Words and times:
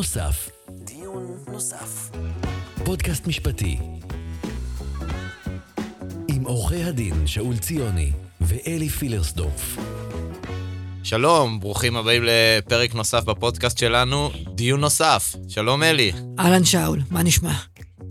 נוסף. 0.00 0.50
דיון 0.70 1.36
נוסף. 1.52 2.10
פודקאסט 2.84 3.26
משפטי. 3.26 3.78
עם 6.28 6.44
עורכי 6.44 6.82
הדין 6.84 7.26
שאול 7.26 7.56
ציוני 7.56 8.12
ואלי 8.40 8.88
פילרסדורף. 8.88 9.76
שלום, 11.02 11.60
ברוכים 11.60 11.96
הבאים 11.96 12.22
לפרק 12.26 12.94
נוסף 12.94 13.24
בפודקאסט 13.24 13.78
שלנו, 13.78 14.30
דיון 14.54 14.80
נוסף. 14.80 15.34
שלום 15.48 15.82
אלי. 15.82 16.12
אהלן 16.38 16.64
שאול, 16.64 17.00
מה 17.10 17.22
נשמע? 17.22 17.52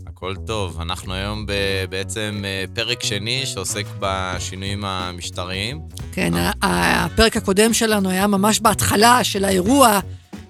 הכל 0.06 0.34
טוב, 0.46 0.80
אנחנו 0.80 1.14
היום 1.14 1.46
בעצם 1.90 2.42
אה, 2.44 2.64
פרק 2.74 3.02
שני 3.02 3.46
שעוסק 3.46 3.84
בשינויים 4.00 4.84
המשטריים. 4.84 5.80
כן, 6.12 6.32
הפרק 6.62 7.36
הקודם 7.36 7.74
שלנו 7.74 8.10
היה 8.10 8.26
ממש 8.26 8.60
בהתחלה 8.60 9.24
של 9.24 9.44
האירוע, 9.44 10.00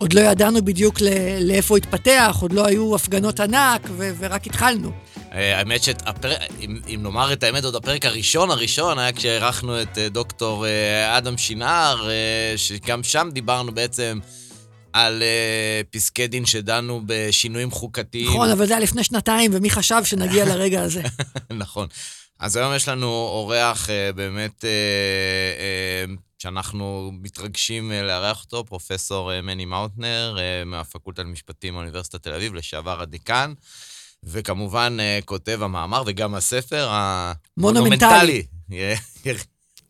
עוד 0.00 0.12
לא 0.12 0.20
ידענו 0.20 0.64
בדיוק 0.64 0.98
לאיפה 1.40 1.76
התפתח, 1.76 2.36
עוד 2.40 2.52
לא 2.52 2.66
היו 2.66 2.94
הפגנות 2.94 3.40
ענק, 3.40 3.88
ורק 3.96 4.46
התחלנו. 4.46 4.92
אה, 5.32 5.58
האמת 5.58 5.82
שאם 5.82 7.02
נאמר 7.02 7.32
את 7.32 7.42
האמת, 7.42 7.64
עוד 7.64 7.74
הפרק 7.74 8.04
הראשון 8.04 8.50
הראשון 8.50 8.98
היה 8.98 9.12
כשאירחנו 9.12 9.82
את 9.82 9.98
אה, 9.98 10.08
דוקטור 10.08 10.66
אדם 11.10 11.38
שינר, 11.38 12.08
שגם 12.56 13.02
שם 13.02 13.28
דיברנו 13.32 13.72
בעצם 13.72 14.18
על 14.92 15.22
uh, 15.22 15.86
פסקי 15.90 16.26
דין 16.26 16.46
שדנו 16.46 17.02
בשינויים 17.06 17.70
חוקתיים. 17.70 18.28
נכון, 18.28 18.50
אבל 18.50 18.66
זה 18.66 18.72
היה 18.72 18.82
לפני 18.82 19.04
שנתיים, 19.04 19.50
ומי 19.54 19.70
חשב 19.70 20.00
שנגיע 20.04 20.44
לרגע 20.54 20.82
הזה? 20.82 21.02
נכון. 21.50 21.86
אז 22.40 22.56
היום 22.56 22.74
יש 22.74 22.88
לנו 22.88 23.06
אורח 23.06 23.86
uh, 23.86 24.16
באמת, 24.16 24.64
uh, 24.64 24.64
uh, 26.08 26.29
שאנחנו 26.42 27.12
מתרגשים 27.22 27.90
uh, 27.90 27.94
לארח 27.94 28.44
אותו, 28.44 28.64
פרופסור 28.64 29.32
uh, 29.32 29.42
מני 29.42 29.64
מאוטנר, 29.64 30.36
uh, 30.36 30.64
מהפקולטה 30.64 31.22
למשפטים 31.22 31.74
באוניברסיטת 31.74 32.22
תל 32.22 32.34
אביב, 32.34 32.54
לשעבר 32.54 33.02
הדיקן, 33.02 33.52
וכמובן 34.24 34.96
כותב 35.24 35.58
המאמר 35.62 36.02
וגם 36.06 36.34
הספר 36.34 36.88
המונומנטלי. 36.90 38.46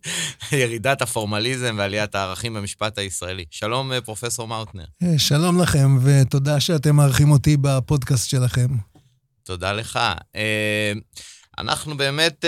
ירידת 0.52 1.02
הפורמליזם 1.02 1.76
ועליית 1.78 2.14
הערכים 2.14 2.54
במשפט 2.54 2.98
הישראלי. 2.98 3.44
שלום, 3.50 3.92
אה, 3.92 4.00
פרופסור 4.00 4.48
מאוטנר. 4.48 4.84
אה, 5.02 5.18
שלום 5.18 5.62
לכם, 5.62 5.98
ותודה 6.04 6.60
שאתם 6.60 6.96
מארחים 6.96 7.30
אותי 7.30 7.56
בפודקאסט 7.60 8.28
שלכם. 8.28 8.68
תודה 9.42 9.72
לך. 9.72 9.98
אה, 11.60 11.72
אנחנו 11.72 11.96
באמת 11.96 12.44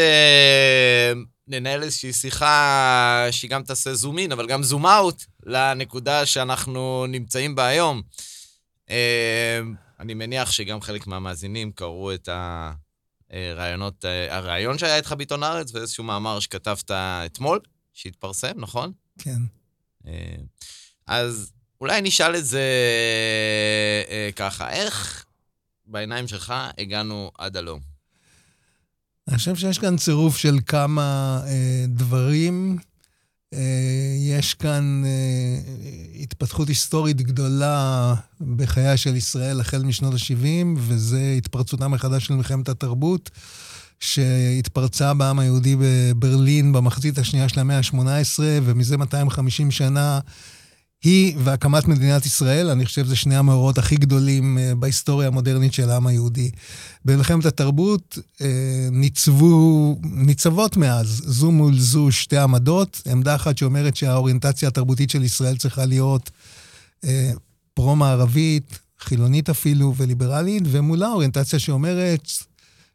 ננהל 1.49 1.83
איזושהי 1.83 2.13
שיחה 2.13 3.27
שהיא 3.31 3.51
גם 3.51 3.63
תעשה 3.63 3.95
זום 3.95 4.19
אין, 4.19 4.33
אבל 4.33 4.47
גם 4.47 4.63
זום 4.63 4.87
אאוט 4.87 5.25
לנקודה 5.47 6.27
שאנחנו 6.27 7.07
נמצאים 7.09 7.55
בה 7.55 7.67
היום. 7.67 8.03
אני 10.01 10.15
מניח 10.15 10.51
שגם 10.51 10.81
חלק 10.81 11.07
מהמאזינים 11.07 11.73
קראו 11.73 12.15
את 12.15 12.29
ה... 12.29 12.73
רעיונות, 13.57 14.05
אה, 14.05 14.37
הרעיון 14.37 14.79
שהיה 14.79 14.97
איתך 14.97 15.15
בעיתון 15.17 15.43
הארץ 15.43 15.75
ואיזשהו 15.75 16.05
מאמר 16.05 16.41
שכתבת 16.41 16.91
אתמול, 16.91 17.61
שהתפרסם, 17.93 18.53
נכון? 18.57 18.93
כן. 19.19 19.39
אה, 20.07 20.35
אז 21.07 21.53
אולי 21.81 22.01
נשאל 22.03 22.37
את 22.37 22.45
זה 22.45 22.63
אה, 24.09 24.31
ככה, 24.37 24.71
איך 24.71 25.25
בעיניים 25.87 26.29
שלך 26.29 26.55
הגענו 26.79 27.31
עד 27.39 27.57
הלום? 27.57 27.92
אני 29.29 29.39
חושב 29.39 29.57
שיש 29.57 29.79
כאן 29.79 29.97
צירוף 29.97 30.37
של 30.37 30.59
כמה 30.67 31.41
אה, 31.47 31.85
דברים. 31.89 32.79
אה, 33.55 33.59
יש 34.19 34.55
כאן 34.55 35.03
אה, 35.05 35.59
התפתחות 36.23 36.69
היסטורית 36.69 37.23
גדולה 37.23 38.15
בחייה 38.41 38.97
של 38.97 39.17
ישראל 39.17 39.61
החל 39.61 39.83
משנות 39.83 40.15
ה-70, 40.15 40.67
וזה 40.77 41.35
התפרצותה 41.39 41.89
מחדש 41.89 42.27
של 42.27 42.35
מלחמת 42.35 42.69
התרבות, 42.69 43.31
שהתפרצה 44.01 45.15
בעם 45.15 45.39
היהודי 45.39 45.77
בברלין 45.79 46.73
במחצית 46.73 47.19
השנייה 47.19 47.49
של 47.49 47.61
המאה 47.61 47.79
ה-18, 47.79 48.39
ומזה 48.63 48.97
250 48.97 49.71
שנה 49.71 50.21
היא 51.03 51.35
והקמת 51.39 51.89
מדינת 51.89 52.27
ישראל, 52.27 52.71
אני 52.71 52.87
חושב 52.87 53.05
שזה 53.05 53.17
שני 53.17 53.37
המאורות 53.37 53.79
הכי 53.79 53.97
גדולים 53.97 54.59
אה, 54.59 54.75
בהיסטוריה 54.75 55.29
המודרנית 55.29 55.75
של 55.75 55.91
העם 55.91 56.07
היהודי. 56.07 56.51
במלחמת 57.05 57.45
התרבות 57.45 58.19
אה, 58.41 58.89
ניצבו, 58.91 59.97
ניצבות 60.03 60.77
מאז, 60.77 61.23
זו 61.27 61.51
מול 61.51 61.79
זו 61.79 62.13
שתי 62.13 62.39
עמדות, 62.39 63.03
עמדה 63.11 63.35
אחת 63.35 63.59
שאומרת 63.59 63.97
שהאוריינטציה 63.97 64.69
התרבותית 64.69 65.11
של 65.11 65.23
ישראל 65.25 65.57
צריכה 65.57 65.85
להיות 65.85 66.31
אה, 67.05 67.33
פרו-מערבית, 67.75 68.79
חילונית 69.01 69.51
אפילו 69.51 69.95
וליברלית, 69.97 70.63
ומולה 70.67 71.09
אוריינטציה 71.09 71.59
שאומרת 71.59 72.29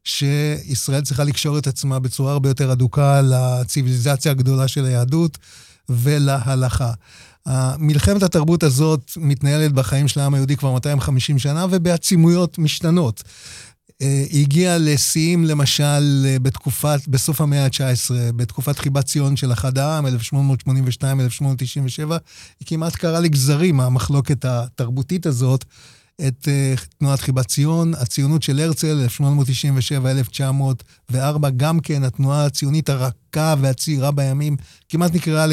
שישראל 0.04 1.02
צריכה 1.02 1.24
לקשור 1.24 1.58
את 1.58 1.68
עצמה 1.68 2.00
בצורה 2.00 2.32
הרבה 2.32 2.50
יותר 2.50 2.72
אדוקה 2.72 3.22
לציוויליזציה 3.22 4.32
הגדולה 4.32 4.68
של 4.68 4.86
היהדות 4.86 5.38
ולהלכה. 5.90 6.92
מלחמת 7.80 8.24
התרבות 8.24 8.64
הזאת 8.64 9.12
מתנהלת 9.18 9.72
בחיים 9.72 10.08
של 10.08 10.20
העם 10.20 10.34
היהודי 10.34 10.58
כבר 10.58 10.72
250 10.72 11.40
שנה 11.40 11.66
ובעצימויות 11.70 12.58
משתנות. 12.60 13.24
אה, 14.02 14.24
היא 14.30 14.42
הגיעה 14.42 14.78
לשיאים, 14.78 15.46
למשל, 15.46 16.26
אה, 16.26 16.40
בתקופת, 16.42 17.00
בסוף 17.08 17.42
המאה 17.42 17.66
ה-19, 17.66 18.12
בתקופת 18.36 18.80
חיבת 18.80 19.06
ציון 19.06 19.36
של 19.36 19.54
אחד 19.54 19.78
העם, 19.78 20.06
1882-1897, 20.06 20.10
היא 22.60 22.66
כמעט 22.66 22.96
קרה 22.96 23.20
לגזרים, 23.20 23.80
המחלוקת 23.80 24.46
התרבותית 24.46 25.26
הזאת, 25.26 25.66
את 26.22 26.48
uh, 26.48 26.82
תנועת 27.00 27.20
חיבת 27.20 27.48
ציון, 27.48 27.94
הציונות 27.94 28.44
של 28.44 28.60
הרצל, 28.60 29.08
1897-1904, 31.12 31.16
גם 31.58 31.80
כן 31.80 32.04
התנועה 32.04 32.46
הציונית 32.46 32.90
הרכה 32.90 33.56
והצעירה 33.62 34.12
בימים, 34.12 34.56
כמעט 34.90 35.16
נקראה 35.16 35.46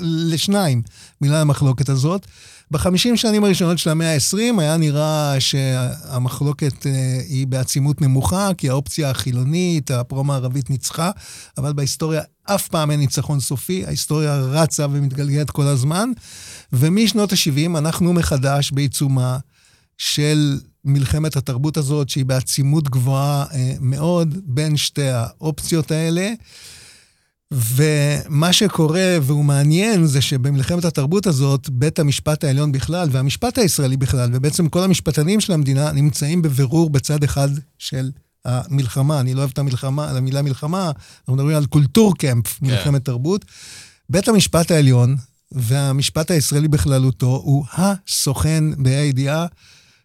לשניים 0.00 0.82
מילה 1.20 1.40
המחלוקת 1.40 1.88
הזאת. 1.88 2.26
בחמישים 2.70 3.16
שנים 3.16 3.44
הראשונות 3.44 3.78
של 3.78 3.90
המאה 3.90 4.14
ה-20 4.14 4.60
היה 4.60 4.76
נראה 4.76 5.36
שהמחלוקת 5.38 6.82
uh, 6.82 6.88
היא 7.28 7.46
בעצימות 7.46 8.02
נמוכה, 8.02 8.50
כי 8.58 8.68
האופציה 8.68 9.10
החילונית, 9.10 9.90
הפרו-מערבית 9.90 10.70
ניצחה, 10.70 11.10
אבל 11.58 11.72
בהיסטוריה 11.72 12.22
אף 12.44 12.68
פעם 12.68 12.90
אין 12.90 13.00
ניצחון 13.00 13.40
סופי, 13.40 13.86
ההיסטוריה 13.86 14.36
רצה 14.36 14.86
ומתגלגלת 14.90 15.50
כל 15.50 15.66
הזמן, 15.66 16.10
ומשנות 16.72 17.32
ה-70 17.32 17.78
אנחנו 17.78 18.12
מחדש 18.12 18.70
בעיצומה 18.70 19.38
של 19.98 20.58
מלחמת 20.84 21.36
התרבות 21.36 21.76
הזאת, 21.76 22.08
שהיא 22.08 22.24
בעצימות 22.24 22.88
גבוהה 22.88 23.44
אה, 23.52 23.74
מאוד 23.80 24.38
בין 24.44 24.76
שתי 24.76 25.08
האופציות 25.08 25.90
האלה. 25.90 26.32
ומה 27.50 28.52
שקורה, 28.52 29.16
והוא 29.22 29.44
מעניין, 29.44 30.06
זה 30.06 30.20
שבמלחמת 30.20 30.84
התרבות 30.84 31.26
הזאת, 31.26 31.70
בית 31.70 31.98
המשפט 31.98 32.44
העליון 32.44 32.72
בכלל, 32.72 33.08
והמשפט 33.12 33.58
הישראלי 33.58 33.96
בכלל, 33.96 34.30
ובעצם 34.32 34.68
כל 34.68 34.82
המשפטנים 34.82 35.40
של 35.40 35.52
המדינה, 35.52 35.92
נמצאים 35.92 36.42
בבירור 36.42 36.90
בצד 36.90 37.24
אחד 37.24 37.48
של 37.78 38.10
המלחמה. 38.44 39.20
אני 39.20 39.34
לא 39.34 39.38
אוהב 39.38 39.50
את 39.50 39.58
המלחמה, 39.58 40.10
את 40.10 40.16
המילה 40.16 40.42
מלחמה, 40.42 40.90
אנחנו 41.20 41.34
מדברים 41.34 41.56
על 41.56 41.66
קולטור 41.66 42.16
קמפ, 42.16 42.46
כן. 42.46 42.66
מלחמת. 42.66 43.04
תרבות. 43.04 43.44
בית 44.10 44.28
המשפט 44.28 44.70
העליון, 44.70 45.16
והמשפט 45.52 46.30
הישראלי 46.30 46.68
בכללותו, 46.68 47.40
הוא 47.44 47.64
הסוכן 47.72 48.82
בה"א 48.82 49.00
הידיעה 49.00 49.46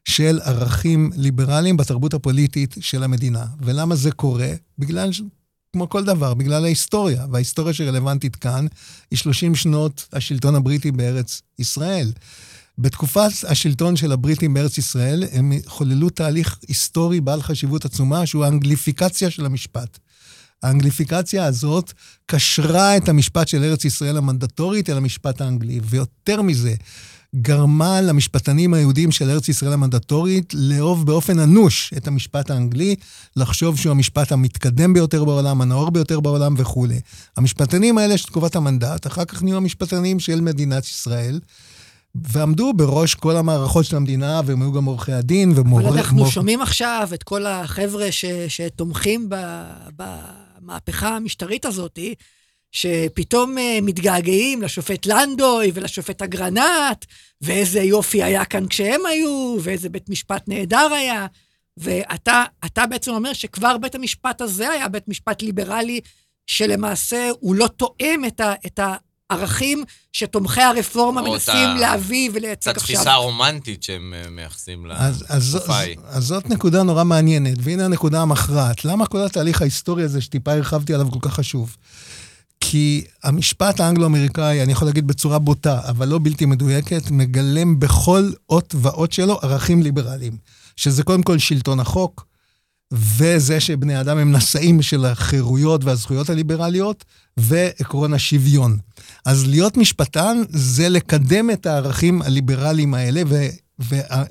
של 0.06 0.40
ערכים 0.44 1.12
ליברליים 1.16 1.78
בתרבות 1.78 2.14
הפוליטית 2.14 2.76
של 2.80 3.04
המדינה. 3.04 3.46
ולמה 3.62 3.96
זה 3.96 4.12
קורה? 4.12 4.52
בגלל, 4.78 5.10
כמו 5.74 5.90
כל 5.90 6.04
דבר, 6.06 6.34
בגלל 6.34 6.66
ההיסטוריה. 6.66 7.26
וההיסטוריה 7.32 7.74
שרלוונטית 7.74 8.36
כאן 8.36 8.68
היא 9.12 9.20
30 9.20 9.56
שנות 9.56 10.08
השלטון 10.14 10.56
הבריטי 10.56 10.92
בארץ 10.92 11.42
ישראל. 11.60 12.12
בתקופת 12.78 13.30
השלטון 13.48 13.96
של 13.96 14.12
הבריטים 14.12 14.54
בארץ 14.54 14.78
ישראל, 14.78 15.24
הם 15.32 15.52
חוללו 15.66 16.10
תהליך 16.10 16.60
היסטורי 16.68 17.22
בעל 17.22 17.42
חשיבות 17.42 17.86
עצומה, 17.86 18.26
שהוא 18.26 18.46
האנגליפיקציה 18.46 19.30
של 19.30 19.46
המשפט. 19.46 20.00
האנגליפיקציה 20.64 21.46
הזאת 21.46 21.94
קשרה 22.26 22.98
את 22.98 23.10
המשפט 23.10 23.48
של 23.48 23.64
ארץ 23.64 23.86
ישראל 23.86 24.18
המנדטורית 24.18 24.90
אל 24.90 24.98
המשפט 24.98 25.42
האנגלי, 25.42 25.80
ויותר 25.84 26.42
מזה, 26.42 26.76
גרמה 27.36 28.02
למשפטנים 28.02 28.74
היהודים 28.74 29.12
של 29.12 29.30
ארץ 29.30 29.50
ישראל 29.50 29.74
המנדטורית 29.74 30.54
לאהוב 30.54 31.06
באופן 31.06 31.40
אנוש 31.40 31.94
את 31.98 32.08
המשפט 32.08 32.50
האנגלי, 32.50 32.96
לחשוב 33.36 33.78
שהוא 33.78 33.92
המשפט 33.92 34.32
המתקדם 34.32 34.94
ביותר 34.94 35.26
בעולם, 35.26 35.62
הנאור 35.62 35.92
ביותר 35.92 36.20
בעולם 36.20 36.54
וכולי. 36.58 37.00
המשפטנים 37.38 37.98
האלה 37.98 38.18
של 38.18 38.26
תקופת 38.26 38.56
המנדט, 38.56 39.08
אחר 39.08 39.26
כך 39.26 39.44
נהיו 39.44 39.58
המשפטנים 39.58 40.20
של 40.20 40.42
מדינת 40.42 40.84
ישראל. 40.86 41.40
ועמדו 42.16 42.74
בראש 42.74 43.16
כל 43.16 43.36
המערכות 43.36 43.86
של 43.86 43.96
המדינה, 43.96 44.42
והם 44.46 44.62
היו 44.62 44.72
גם 44.72 44.86
עורכי 44.86 45.12
הדין 45.14 45.54
ומור... 45.56 45.82
אבל 45.82 45.98
אנחנו 45.98 46.18
מור... 46.18 46.30
שומעים 46.30 46.62
עכשיו 46.62 47.10
את 47.14 47.24
כל 47.24 47.46
החבר'ה 47.46 48.12
ש, 48.12 48.26
שתומכים 48.48 49.30
במהפכה 49.96 51.16
המשטרית 51.16 51.66
הזאת, 51.66 52.00
שפתאום 52.72 53.58
uh, 53.58 53.62
מתגעגעים 53.82 54.62
לשופט 54.62 55.06
לנדוי 55.06 55.72
ולשופט 55.74 56.22
אגרנט, 56.22 57.06
ואיזה 57.42 57.82
יופי 57.82 58.24
היה 58.24 58.46
כאן 58.46 58.68
כשהם 58.68 59.06
היו, 59.06 59.58
ואיזה 59.62 59.90
בית 59.90 60.10
משפט 60.10 60.44
נהדר 60.48 60.94
היה. 60.94 61.28
ואתה 61.78 62.86
בעצם 62.90 63.12
אומר 63.12 63.34
שכבר 63.34 63.78
בית 63.78 63.96
המשפט 63.96 64.42
הזה 64.42 64.70
היה 64.70 64.88
בית 64.88 65.08
משפט 65.08 65.42
ליברלי, 65.42 66.00
שלמעשה 66.48 67.30
הוא 67.40 67.56
לא 67.56 67.68
תואם 67.68 68.26
את, 68.28 68.40
ה, 68.40 68.54
את 68.66 68.80
הערכים 69.30 69.84
שתומכי 70.14 70.62
הרפורמה 70.62 71.22
מנסים 71.22 71.78
להביא 71.80 72.30
ולייצג 72.34 72.72
עכשיו. 72.72 72.72
את 72.72 72.78
התפיסה 72.78 73.12
הרומנטית 73.12 73.84
שהם 73.84 74.14
אה, 74.14 74.30
מייחסים 74.30 74.86
לתקופה 74.86 75.76
ההיא. 75.76 75.98
אז, 76.04 76.18
אז 76.18 76.24
זאת 76.24 76.50
נקודה 76.50 76.84
נורא 76.84 77.04
מעניינת, 77.04 77.58
והנה 77.60 77.86
הנקודה 77.86 78.22
המכרעת. 78.22 78.86
למה 78.86 79.06
כל 79.06 79.26
התהליך 79.26 79.62
ההיסטורי 79.62 80.04
הזה, 80.04 80.22
שטיפה 80.22 80.54
הרחבתי 80.54 80.94
עליו, 80.94 81.12
כל 81.12 81.20
כך 81.22 81.34
חשוב? 81.34 81.76
כי 82.72 83.04
המשפט 83.24 83.80
האנגלו-אמריקאי, 83.80 84.64
אני 84.64 84.72
יכול 84.72 84.88
להגיד 84.88 85.08
בצורה 85.08 85.40
בוטה, 85.40 85.80
אבל 85.90 86.08
לא 86.08 86.20
בלתי 86.24 86.46
מדויקת, 86.46 87.12
מגלם 87.12 87.80
בכל 87.80 88.32
אות 88.50 88.76
ואות 88.82 89.12
שלו 89.12 89.40
ערכים 89.42 89.84
ליברליים. 89.84 90.38
שזה 90.76 91.04
קודם 91.04 91.24
כל 91.24 91.38
שלטון 91.38 91.80
החוק, 91.80 92.26
וזה 92.94 93.60
שבני 93.60 94.02
אדם 94.02 94.18
הם 94.18 94.32
נשאים 94.32 94.82
של 94.82 95.06
החירויות 95.06 95.84
והזכויות 95.84 96.30
הליברליות, 96.30 97.06
ועקרון 97.38 98.14
השוויון. 98.14 98.78
אז 99.26 99.48
להיות 99.48 99.78
משפטן 99.78 100.42
זה 100.50 100.90
לקדם 100.90 101.50
את 101.52 101.66
הערכים 101.66 102.22
הליברליים 102.22 102.94
האלה, 102.94 103.22
ו... 103.28 103.46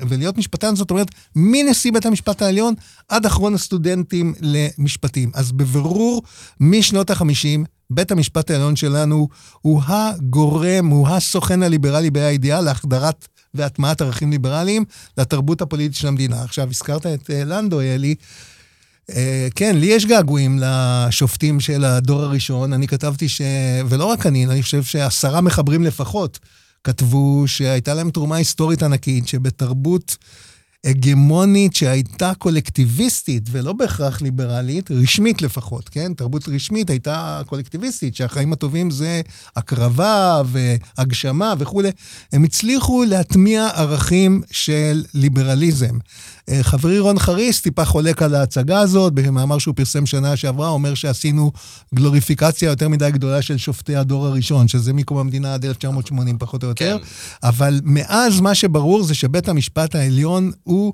ולהיות 0.09 0.39
משפטן 0.39 0.77
זאת 0.77 0.91
אומרת, 0.91 1.09
מנשיא 1.37 1.93
בית 1.93 2.07
המשפט 2.07 2.43
העליון 2.43 2.75
עד 3.09 3.27
אחרון 3.27 3.55
הסטודנטים 3.55 4.35
למשפטים. 4.41 5.31
אז 5.35 5.53
בבירור, 5.53 6.23
משנות 6.61 7.11
ה-50, 7.11 7.78
בית 7.91 8.11
המשפט 8.11 8.51
העליון 8.51 8.77
שלנו 8.77 9.29
הוא 9.61 9.83
הגורם, 9.87 10.87
הוא 10.87 11.09
הסוכן 11.09 11.63
הליברלי 11.63 12.11
בה"א 12.11 12.23
הידיעה 12.23 12.61
להחדרת 12.61 13.29
והטמעת 13.55 14.01
ערכים 14.01 14.31
ליברליים 14.31 14.85
לתרבות 15.19 15.63
הפוליטית 15.63 15.95
של 15.95 16.09
המדינה. 16.09 16.43
עכשיו, 16.43 16.69
הזכרת 16.71 17.07
את 17.07 17.31
uh, 17.31 17.33
לנדו, 17.33 17.81
אלי. 17.81 18.15
Uh, 19.11 19.15
כן, 19.55 19.77
לי 19.77 19.87
יש 19.87 20.07
געגועים 20.07 20.61
לשופטים 20.63 21.61
של 21.61 21.85
הדור 21.85 22.23
הראשון. 22.23 22.73
אני 22.73 22.87
כתבתי 22.87 23.29
ש... 23.29 23.43
ולא 23.89 24.05
רק 24.05 24.27
אני, 24.27 24.47
אני 24.47 24.63
חושב 24.63 24.83
שעשרה 24.83 25.41
מחברים 25.41 25.85
לפחות 25.85 26.39
כתבו 26.85 27.45
שהייתה 27.47 27.95
להם 27.95 28.11
תרומה 28.11 28.37
היסטורית 28.37 28.83
ענקית, 28.83 29.29
שבתרבות 29.29 30.17
הגמונית 30.87 31.75
שהייתה 31.75 32.33
קולקטיביסטית 32.39 33.43
ולא 33.51 33.73
בהכרח 33.73 34.23
ליברלית, 34.23 34.91
רשמית 34.91 35.43
לפחות, 35.43 35.89
כן? 35.89 36.15
תרבות 36.15 36.49
רשמית 36.49 36.91
הייתה 36.91 37.43
קולקטיביסטית, 37.47 38.15
שהחיים 38.15 38.53
הטובים 38.53 38.91
זה 38.91 39.21
הקרבה 39.57 40.43
והגשמה 40.47 41.55
וכולי. 41.59 41.91
הם 42.33 42.45
הצליחו 42.45 43.05
להטמיע 43.05 43.67
ערכים 43.75 44.43
של 44.51 45.05
ליברליזם. 45.15 45.99
אה, 46.49 46.63
חברי 46.63 46.99
רון 46.99 47.19
חריס 47.19 47.61
טיפה 47.61 47.85
חולק 47.85 48.23
על 48.23 48.35
ההצגה 48.35 48.81
הזאת, 48.81 49.13
במאמר 49.13 49.59
שהוא 49.59 49.75
פרסם 49.75 50.07
שנה 50.07 50.37
שעברה, 50.37 50.69
אומר 50.69 50.95
שעשינו 50.95 51.53
גלוריפיקציה 51.95 52.71
יותר 52.71 52.89
מדי 52.89 53.11
גדולה 53.11 53.43
של 53.43 53.57
שופטי 53.57 53.97
הדור 53.97 54.27
הראשון, 54.27 54.69
שזה 54.69 54.93
מקום 54.93 55.19
המדינה 55.19 55.55
עד 55.55 55.65
1980 55.65 56.39
פחות 56.39 56.65
או 56.65 56.69
יותר. 56.69 56.99
כן. 56.99 57.05
אבל 57.43 57.81
מאז 57.85 58.41
מה 58.41 58.55
שברור 58.55 59.03
זה 59.03 59.15
שבית 59.15 59.49
המשפט 59.49 59.95
העליון 59.95 60.53
הוא... 60.63 60.93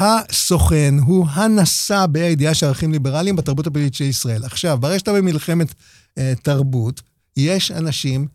הסוכן, 0.00 0.94
הוא 1.06 1.26
הנשא 1.30 2.06
בידיעה 2.06 2.54
של 2.54 2.66
ערכים 2.66 2.92
ליברליים 2.92 3.36
בתרבות 3.36 3.66
הפוליטית 3.66 3.94
של 3.94 4.04
ישראל. 4.04 4.44
עכשיו, 4.44 4.78
ברגע 4.80 4.98
שאתה 4.98 5.12
במלחמת 5.12 5.74
אה, 6.18 6.32
תרבות, 6.42 7.02
יש 7.36 7.70
אנשים 7.70 8.26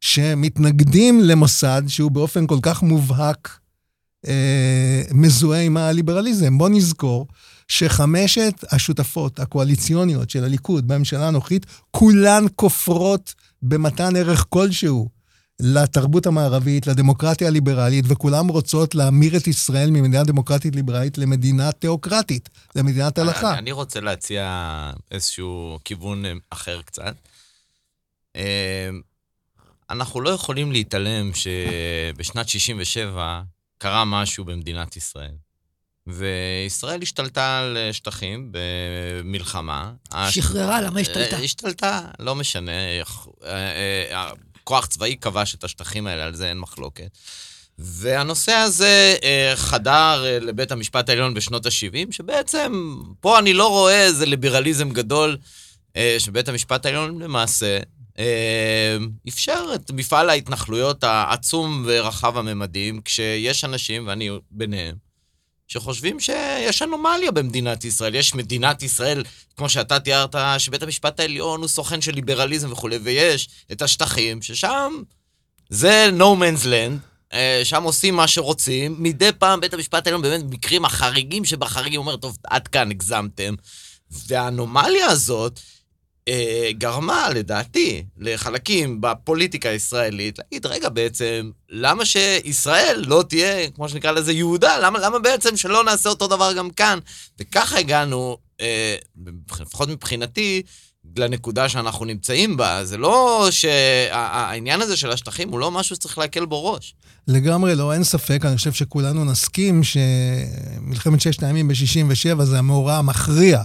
שמתנגדים 0.00 1.20
למוסד 1.20 1.82
שהוא 1.88 2.10
באופן 2.10 2.46
כל 2.46 2.58
כך 2.62 2.82
מובהק 2.82 3.58
אה, 4.28 5.02
מזוהה 5.12 5.60
עם 5.60 5.76
הליברליזם. 5.76 6.58
בוא 6.58 6.68
נזכור 6.68 7.26
שחמשת 7.68 8.64
השותפות 8.72 9.40
הקואליציוניות 9.40 10.30
של 10.30 10.44
הליכוד 10.44 10.88
בממשלה 10.88 11.28
הנוכחית, 11.28 11.66
כולן 11.90 12.44
כופרות 12.56 13.34
במתן 13.62 14.16
ערך 14.16 14.46
כלשהו 14.48 15.08
לתרבות 15.60 16.26
המערבית, 16.26 16.86
לדמוקרטיה 16.86 17.48
הליברלית, 17.48 18.04
וכולן 18.08 18.48
רוצות 18.48 18.94
להמיר 18.94 19.36
את 19.36 19.46
ישראל 19.46 19.90
ממדינה 19.90 20.24
דמוקרטית 20.24 20.76
ליברלית 20.76 21.18
למדינה 21.18 21.72
תיאוקרטית, 21.72 22.48
למדינת 22.76 23.18
הלכה. 23.18 23.50
אני, 23.50 23.58
אני 23.58 23.72
רוצה 23.72 24.00
להציע 24.00 24.90
איזשהו 25.10 25.78
כיוון 25.84 26.24
אחר 26.50 26.82
קצת. 26.82 27.14
אה, 28.36 28.90
אנחנו 29.90 30.20
לא 30.20 30.30
יכולים 30.30 30.72
להתעלם 30.72 31.30
שבשנת 31.34 32.48
67' 32.48 33.42
קרה 33.84 34.04
משהו 34.04 34.44
במדינת 34.44 34.96
ישראל. 34.96 35.34
וישראל 36.06 37.02
השתלטה 37.02 37.58
על 37.58 37.76
שטחים 37.92 38.52
במלחמה. 38.52 39.92
שחררה, 40.30 40.80
למה 40.80 41.00
השתלטה? 41.00 41.36
השתלטה, 41.36 42.00
לא 42.18 42.34
משנה. 42.34 42.72
כוח 44.64 44.86
צבאי 44.86 45.16
כבש 45.20 45.54
את 45.54 45.64
השטחים 45.64 46.06
האלה, 46.06 46.24
על 46.24 46.34
זה 46.34 46.48
אין 46.48 46.58
מחלוקת. 46.58 47.18
והנושא 47.78 48.52
הזה 48.52 49.16
חדר 49.54 50.38
לבית 50.40 50.72
המשפט 50.72 51.08
העליון 51.08 51.34
בשנות 51.34 51.66
ה-70, 51.66 52.12
שבעצם, 52.12 52.96
פה 53.20 53.38
אני 53.38 53.52
לא 53.52 53.68
רואה 53.68 54.04
איזה 54.04 54.26
ליברליזם 54.26 54.90
גדול, 54.90 55.36
שבית 56.18 56.48
המשפט 56.48 56.86
העליון 56.86 57.22
למעשה 57.22 57.66
אה, 57.76 57.82
אפשר 59.28 59.66
את 59.74 59.90
מפעל 59.90 60.30
ההתנחלויות 60.30 61.04
העצום 61.04 61.84
ורחב 61.86 62.38
הממדים, 62.38 63.00
כשיש 63.04 63.64
אנשים, 63.64 64.06
ואני 64.06 64.30
ביניהם, 64.50 64.94
שחושבים 65.68 66.20
שיש 66.20 66.82
אנומליה 66.82 67.30
במדינת 67.30 67.84
ישראל. 67.84 68.14
יש 68.14 68.34
מדינת 68.34 68.82
ישראל, 68.82 69.22
כמו 69.56 69.68
שאתה 69.68 70.00
תיארת, 70.00 70.34
שבית 70.58 70.82
המשפט 70.82 71.20
העליון 71.20 71.60
הוא 71.60 71.68
סוכן 71.68 72.00
של 72.00 72.14
ליברליזם 72.14 72.72
וכולי, 72.72 72.96
ויש 72.96 73.48
את 73.72 73.82
השטחים, 73.82 74.42
ששם 74.42 74.92
זה 75.68 76.10
no 76.18 76.22
man's 76.22 76.64
land, 76.64 77.08
אה, 77.32 77.60
שם 77.64 77.82
עושים 77.82 78.16
מה 78.16 78.28
שרוצים. 78.28 78.96
מדי 78.98 79.30
פעם 79.38 79.60
בית 79.60 79.74
המשפט 79.74 80.06
העליון, 80.06 80.22
באמת, 80.22 80.44
במקרים 80.44 80.84
החריגים 80.84 81.44
שבחריגים, 81.44 82.00
אומר, 82.00 82.16
טוב, 82.16 82.38
עד 82.44 82.68
כאן 82.68 82.90
הגזמתם. 82.90 83.54
והאנומליה 84.10 85.06
הזאת, 85.06 85.60
אה, 86.28 86.70
גרמה, 86.72 87.30
לדעתי, 87.30 88.04
לחלקים 88.18 89.00
בפוליטיקה 89.00 89.68
הישראלית, 89.68 90.38
להגיד, 90.38 90.66
רגע, 90.66 90.88
בעצם, 90.88 91.50
למה 91.70 92.04
שישראל 92.04 93.04
לא 93.06 93.24
תהיה, 93.28 93.70
כמו 93.70 93.88
שנקרא 93.88 94.10
לזה, 94.12 94.32
יהודה? 94.32 94.78
למה, 94.78 94.98
למה 94.98 95.18
בעצם 95.18 95.56
שלא 95.56 95.84
נעשה 95.84 96.08
אותו 96.08 96.26
דבר 96.26 96.52
גם 96.52 96.70
כאן? 96.70 96.98
וככה 97.40 97.78
הגענו, 97.78 98.38
אה, 98.60 98.96
לפחות 99.60 99.88
מבחינתי, 99.88 100.62
לנקודה 101.16 101.68
שאנחנו 101.68 102.04
נמצאים 102.04 102.56
בה. 102.56 102.84
זה 102.84 102.96
לא 102.96 103.48
שהעניין 103.50 104.82
הזה 104.82 104.96
של 104.96 105.10
השטחים 105.10 105.48
הוא 105.48 105.58
לא 105.58 105.70
משהו 105.70 105.96
שצריך 105.96 106.18
להקל 106.18 106.44
בו 106.44 106.72
ראש. 106.72 106.94
לגמרי 107.28 107.74
לא, 107.74 107.92
אין 107.92 108.04
ספק. 108.04 108.40
אני 108.44 108.56
חושב 108.56 108.72
שכולנו 108.72 109.24
נסכים 109.24 109.82
שמלחמת 109.82 111.20
ששת 111.20 111.42
הימים 111.42 111.68
ב-67' 111.68 112.44
זה 112.44 112.58
המאורע 112.58 112.94
המכריע. 112.94 113.62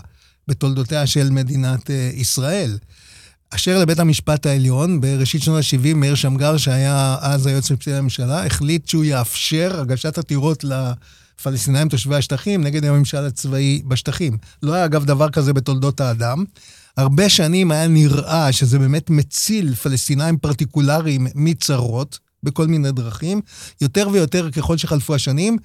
בתולדותיה 0.49 1.07
של 1.07 1.29
מדינת 1.29 1.91
אה, 1.91 2.09
ישראל. 2.13 2.77
אשר 3.49 3.79
לבית 3.79 3.99
המשפט 3.99 4.45
העליון, 4.45 5.01
בראשית 5.01 5.43
שנות 5.43 5.57
ה-70, 5.57 5.95
מאיר 5.95 6.15
שמגר, 6.15 6.57
שהיה 6.57 7.15
אז 7.21 7.45
היועץ 7.45 7.71
המשפטי 7.71 7.91
לממשלה, 7.91 8.45
החליט 8.45 8.87
שהוא 8.87 9.03
יאפשר 9.03 9.79
הגשת 9.79 10.17
עתירות 10.17 10.63
לפלסטינאים 10.63 11.89
תושבי 11.89 12.15
השטחים 12.15 12.63
נגד 12.63 12.85
הממשל 12.85 13.25
הצבאי 13.25 13.81
בשטחים. 13.87 14.37
לא 14.63 14.73
היה, 14.73 14.85
אגב, 14.85 15.05
דבר 15.05 15.29
כזה 15.29 15.53
בתולדות 15.53 16.01
האדם. 16.01 16.43
הרבה 16.97 17.29
שנים 17.29 17.71
היה 17.71 17.87
נראה 17.87 18.51
שזה 18.51 18.79
באמת 18.79 19.09
מציל 19.09 19.75
פלסטינאים 19.75 20.37
פרטיקולריים 20.37 21.27
מצרות, 21.35 22.19
בכל 22.43 22.67
מיני 22.67 22.91
דרכים. 22.91 23.41
יותר 23.81 24.09
ויותר, 24.11 24.51
ככל 24.51 24.77
שחלפו 24.77 25.15
השנים, 25.15 25.57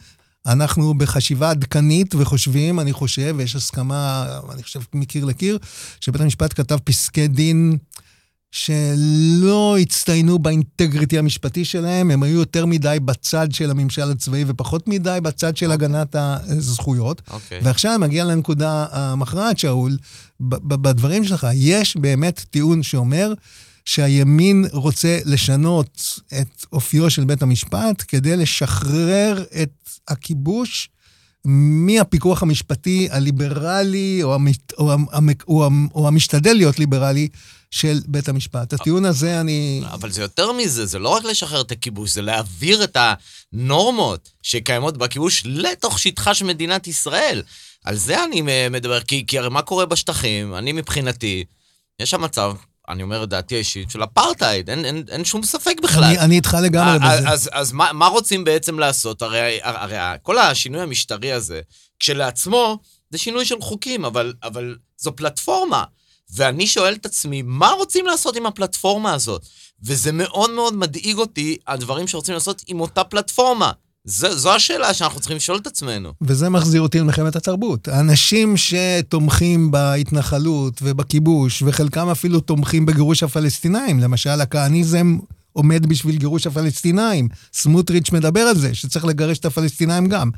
אנחנו 0.47 0.95
בחשיבה 0.95 1.51
עדכנית 1.51 2.15
וחושבים, 2.15 2.81
אני 2.81 2.93
חושב, 2.93 3.35
ויש 3.39 3.57
הסכמה, 3.57 4.27
אני 4.53 4.63
חושב, 4.63 4.81
מקיר 4.95 5.25
לקיר, 5.25 5.59
שבית 6.01 6.21
המשפט 6.21 6.53
כתב 6.55 6.79
פסקי 6.85 7.29
דין 7.29 7.77
שלא 8.55 9.79
הצטיינו 9.79 10.39
באינטגריטי 10.39 11.19
המשפטי 11.19 11.65
שלהם, 11.65 12.11
הם 12.11 12.23
היו 12.23 12.39
יותר 12.39 12.67
מדי 12.67 12.99
בצד 13.05 13.53
של 13.53 13.71
הממשל 13.71 14.11
הצבאי 14.11 14.45
ופחות 14.47 14.89
מדי 14.89 15.19
בצד 15.23 15.57
של 15.57 15.73
הגנת 15.73 16.17
הזכויות. 16.19 17.23
Okay. 17.29 17.33
אוקיי. 17.33 17.61
ועכשיו 17.63 17.99
מגיע 17.99 18.25
לנקודה 18.25 18.87
המכרעת, 18.91 19.59
שאול, 19.59 19.97
בדברים 20.41 21.25
שלך. 21.25 21.47
יש 21.55 21.97
באמת 21.97 22.45
טיעון 22.51 22.83
שאומר 22.83 23.33
שהימין 23.85 24.65
רוצה 24.73 25.19
לשנות 25.25 26.21
את 26.41 26.67
אופיו 26.73 27.11
של 27.11 27.25
בית 27.25 27.43
המשפט 27.43 28.05
כדי 28.09 28.37
לשחרר 28.37 29.45
את 29.63 29.89
הכיבוש 30.09 30.89
מהפיקוח 31.45 32.43
המשפטי 32.43 33.09
הליברלי, 33.11 34.21
או, 34.23 34.35
המת, 34.35 34.73
או, 34.79 34.93
המ, 34.93 35.29
או, 35.49 35.69
או 35.95 36.09
המשתדל 36.09 36.53
להיות 36.53 36.79
ליברלי, 36.79 37.29
של 37.75 38.01
בית 38.07 38.29
המשפט. 38.29 38.73
הטיעון 38.73 39.05
הזה, 39.05 39.41
אני... 39.41 39.83
אבל 39.93 40.11
זה 40.11 40.23
יותר 40.23 40.53
מזה, 40.53 40.87
זה 40.87 40.99
לא 40.99 41.09
רק 41.09 41.25
לשחרר 41.25 41.61
את 41.61 41.73
הכיבוש, 41.73 42.11
זה 42.11 42.23
להעביר 42.23 42.85
את 42.85 42.97
הנורמות 43.53 44.31
שקיימות 44.43 44.97
בכיבוש 44.97 45.43
לתוך 45.47 45.99
שטחה 45.99 46.35
של 46.35 46.45
מדינת 46.45 46.87
ישראל. 46.87 47.43
על 47.85 47.97
זה 47.97 48.25
אני 48.25 48.43
מדבר, 48.71 49.01
כי, 49.01 49.25
כי 49.27 49.39
הרי 49.39 49.49
מה 49.49 49.63
קורה 49.63 49.87
בשטחים? 49.87 50.55
אני 50.55 50.73
מבחינתי, 50.73 51.45
יש 52.01 52.11
שם 52.11 52.23
מצב 52.23 52.55
אני 52.89 53.03
אומר 53.03 53.25
את 53.25 53.29
דעתי 53.29 53.55
האישית, 53.55 53.91
של 53.91 54.05
אפרטהייד, 54.05 54.71
אין, 54.71 54.85
אין, 54.85 55.05
אין 55.09 55.25
שום 55.25 55.43
ספק 55.43 55.75
בכלל. 55.83 56.05
אני, 56.05 56.19
אני 56.19 56.37
איתך 56.37 56.57
לגמרי 56.63 56.99
בזה. 56.99 57.29
אז, 57.29 57.51
אז 57.53 57.73
מה, 57.73 57.93
מה 57.93 58.07
רוצים 58.07 58.45
בעצם 58.45 58.79
לעשות? 58.79 59.23
הרי, 59.23 59.59
הרי 59.63 59.97
כל 60.23 60.39
השינוי 60.39 60.81
המשטרי 60.81 61.33
הזה, 61.33 61.61
כשלעצמו, 61.99 62.79
זה 63.11 63.19
שינוי 63.19 63.45
של 63.45 63.61
חוקים, 63.61 64.05
אבל, 64.05 64.35
אבל 64.43 64.77
זו 64.99 65.17
פלטפורמה. 65.17 65.85
ואני 66.35 66.67
שואל 66.67 66.95
את 66.95 67.07
עצמי, 67.07 67.43
מה 67.43 67.71
רוצים 67.71 68.07
לעשות 68.07 68.37
עם 68.37 68.47
הפלטפורמה 68.47 69.15
הזאת? 69.15 69.47
וזה 69.85 70.13
מאוד 70.13 70.51
מאוד 70.51 70.75
מדאיג 70.75 71.19
אותי, 71.19 71.57
הדברים 71.67 72.09
שרוצים 72.09 72.35
לעשות 72.35 72.63
עם 72.67 72.81
אותה 72.81 73.05
פלטפורמה. 73.05 73.73
זו, 74.07 74.39
זו 74.39 74.55
השאלה 74.55 74.95
שאנחנו 74.95 75.21
צריכים 75.21 75.37
לשאול 75.37 75.59
את 75.59 75.67
עצמנו. 75.67 76.13
וזה 76.23 76.49
מחזיר 76.49 76.81
אותי 76.81 76.99
למלחמת 76.99 77.37
התרבות. 77.37 77.89
האנשים 77.89 78.55
שתומכים 78.57 79.71
בהתנחלות 79.71 80.81
ובכיבוש, 80.83 81.63
וחלקם 81.67 82.09
אפילו 82.09 82.41
תומכים 82.41 82.87
בגירוש 82.87 83.23
הפלסטינאים, 83.23 84.01
למשל 84.01 84.41
הכהניזם 84.41 85.19
עומד 85.53 85.87
בשביל 85.87 86.17
גירוש 86.17 86.47
הפלסטינאים. 86.47 87.29
סמוטריץ' 87.53 88.13
מדבר 88.13 88.41
על 88.41 88.59
זה, 88.59 88.75
שצריך 88.75 89.05
לגרש 89.05 89.39
את 89.39 89.45
הפלסטינאים 89.45 90.07
גם. 90.09 90.31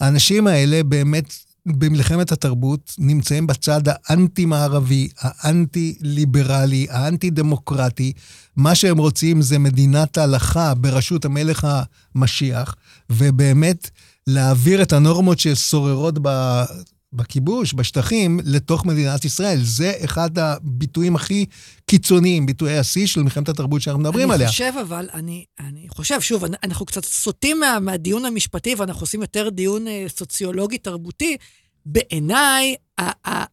האנשים 0.00 0.46
האלה 0.46 0.82
באמת 0.82 1.34
במלחמת 1.72 2.32
התרבות 2.32 2.94
נמצאים 2.98 3.46
בצד 3.46 3.80
האנטי-מערבי, 3.86 5.08
האנטי-ליברלי, 5.20 6.86
האנטי-דמוקרטי. 6.90 8.12
מה 8.56 8.74
שהם 8.74 8.98
רוצים 8.98 9.42
זה 9.42 9.58
מדינת 9.58 10.18
הלכה 10.18 10.74
בראשות 10.74 11.24
המלך 11.24 11.66
המשיח, 12.14 12.74
ובאמת 13.10 13.90
להעביר 14.26 14.82
את 14.82 14.92
הנורמות 14.92 15.38
ששוררות 15.38 16.14
ב... 16.22 16.28
בכיבוש, 17.12 17.74
בשטחים, 17.74 18.40
לתוך 18.44 18.86
מדינת 18.86 19.24
ישראל. 19.24 19.58
זה 19.62 19.92
אחד 20.04 20.38
הביטויים 20.38 21.16
הכי 21.16 21.46
קיצוניים, 21.86 22.46
ביטויי 22.46 22.78
השיא 22.78 23.06
של 23.06 23.22
מלחמת 23.22 23.48
התרבות 23.48 23.82
שאנחנו 23.82 24.00
מדברים 24.00 24.24
אני 24.30 24.34
עליה. 24.34 24.46
אני 24.46 24.52
חושב, 24.52 24.72
אבל, 24.80 25.08
אני, 25.14 25.44
אני 25.60 25.86
חושב, 25.88 26.20
שוב, 26.20 26.44
אנחנו 26.62 26.86
קצת 26.86 27.04
סוטים 27.04 27.60
מה, 27.60 27.80
מהדיון 27.80 28.24
המשפטי 28.24 28.74
ואנחנו 28.74 29.02
עושים 29.02 29.20
יותר 29.20 29.48
דיון 29.48 29.88
אה, 29.88 30.04
סוציולוגי-תרבותי. 30.08 31.36
בעיניי, 31.86 32.74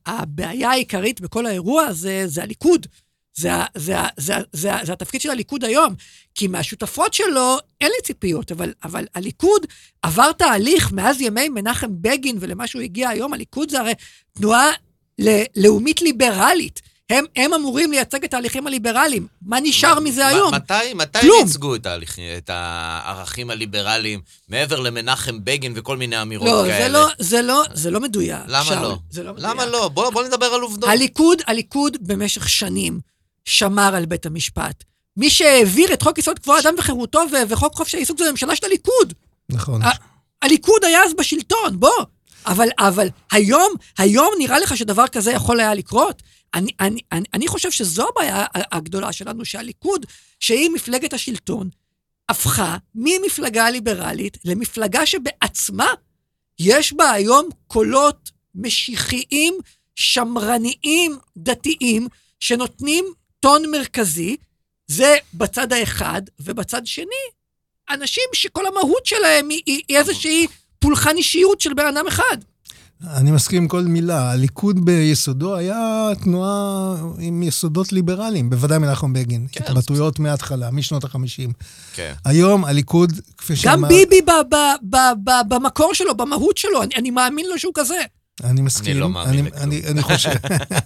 הבעיה 0.05 0.69
העיקרית 0.69 1.21
בכל 1.21 1.45
האירוע 1.45 1.83
הזה 1.83 2.23
זה 2.25 2.43
הליכוד. 2.43 2.87
זה, 3.35 3.49
זה, 3.75 3.95
זה, 4.17 4.33
זה, 4.33 4.33
זה, 4.53 4.71
זה 4.83 4.93
התפקיד 4.93 5.21
של 5.21 5.29
הליכוד 5.29 5.63
היום. 5.63 5.95
כי 6.35 6.47
מהשותפות 6.47 7.13
שלו 7.13 7.57
אין 7.81 7.91
לי 7.95 8.01
ציפיות, 8.03 8.51
אבל, 8.51 8.73
אבל 8.83 9.05
הליכוד 9.15 9.65
עבר 10.01 10.31
תהליך 10.31 10.91
מאז 10.91 11.21
ימי 11.21 11.49
מנחם 11.49 11.87
בגין 11.91 12.37
ולמה 12.39 12.67
שהוא 12.67 12.81
הגיע 12.81 13.09
היום, 13.09 13.33
הליכוד 13.33 13.69
זה 13.71 13.79
הרי 13.79 13.93
תנועה 14.33 14.71
לאומית 15.55 16.01
ליברלית. 16.01 16.81
הם, 17.09 17.25
הם 17.35 17.53
אמורים 17.53 17.91
לייצג 17.91 18.23
את 18.23 18.33
ההליכים 18.33 18.67
הליברליים. 18.67 19.27
מה 19.41 19.57
נשאר 19.63 19.99
מזה 19.99 20.27
היום? 20.27 20.53
מתי, 20.53 20.93
מתי 20.95 21.19
הם 21.19 21.27
ייצגו 21.39 21.75
את, 21.75 21.85
ההליכים, 21.85 22.23
את 22.37 22.49
הערכים 22.53 23.49
הליברליים, 23.49 24.21
מעבר 24.49 24.79
למנחם 24.79 25.37
בגין 25.43 25.73
וכל 25.75 25.97
מיני 25.97 26.21
אמירות 26.21 26.47
לא, 26.47 26.63
כאלה? 26.67 26.85
זה 26.85 26.89
לא, 26.89 27.07
זה 27.19 27.41
לא, 27.41 27.63
זה 27.73 27.91
לא 27.91 27.99
מדויק. 27.99 28.39
למה 28.47 28.65
שאול, 28.65 28.77
לא? 28.77 28.97
זה 29.09 29.23
לא 29.23 29.33
מדויק. 29.33 29.49
למה 29.49 29.65
לא? 29.65 29.87
בוא, 29.87 30.09
בוא 30.09 30.23
נדבר 30.23 30.45
על 30.45 30.61
עובדות. 30.61 30.89
הליכוד, 30.89 31.41
הליכוד 31.47 31.97
במשך 32.01 32.49
שנים 32.49 32.99
שמר 33.45 33.95
על 33.95 34.05
בית 34.05 34.25
המשפט. 34.25 34.83
מי 35.17 35.29
שהעביר 35.29 35.93
את 35.93 36.01
חוק 36.01 36.17
יסוד 36.17 36.39
כבוד 36.39 36.57
האדם 36.57 36.75
וחירותו 36.77 37.21
וחוק 37.49 37.75
חופש 37.75 37.95
העיסוק 37.95 38.17
זה 38.17 38.27
הממשלה 38.27 38.55
של 38.55 38.65
הליכוד. 38.65 39.13
נכון. 39.49 39.81
הליכוד 40.41 40.83
היה 40.83 41.03
אז 41.03 41.13
בשלטון, 41.13 41.79
בוא. 41.79 42.05
אבל, 42.45 42.67
אבל 42.79 43.07
היום, 43.31 43.73
היום 43.97 44.29
נראה 44.39 44.59
לך 44.59 44.77
שדבר 44.77 45.07
כזה 45.07 45.31
יכול 45.31 45.59
היה 45.59 45.73
לקרות? 45.73 46.23
אני, 46.53 46.71
אני, 46.79 47.01
אני, 47.11 47.25
אני 47.33 47.47
חושב 47.47 47.71
שזו 47.71 48.07
הבעיה 48.09 48.45
הגדולה 48.71 49.11
שלנו, 49.11 49.45
שהליכוד, 49.45 50.05
שהיא 50.39 50.69
מפלגת 50.69 51.13
השלטון, 51.13 51.69
הפכה 52.29 52.77
ממפלגה 52.95 53.69
ליברלית 53.69 54.37
למפלגה 54.45 55.05
שבעצמה 55.05 55.87
יש 56.59 56.93
בה 56.93 57.11
היום 57.11 57.49
קולות 57.67 58.31
משיחיים, 58.55 59.53
שמרניים, 59.95 61.17
דתיים, 61.37 62.07
שנותנים 62.39 63.05
טון 63.45 63.71
מרכזי, 63.71 64.35
זה 64.87 65.15
בצד 65.33 65.73
האחד, 65.73 66.21
ובצד 66.39 66.85
שני, 66.85 67.25
אנשים 67.89 68.23
שכל 68.33 68.67
המהות 68.67 69.05
שלהם 69.05 69.49
היא, 69.49 69.61
היא 69.65 69.97
איזושהי 69.97 70.47
פולחן 70.79 71.17
אישיות 71.17 71.61
של 71.61 71.73
בן 71.73 71.85
אדם 71.85 72.07
אחד. 72.07 72.37
אני 73.07 73.31
מסכים 73.31 73.61
עם 73.61 73.67
כל 73.67 73.81
מילה. 73.81 74.31
הליכוד 74.31 74.85
ביסודו 74.85 75.55
היה 75.55 76.09
תנועה 76.23 76.95
עם 77.19 77.43
יסודות 77.43 77.93
ליברליים, 77.93 78.49
בוודאי 78.49 78.77
מנחם 78.77 79.13
בגין. 79.13 79.47
כן. 79.51 79.63
התבטאויות 79.67 80.19
מההתחלה, 80.19 80.71
משנות 80.71 81.03
ה-50. 81.03 81.51
כן. 81.93 82.13
היום 82.25 82.65
הליכוד, 82.65 83.11
כפי 83.37 83.55
שאמר... 83.55 83.73
גם 83.73 83.87
ביבי 83.87 84.21
ב- 84.21 84.55
ב- 84.89 84.95
ב- 85.23 85.53
במקור 85.53 85.93
שלו, 85.93 86.17
במהות 86.17 86.57
שלו, 86.57 86.83
אני, 86.83 86.95
אני 86.95 87.11
מאמין 87.11 87.45
לו 87.49 87.59
שהוא 87.59 87.73
כזה. 87.75 87.99
אני 88.43 88.61
מסכים. 88.61 88.91
אני 88.91 88.99
לא 88.99 89.09
מאמין 89.09 89.45
לכלום. 89.45 89.63
אני, 89.63 89.81
אני 89.87 90.01
חושב, 90.01 90.29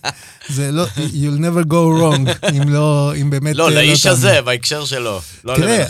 זה 0.55 0.71
לא, 0.71 0.85
you'll 0.85 1.39
never 1.39 1.67
go 1.69 1.71
wrong, 1.71 2.47
אם 2.53 2.69
לא, 2.69 3.13
אם 3.21 3.29
באמת... 3.29 3.55
לא, 3.55 3.71
לאיש 3.71 4.05
לא 4.05 4.11
הזה, 4.11 4.41
בהקשר 4.41 4.85
שלו, 4.85 5.21
לא 5.43 5.55
תראה, 5.55 5.85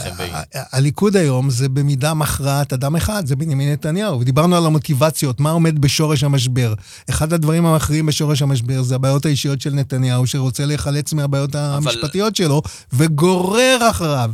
הליכוד 0.54 1.16
היום 1.16 1.50
זה 1.50 1.70
במידה 1.70 2.14
מכרעת 2.14 2.74
אדם 2.74 2.96
אחד, 2.96 3.26
זה 3.26 3.36
בנימין 3.36 3.72
נתניהו. 3.72 4.20
ודיברנו 4.20 4.56
על 4.56 4.66
המוטיבציות, 4.66 5.40
מה 5.40 5.52
עומד 5.52 5.80
בשורש 5.80 6.24
המשבר. 6.24 6.74
אחד 7.10 7.34
הדברים 7.34 7.66
המכריעים 7.66 8.06
בשורש 8.06 8.42
המשבר 8.42 8.84
זה 8.84 8.96
הבעיות 8.96 9.26
האישיות 9.26 9.62
של 9.62 9.74
נתניהו, 9.74 10.28
שרוצה 10.28 10.66
להיחלץ 10.66 11.14
מהבעיות 11.14 11.56
אבל... 11.56 11.76
המשפטיות 11.76 12.36
שלו, 12.36 12.62
וגורר 12.94 13.78
אחריו, 13.90 14.32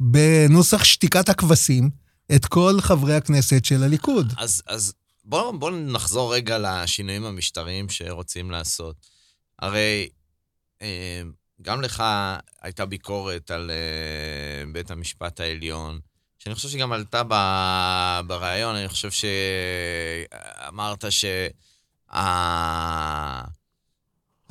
בנוסח 0.00 0.84
שתיקת 0.84 1.28
הכבשים, 1.28 1.90
את 2.34 2.46
כל 2.46 2.80
חברי 2.80 3.14
הכנסת 3.14 3.64
של 3.64 3.82
הליכוד. 3.82 4.32
אז, 4.38 4.62
אז 4.68 4.92
בואו 5.24 5.58
בוא 5.58 5.70
נחזור 5.70 6.34
רגע 6.34 6.58
לשינויים 6.58 7.24
המשטריים 7.24 7.88
שרוצים 7.88 8.50
לעשות. 8.50 8.96
הרי 9.58 10.08
אה, 10.82 11.22
גם 11.62 11.82
לך 11.82 12.02
הייתה 12.60 12.86
ביקורת 12.86 13.50
על 13.50 13.70
אה, 13.70 14.72
בית 14.72 14.90
המשפט 14.90 15.40
העליון, 15.40 16.00
שאני 16.38 16.54
חושב 16.54 16.68
שגם 16.68 16.92
עלתה 16.92 17.22
בריאיון, 18.26 18.76
אני 18.76 18.88
חושב 18.88 19.10
שאמרת 19.10 21.04
שה... 21.10 21.48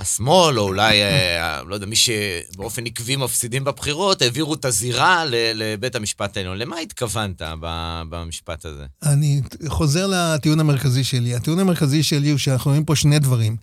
השמאל, 0.02 0.60
או 0.60 0.64
אולי, 0.64 1.02
אה, 1.02 1.64
לא 1.64 1.76
יודע, 1.76 1.86
מי 1.86 1.96
שבאופן 1.96 2.86
עקבי 2.86 3.16
מפסידים 3.16 3.64
בבחירות, 3.64 4.22
העבירו 4.22 4.54
את 4.54 4.66
הזירה 4.66 5.24
לבית 5.30 5.96
המשפט 5.96 6.38
העליון. 6.38 6.58
למה 6.58 6.78
התכוונת 6.78 7.42
במשפט 8.10 8.66
הזה? 8.66 8.86
אני 9.04 9.42
חוזר 9.68 10.08
לטיעון 10.08 10.60
המרכזי 10.60 11.04
שלי. 11.04 11.36
הטיעון 11.36 11.60
המרכזי 11.60 12.04
שלי 12.04 12.30
הוא 12.30 12.38
שאנחנו 12.38 12.72
רואים 12.72 12.86
פה 12.86 12.96
שני 12.96 13.20
דברים. 13.20 13.56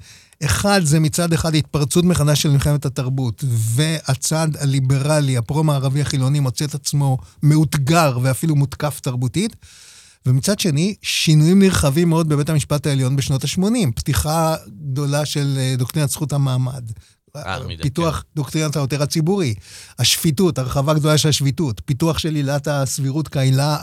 אחד, 0.44 0.80
זה 0.84 1.00
מצד 1.00 1.32
אחד 1.32 1.54
התפרצות 1.54 2.04
מחדש 2.04 2.42
של 2.42 2.50
מלחמת 2.50 2.86
התרבות, 2.86 3.44
והצד 3.48 4.48
הליברלי, 4.60 5.36
הפרו-מערבי 5.36 6.00
החילוני, 6.00 6.40
מוצא 6.40 6.64
את 6.64 6.74
עצמו 6.74 7.18
מאותגר 7.42 8.18
ואפילו 8.22 8.56
מותקף 8.56 9.00
תרבותית. 9.00 9.56
ומצד 10.26 10.58
שני, 10.58 10.94
שינויים 11.02 11.62
נרחבים 11.62 12.08
מאוד 12.08 12.28
בבית 12.28 12.50
המשפט 12.50 12.86
העליון 12.86 13.16
בשנות 13.16 13.44
ה-80. 13.44 13.92
פתיחה 13.96 14.56
גדולה 14.90 15.24
של 15.24 15.54
אה, 15.58 15.74
דוקטרינת 15.78 16.10
זכות 16.10 16.32
המעמד. 16.32 16.90
פיתוח 17.82 18.16
כן. 18.16 18.28
דוקטרינת 18.36 18.76
העותר 18.76 19.02
הציבורי. 19.02 19.54
השפיטות, 19.98 20.58
הרחבה 20.58 20.94
גדולה 20.94 21.18
של 21.18 21.28
השפיטות. 21.28 21.80
פיתוח 21.84 22.18
של 22.18 22.34
עילת 22.34 22.68
הסבירות 22.68 23.28
כעילה 23.28 23.76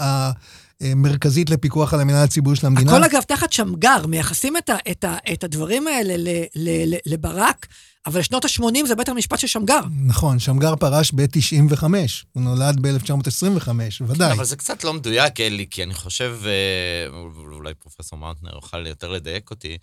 המרכזית 0.82 1.50
לפיקוח 1.50 1.94
על 1.94 2.02
המנהל 2.02 2.24
הציבורי 2.24 2.56
של 2.56 2.68
המדינה. 2.68 2.92
הכל 2.92 3.04
אגב 3.04 3.22
תחת 3.22 3.54
שמגר, 3.54 4.08
מייחסים 4.08 4.58
את, 4.58 4.70
ה, 4.70 4.76
את, 4.92 5.04
ה, 5.04 5.18
את 5.34 5.44
הדברים 5.44 5.88
האלה 5.88 6.18
ל, 6.18 6.28
ל, 6.56 6.94
ל, 6.94 6.96
לברק. 7.06 7.68
אבל 8.06 8.22
שנות 8.22 8.46
ה-80 8.46 8.88
זה 8.88 8.96
בית 8.96 9.10
המשפט 9.10 9.40
של 9.40 9.48
שמגר. 9.48 9.80
נכון, 10.06 10.40
שמגר 10.40 10.76
פרש 10.76 11.12
ב-95, 11.12 11.84
הוא 12.32 12.44
נולד 12.44 12.80
ב-1925, 12.82 13.70
ודאי. 14.08 14.32
אבל 14.32 14.46
זה 14.46 14.56
קצת 14.56 14.84
לא 14.84 14.94
מדויק, 14.94 15.40
אלי, 15.40 15.66
כי 15.70 15.84
אני 15.84 15.94
חושב, 15.94 16.36
אה, 16.46 17.18
אולי 17.52 17.74
פרופסור 17.74 18.20
מרטנר 18.20 18.56
יוכל 18.56 18.88
יותר 18.88 19.12
לדייק 19.12 19.52
אותי, 19.52 19.78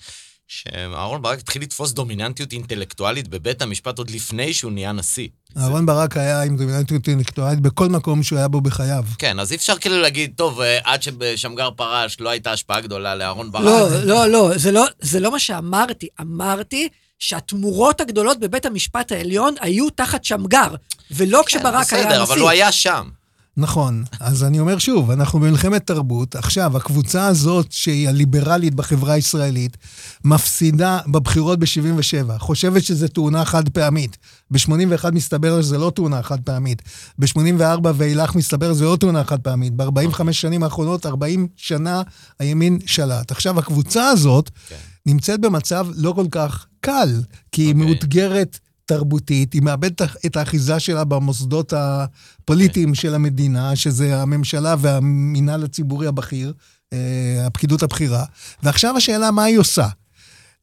שאהרן 0.52 1.23
ברק 1.23 1.38
התחיל 1.38 1.62
לתפוס 1.62 1.92
דומיננטיות 1.92 2.52
אינטלקטואלית 2.52 3.28
בבית 3.28 3.62
המשפט 3.62 3.99
עוד 3.99 4.11
לפני 4.11 4.54
שהוא 4.54 4.73
נהיה 4.73 4.92
נשיא. 4.92 5.28
אהרן 5.56 5.87
ברק 5.87 6.16
היה 6.16 6.42
עם 6.42 6.56
דומיננטיות 6.56 7.09
אינטלקטואלית 7.09 7.61
בכל 7.61 7.88
מקום 7.88 8.23
שהוא 8.23 8.38
היה 8.38 8.49
בו 8.49 8.61
בחייו. 8.61 9.04
כן, 9.18 9.40
אז 9.40 9.52
אי 9.52 9.56
אפשר 9.56 9.76
כאילו 9.78 10.00
להגיד, 10.00 10.32
טוב, 10.37 10.61
אה, 10.61 10.78
עד 10.85 11.02
ששמגר 11.02 11.71
פרש 11.76 12.21
לא 12.21 12.28
הייתה 12.28 12.52
השפעה 12.52 12.80
גדולה 12.80 13.14
לאהרן 13.14 13.52
ברק. 13.52 13.64
לא, 13.64 14.04
לא, 14.04 14.26
לא, 14.26 14.59
זה 14.59 14.73
לא, 14.73 14.85
זה 15.00 15.21
לא 15.21 15.32
מה 15.32 15.38
שאמרתי. 15.38 16.09
אמרתי 16.21 16.88
שהתמורות 17.18 18.00
הגדולות 18.00 18.40
בבית 18.40 18.66
המשפט 18.66 19.12
העליון 19.12 19.54
היו 19.61 19.90
תחת 19.90 20.25
שמגר, 20.25 20.75
ולא 21.11 21.42
כשברק 21.47 21.92
היה 21.92 22.02
כן, 22.02 22.09
בסדר. 22.09 22.23
אבל 22.23 22.38
הוא 22.38 22.50
היה 22.50 22.73
שם. 22.73 23.09
נכון. 23.56 24.04
אז 24.21 24.44
אני 24.44 24.61
אומר 24.61 24.78
שוב, 24.78 25.11
אנחנו 25.11 25.40
במלחמת 25.40 25.87
תרבות. 25.87 26.37
עכשיו, 26.37 26.76
הקבוצה 26.76 27.26
הזאת, 27.26 27.73
שהיא 27.73 28.09
הליברלית 28.09 28.75
בחברה 28.75 29.12
הישראלית, 29.12 29.76
מפסידה 30.25 30.99
בבחירות 31.06 31.59
ב-77. 31.59 32.38
חושבת 32.38 32.82
שזו 32.85 33.09
תאונה 33.09 33.44
חד 33.44 33.68
פעמית. 33.68 34.18
ב-81 34.50 35.11
מסתבר 35.12 35.62
שזו 35.62 35.78
לא 35.78 35.92
תאונה 35.94 36.23
חד 36.23 36.40
פעמית. 36.40 36.82
ב-84 37.18 37.88
ואילך 37.94 38.35
מסתבר 38.35 38.75
שזו 38.75 38.85
לא 38.85 38.97
תאונה 38.97 39.25
חד 39.25 39.40
פעמית. 39.40 39.76
ב-45 39.76 40.32
שנים 40.32 40.62
האחרונות, 40.62 41.06
40 41.06 41.49
שנה 41.56 42.02
הימין 42.38 42.78
שלט. 42.87 43.30
עכשיו, 43.30 43.59
הקבוצה 43.59 44.09
הזאת 44.09 44.50
כן. 44.68 44.76
נמצאת 45.06 45.40
במצב 45.40 45.87
לא 45.94 46.12
כל 46.12 46.26
כך 46.30 46.66
קל, 46.80 47.21
כי 47.52 47.62
היא 47.62 47.73
אוקיי. 47.73 47.87
מאותגרת 47.87 48.59
תרבותית, 48.87 49.53
היא 49.53 49.62
מאבדת 49.62 50.03
את 50.27 50.37
האחיזה 50.37 50.81
שלה 50.81 51.05
במוסדות 51.05 51.73
הפוליטיים 51.77 52.95
של 52.95 53.15
המדינה, 53.15 53.77
שזה 53.77 54.23
הממשלה 54.23 54.75
והמינהל 54.79 55.65
הציבורי 55.65 56.07
הבכיר, 56.07 56.53
אה, 56.93 57.47
הפקידות 57.47 57.83
הבכירה. 57.83 58.25
ועכשיו 58.62 58.97
השאלה, 58.97 59.31
מה 59.31 59.45
היא 59.45 59.59
עושה? 59.59 59.89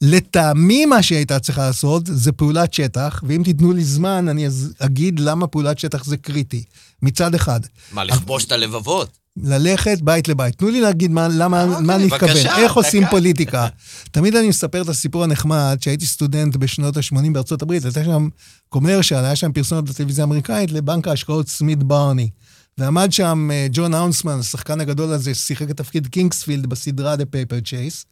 לטעמי 0.01 0.85
מה 0.85 1.03
שהיא 1.03 1.17
הייתה 1.17 1.39
צריכה 1.39 1.67
לעשות 1.67 2.03
זה 2.05 2.31
פעולת 2.31 2.73
שטח, 2.73 3.23
ואם 3.27 3.41
תיתנו 3.45 3.73
לי 3.73 3.83
זמן, 3.83 4.27
אני 4.29 4.47
אגיד 4.79 5.19
למה 5.19 5.47
פעולת 5.47 5.79
שטח 5.79 6.05
זה 6.05 6.17
קריטי. 6.17 6.63
מצד 7.01 7.35
אחד, 7.35 7.59
מה, 7.91 8.03
לכבוש 8.03 8.45
את 8.45 8.51
הלבבות? 8.51 9.17
ללכת 9.43 10.01
בית 10.01 10.27
לבית. 10.27 10.55
תנו 10.55 10.69
לי 10.69 10.81
להגיד 10.81 11.11
מה, 11.11 11.27
למה, 11.27 11.63
אוקיי, 11.63 11.85
מה 11.85 11.95
אני 11.95 12.05
מתכוון, 12.05 12.35
איך 12.57 12.73
עושים 12.73 13.01
דקה. 13.01 13.11
פוליטיקה. 13.11 13.67
תמיד 14.11 14.35
אני 14.35 14.47
מספר 14.49 14.81
את 14.81 14.89
הסיפור 14.89 15.23
הנחמד, 15.23 15.77
שהייתי 15.81 16.05
סטודנט 16.05 16.55
בשנות 16.55 16.97
ה-80 16.97 17.31
בארצות 17.33 17.61
הברית, 17.61 17.85
הייתה 17.85 18.03
שם 18.03 18.29
commercial, 18.69 19.15
היה 19.15 19.35
שם 19.35 19.51
פרסומת 19.51 19.83
בטלוויזיה 19.83 20.23
האמריקאית 20.23 20.71
לבנק 20.71 21.07
ההשקעות 21.07 21.47
סמית 21.47 21.83
ברני. 21.83 22.29
ועמד 22.77 23.11
שם 23.11 23.49
אה, 23.51 23.67
ג'ון 23.71 23.93
האונסמן, 23.93 24.39
השחקן 24.39 24.81
הגדול 24.81 25.13
הזה, 25.13 25.35
ששיחק 25.35 25.69
את 25.69 25.77
תפקיד 25.77 26.07
קינגספילד 26.07 26.65
בסדרה 26.65 27.15
The 27.15 27.17
Paper 27.17 27.65
Chase, 27.65 28.05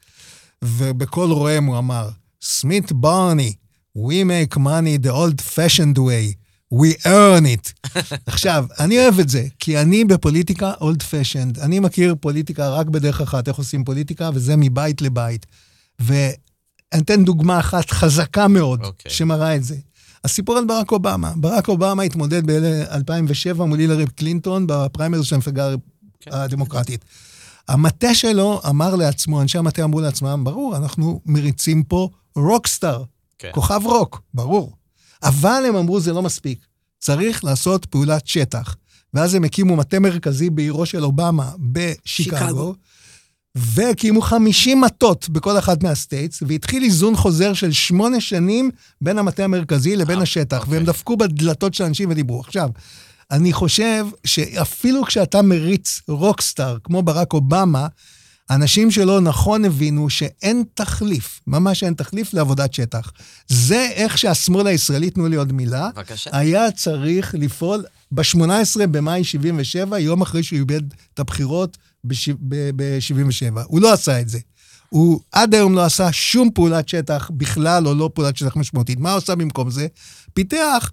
ובקול 0.63 1.31
רועם 1.31 1.65
הוא 1.65 1.77
אמר, 1.77 2.09
סמית 2.41 2.91
ברני, 2.91 3.53
we 3.97 4.23
make 4.23 4.57
money 4.57 5.05
the 5.05 5.11
old 5.11 5.41
fashioned 5.41 5.97
way, 5.97 6.46
we 6.73 7.05
earn 7.05 7.45
it. 7.45 7.89
עכשיו, 8.25 8.65
אני 8.79 8.99
אוהב 8.99 9.19
את 9.19 9.29
זה, 9.29 9.43
כי 9.59 9.81
אני 9.81 10.05
בפוליטיקה 10.05 10.73
old 10.79 11.01
fashioned. 11.01 11.61
אני 11.61 11.79
מכיר 11.79 12.15
פוליטיקה 12.19 12.69
רק 12.69 12.87
בדרך 12.87 13.21
אחת, 13.21 13.47
איך 13.47 13.57
עושים 13.57 13.83
פוליטיקה, 13.83 14.29
וזה 14.33 14.55
מבית 14.57 15.01
לבית. 15.01 15.45
ואני 15.99 16.33
אתן 16.97 17.23
דוגמה 17.23 17.59
אחת 17.59 17.89
חזקה 17.89 18.47
מאוד, 18.47 18.83
אוקיי. 18.83 19.11
שמראה 19.11 19.55
את 19.55 19.63
זה. 19.63 19.75
הסיפור 20.23 20.57
על 20.57 20.65
ברק 20.65 20.91
אובמה. 20.91 21.33
ברק 21.35 21.67
אובמה 21.67 22.03
התמודד 22.03 22.51
ב-2007 22.51 23.63
מול 23.63 23.79
הילרי 23.79 24.05
קלינטון 24.15 24.67
בפריימריז 24.67 25.25
של 25.25 25.35
המפלגה 25.35 25.69
כן. 26.19 26.31
הדמוקרטית. 26.33 27.05
המטה 27.67 28.15
שלו 28.15 28.61
אמר 28.69 28.95
לעצמו, 28.95 29.41
אנשי 29.41 29.57
המטה 29.57 29.83
אמרו 29.83 30.01
לעצמם, 30.01 30.41
ברור, 30.43 30.77
אנחנו 30.77 31.21
מריצים 31.25 31.83
פה 31.83 32.09
rockstar, 32.35 33.03
כן. 33.39 33.49
כוכב 33.53 33.81
רוק, 33.83 34.21
ברור. 34.33 34.76
אבל 35.23 35.63
הם 35.67 35.75
אמרו, 35.75 35.99
זה 35.99 36.13
לא 36.13 36.21
מספיק. 36.21 36.59
צריך 36.99 37.43
לעשות 37.43 37.85
פעולת 37.85 38.27
שטח. 38.27 38.75
ואז 39.13 39.33
הם 39.33 39.43
הקימו 39.43 39.75
מטה 39.75 39.99
מרכזי 39.99 40.49
בעירו 40.49 40.85
של 40.85 41.03
אובמה 41.03 41.51
בשיקגו, 41.59 42.37
שיקגו. 42.37 42.75
והקימו 43.55 44.21
50 44.21 44.81
מטות 44.81 45.29
בכל 45.29 45.57
אחת 45.57 45.83
מה 45.83 45.96
states, 45.96 46.43
והתחיל 46.47 46.83
איזון 46.83 47.15
חוזר 47.15 47.53
של 47.53 47.71
שמונה 47.71 48.21
שנים 48.21 48.71
בין 49.01 49.17
המטה 49.17 49.43
המרכזי 49.43 49.95
לבין 49.95 50.17
אה, 50.17 50.23
השטח, 50.23 50.59
אוקיי. 50.59 50.73
והם 50.73 50.85
דפקו 50.85 51.17
בדלתות 51.17 51.73
של 51.73 51.83
אנשים 51.83 52.09
ודיברו. 52.09 52.39
עכשיו, 52.39 52.69
אני 53.31 53.53
חושב 53.53 54.05
שאפילו 54.25 55.03
כשאתה 55.03 55.41
מריץ 55.41 56.01
רוקסטאר 56.07 56.77
כמו 56.83 57.03
ברק 57.03 57.33
אובמה, 57.33 57.87
אנשים 58.49 58.91
שלא 58.91 59.21
נכון 59.21 59.65
הבינו 59.65 60.09
שאין 60.09 60.63
תחליף, 60.73 61.41
ממש 61.47 61.83
אין 61.83 61.93
תחליף 61.93 62.33
לעבודת 62.33 62.73
שטח. 62.73 63.11
זה 63.47 63.89
איך 63.93 64.17
שהשמאל 64.17 64.67
הישראלי, 64.67 65.09
תנו 65.09 65.27
לי 65.27 65.35
עוד 65.35 65.51
מילה, 65.53 65.89
בבקשה. 65.95 66.29
היה 66.33 66.71
צריך 66.71 67.35
לפעול 67.37 67.85
ב-18 68.11 68.87
במאי 68.91 69.23
77, 69.23 69.99
יום 69.99 70.21
אחרי 70.21 70.43
שהוא 70.43 70.59
איבד 70.59 70.81
את 71.13 71.19
הבחירות 71.19 71.77
ב-77. 72.03 73.59
הוא 73.65 73.81
לא 73.81 73.93
עשה 73.93 74.21
את 74.21 74.29
זה. 74.29 74.39
הוא 74.89 75.19
עד 75.31 75.55
היום 75.55 75.75
לא 75.75 75.85
עשה 75.85 76.11
שום 76.11 76.49
פעולת 76.53 76.89
שטח 76.89 77.29
בכלל, 77.33 77.87
או 77.87 77.95
לא 77.95 78.09
פעולת 78.13 78.37
שטח 78.37 78.55
משמעותית. 78.55 78.99
מה 78.99 79.11
הוא 79.11 79.17
עשה 79.17 79.35
במקום 79.35 79.69
זה? 79.69 79.87
פיתח 80.33 80.91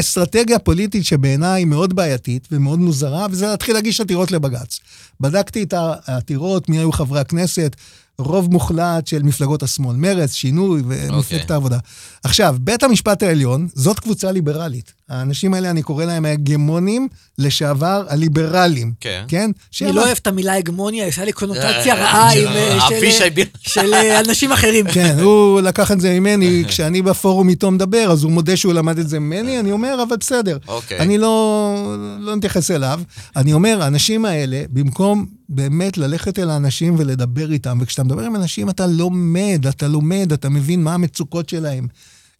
אסטרטגיה 0.00 0.58
פוליטית 0.58 1.04
שבעיניי 1.04 1.64
מאוד 1.64 1.96
בעייתית 1.96 2.48
ומאוד 2.52 2.78
מוזרה, 2.78 3.26
וזה 3.30 3.46
להתחיל 3.46 3.74
להגיש 3.74 4.00
עתירות 4.00 4.30
לבג"ץ. 4.30 4.80
בדקתי 5.20 5.62
את 5.62 5.74
העתירות, 6.06 6.68
מי 6.68 6.78
היו 6.78 6.92
חברי 6.92 7.20
הכנסת, 7.20 7.76
רוב 8.18 8.52
מוחלט 8.52 9.06
של 9.06 9.22
מפלגות 9.22 9.62
השמאל, 9.62 9.96
מרצ, 9.96 10.32
שינוי 10.32 10.82
ומפלגת 10.86 11.12
אוקיי. 11.42 11.54
העבודה. 11.54 11.78
עכשיו, 12.24 12.56
בית 12.60 12.82
המשפט 12.82 13.22
העליון, 13.22 13.68
זאת 13.74 14.00
קבוצה 14.00 14.32
ליברלית. 14.32 14.92
האנשים 15.08 15.54
האלה, 15.54 15.70
אני 15.70 15.82
קורא 15.82 16.04
להם 16.04 16.24
ההגמונים 16.24 17.08
לשעבר 17.38 18.04
הליברלים. 18.08 18.92
כן. 19.00 19.24
כן? 19.28 19.50
אני 19.82 19.92
לא 19.92 20.04
אוהב 20.04 20.16
את 20.22 20.26
המילה 20.26 20.54
הגמוניה, 20.54 21.06
יש 21.06 21.18
לי 21.18 21.32
קונוטציה 21.32 21.94
אה, 21.94 22.00
רעה 22.04 22.32
של 22.32 22.46
עם, 22.48 22.52
אה, 22.52 23.30
ביר- 23.34 23.46
של 23.60 23.94
אה, 23.94 24.20
אנשים 24.28 24.52
אחרים. 24.52 24.86
כן, 24.92 25.16
הוא 25.22 25.60
לקח 25.60 25.92
את 25.92 26.00
זה 26.00 26.20
ממני, 26.20 26.64
כשאני 26.68 27.02
בפורום 27.02 27.48
איתו 27.48 27.70
מדבר, 27.70 28.08
אז 28.12 28.22
הוא 28.22 28.32
מודה 28.32 28.56
שהוא 28.56 28.72
למד 28.72 28.98
את 28.98 29.08
זה 29.08 29.18
ממני, 29.18 29.60
אני 29.60 29.72
אומר, 29.72 30.02
אבל 30.08 30.16
בסדר. 30.16 30.58
אוקיי. 30.68 30.98
אני 30.98 31.18
לא, 31.18 31.96
לא 32.20 32.36
נתייחס 32.36 32.70
אליו. 32.70 33.00
אני 33.36 33.52
אומר, 33.52 33.82
האנשים 33.82 34.24
האלה, 34.24 34.62
במקום 34.72 35.26
באמת 35.48 35.98
ללכת 35.98 36.38
אל 36.38 36.50
האנשים 36.50 36.94
ולדבר 36.98 37.52
איתם, 37.52 37.78
וכשאתה 37.80 38.04
מדבר 38.04 38.22
עם 38.22 38.36
אנשים 38.36 38.70
אתה 38.70 38.86
לומד, 38.86 39.66
אתה 39.68 39.88
לומד, 39.88 40.32
אתה 40.32 40.48
מבין 40.48 40.84
מה 40.84 40.94
המצוקות 40.94 41.48
שלהם. 41.48 41.86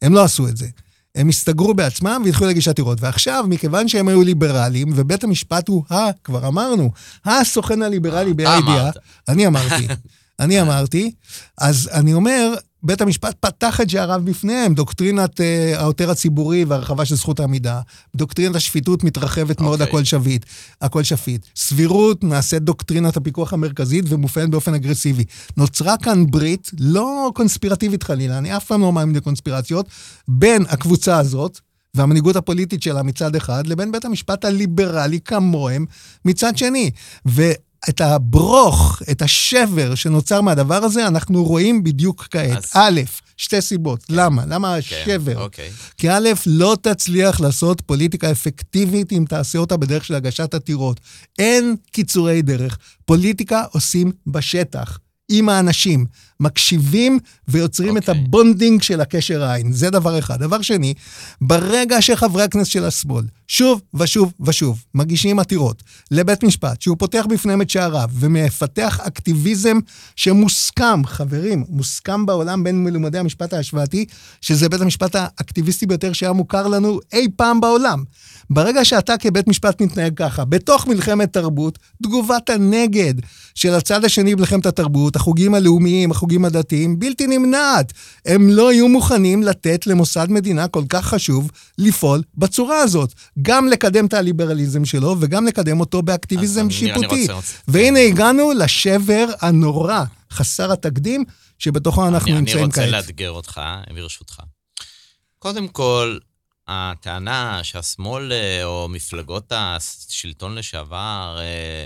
הם 0.02 0.14
לא 0.14 0.24
עשו 0.24 0.48
את 0.48 0.56
זה. 0.56 0.66
הם 1.14 1.28
הסתגרו 1.28 1.74
בעצמם 1.74 2.22
והתחילו 2.24 2.46
להגיש 2.46 2.68
עתירות. 2.68 3.00
ועכשיו, 3.00 3.44
מכיוון 3.48 3.88
שהם 3.88 4.08
היו 4.08 4.22
ליברלים, 4.22 4.88
ובית 4.94 5.24
המשפט 5.24 5.68
הוא 5.68 5.84
ה, 5.90 6.12
כבר 6.24 6.48
אמרנו, 6.48 6.90
הסוכן 7.24 7.82
הליברלי 7.82 8.34
בידיעה, 8.34 8.58
אמרת. 8.58 8.96
אני 9.28 9.46
אמרתי, 9.46 9.86
אני 10.40 10.60
אמרתי, 10.60 11.12
אז 11.58 11.90
אני 11.92 12.14
אומר, 12.14 12.54
בית 12.86 13.00
המשפט 13.00 13.36
פתח 13.40 13.80
את 13.80 13.90
שעריו 13.90 14.22
בפניהם, 14.24 14.74
דוקטרינת 14.74 15.40
אה, 15.40 15.80
העותר 15.80 16.10
הציבורי 16.10 16.64
והרחבה 16.64 17.04
של 17.04 17.14
זכות 17.14 17.40
העמידה, 17.40 17.80
דוקטרינת 18.14 18.56
השפיטות 18.56 19.04
מתרחבת 19.04 19.60
מאוד, 19.60 19.72
אוקיי. 19.72 19.86
הכל 19.86 20.04
שפיט, 20.04 20.44
הכל 20.80 21.02
שפיט. 21.02 21.46
סבירות 21.56 22.24
נעשית 22.24 22.62
דוקטרינת 22.62 23.16
הפיקוח 23.16 23.52
המרכזית 23.52 24.04
ומופעלת 24.08 24.50
באופן 24.50 24.74
אגרסיבי. 24.74 25.24
נוצרה 25.56 25.96
כאן 25.96 26.26
ברית, 26.26 26.70
לא 26.80 27.30
קונספירטיבית 27.34 28.02
חלילה, 28.02 28.38
אני 28.38 28.56
אף 28.56 28.64
פעם 28.64 28.80
לא 28.80 28.92
מאמין 28.92 29.16
לקונספירציות, 29.16 29.88
בין 30.28 30.64
הקבוצה 30.68 31.18
הזאת, 31.18 31.60
והמנהיגות 31.94 32.36
הפוליטית 32.36 32.82
שלה 32.82 33.02
מצד 33.02 33.36
אחד, 33.36 33.66
לבין 33.66 33.92
בית 33.92 34.04
המשפט 34.04 34.44
הליברלי 34.44 35.20
כמוהם 35.20 35.86
מצד 36.24 36.56
שני. 36.56 36.90
ואת 37.86 38.00
הברוך, 38.00 39.02
את 39.10 39.22
השבר 39.22 39.94
שנוצר 39.94 40.40
מהדבר 40.40 40.84
הזה, 40.84 41.06
אנחנו 41.06 41.44
רואים 41.44 41.84
בדיוק 41.84 42.28
כעת. 42.30 42.64
אז- 42.64 42.70
א', 42.74 43.00
שתי 43.36 43.60
סיבות. 43.60 44.04
למה? 44.08 44.42
למה 44.46 44.76
כן, 44.88 44.96
השבר? 45.06 45.42
אוקיי. 45.42 45.70
כי 45.96 46.10
א', 46.10 46.28
לא 46.46 46.76
תצליח 46.82 47.40
לעשות 47.40 47.80
פוליטיקה 47.80 48.30
אפקטיבית 48.30 49.12
אם 49.12 49.24
תעשה 49.28 49.58
אותה 49.58 49.76
בדרך 49.76 50.04
של 50.04 50.14
הגשת 50.14 50.54
עתירות. 50.54 51.00
אין 51.38 51.76
קיצורי 51.90 52.42
דרך. 52.42 52.78
פוליטיקה 53.04 53.62
עושים 53.70 54.12
בשטח. 54.26 54.98
עם 55.28 55.48
האנשים, 55.48 56.06
מקשיבים 56.40 57.18
ויוצרים 57.48 57.96
okay. 57.96 58.00
את 58.00 58.08
אוקיי. 58.08 58.24
ה 58.24 58.32
bonding 58.32 58.82
של 58.82 59.00
הקשר 59.00 59.44
העין. 59.44 59.72
זה 59.72 59.90
דבר 59.90 60.18
אחד. 60.18 60.40
דבר 60.40 60.62
שני, 60.62 60.94
ברגע 61.40 62.02
שחברי 62.02 62.42
הכנסת 62.42 62.70
של 62.70 62.84
השמאל 62.84 63.24
שוב 63.48 63.80
ושוב 63.94 64.32
ושוב 64.40 64.84
מגישים 64.94 65.38
עתירות 65.38 65.82
לבית 66.10 66.44
משפט, 66.44 66.82
שהוא 66.82 66.96
פותח 66.98 67.26
בפניהם 67.28 67.62
את 67.62 67.70
שעריו 67.70 68.08
ומפתח 68.12 69.00
אקטיביזם 69.00 69.78
שמוסכם, 70.16 71.04
חברים, 71.04 71.64
מוסכם 71.68 72.26
בעולם 72.26 72.64
בין 72.64 72.84
מלומדי 72.84 73.18
המשפט 73.18 73.52
ההשוואתי, 73.52 74.04
שזה 74.40 74.68
בית 74.68 74.80
המשפט 74.80 75.14
האקטיביסטי 75.14 75.86
ביותר 75.86 76.12
שהיה 76.12 76.32
מוכר 76.32 76.66
לנו 76.66 77.00
אי 77.12 77.28
פעם 77.36 77.60
בעולם. 77.60 78.04
ברגע 78.50 78.84
שאתה 78.84 79.16
כבית 79.16 79.48
משפט 79.48 79.82
מתנהג 79.82 80.16
ככה, 80.16 80.44
בתוך 80.44 80.86
מלחמת 80.86 81.32
תרבות, 81.32 81.78
תגובת 82.02 82.50
הנגד 82.50 83.14
של 83.54 83.74
הצד 83.74 84.04
השני 84.04 84.34
במלחמת 84.34 84.66
התרבות, 84.66 85.16
החוגים 85.16 85.54
הלאומיים, 85.54 86.10
החוגים 86.10 86.44
הדתיים, 86.44 86.98
בלתי 86.98 87.26
נמנעת. 87.26 87.92
הם 88.26 88.48
לא 88.50 88.72
יהיו 88.72 88.88
מוכנים 88.88 89.42
לתת 89.42 89.86
למוסד 89.86 90.26
מדינה 90.30 90.68
כל 90.68 90.82
כך 90.88 91.06
חשוב 91.06 91.50
לפעול 91.78 92.22
בצורה 92.36 92.80
הזאת. 92.80 93.14
גם 93.42 93.68
לקדם 93.68 94.06
את 94.06 94.14
הליברליזם 94.14 94.84
שלו 94.84 95.16
וגם 95.20 95.46
לקדם 95.46 95.80
אותו 95.80 96.02
באקטיביזם 96.02 96.70
שיפוטי. 96.70 97.26
והנה 97.68 98.00
הגענו 98.00 98.52
לשבר 98.52 99.26
הנורא, 99.40 100.04
חסר 100.30 100.72
התקדים, 100.72 101.24
שבתוכו 101.58 102.08
אנחנו 102.08 102.30
אני, 102.30 102.40
נמצאים 102.40 102.70
כעת. 102.70 102.78
אני 102.78 102.86
רוצה 102.86 102.96
לאתגר 102.96 103.30
אותך, 103.30 103.60
ברשותך. 103.94 104.42
קודם 105.38 105.68
כל, 105.68 106.18
הטענה 106.68 107.64
שהשמאל 107.64 108.32
אה, 108.32 108.64
או 108.64 108.88
מפלגות 108.88 109.52
השלטון 109.56 110.54
לשעבר 110.54 111.38
אה, 111.40 111.84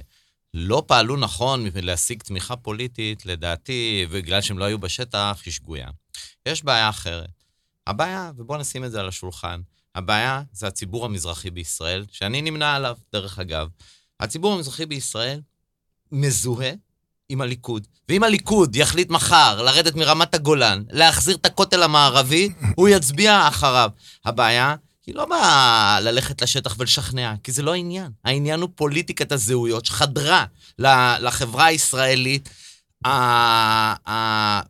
לא 0.54 0.82
פעלו 0.86 1.16
נכון 1.16 1.66
להשיג 1.82 2.22
תמיכה 2.22 2.56
פוליטית, 2.56 3.26
לדעתי, 3.26 4.06
בגלל 4.12 4.40
שהם 4.40 4.58
לא 4.58 4.64
היו 4.64 4.78
בשטח, 4.78 5.42
היא 5.46 5.52
שגויה. 5.52 5.88
יש 6.46 6.64
בעיה 6.64 6.88
אחרת. 6.88 7.30
הבעיה, 7.86 8.30
ובואו 8.36 8.58
נשים 8.58 8.84
את 8.84 8.92
זה 8.92 9.00
על 9.00 9.08
השולחן, 9.08 9.60
הבעיה 9.94 10.42
זה 10.52 10.66
הציבור 10.66 11.04
המזרחי 11.04 11.50
בישראל, 11.50 12.04
שאני 12.10 12.42
נמנה 12.42 12.74
עליו, 12.74 12.96
דרך 13.12 13.38
אגב. 13.38 13.68
הציבור 14.20 14.54
המזרחי 14.54 14.86
בישראל 14.86 15.40
מזוהה 16.12 16.72
עם 17.28 17.40
הליכוד. 17.40 17.86
ואם 18.08 18.22
הליכוד 18.22 18.76
יחליט 18.76 19.10
מחר 19.10 19.62
לרדת 19.62 19.94
מרמת 19.94 20.34
הגולן, 20.34 20.82
להחזיר 20.90 21.36
את 21.36 21.46
הכותל 21.46 21.82
המערבי, 21.82 22.48
הוא 22.76 22.88
יצביע 22.88 23.48
אחריו. 23.48 23.90
הבעיה 24.24 24.74
היא 25.06 25.14
לא 25.14 25.24
באה 25.24 26.00
ללכת 26.00 26.42
לשטח 26.42 26.74
ולשכנע, 26.78 27.34
כי 27.42 27.52
זה 27.52 27.62
לא 27.62 27.72
העניין. 27.72 28.12
העניין 28.24 28.60
הוא 28.60 28.70
פוליטיקת 28.74 29.32
הזהויות 29.32 29.84
שחדרה 29.84 30.44
לחברה 31.20 31.64
הישראלית. 31.64 32.48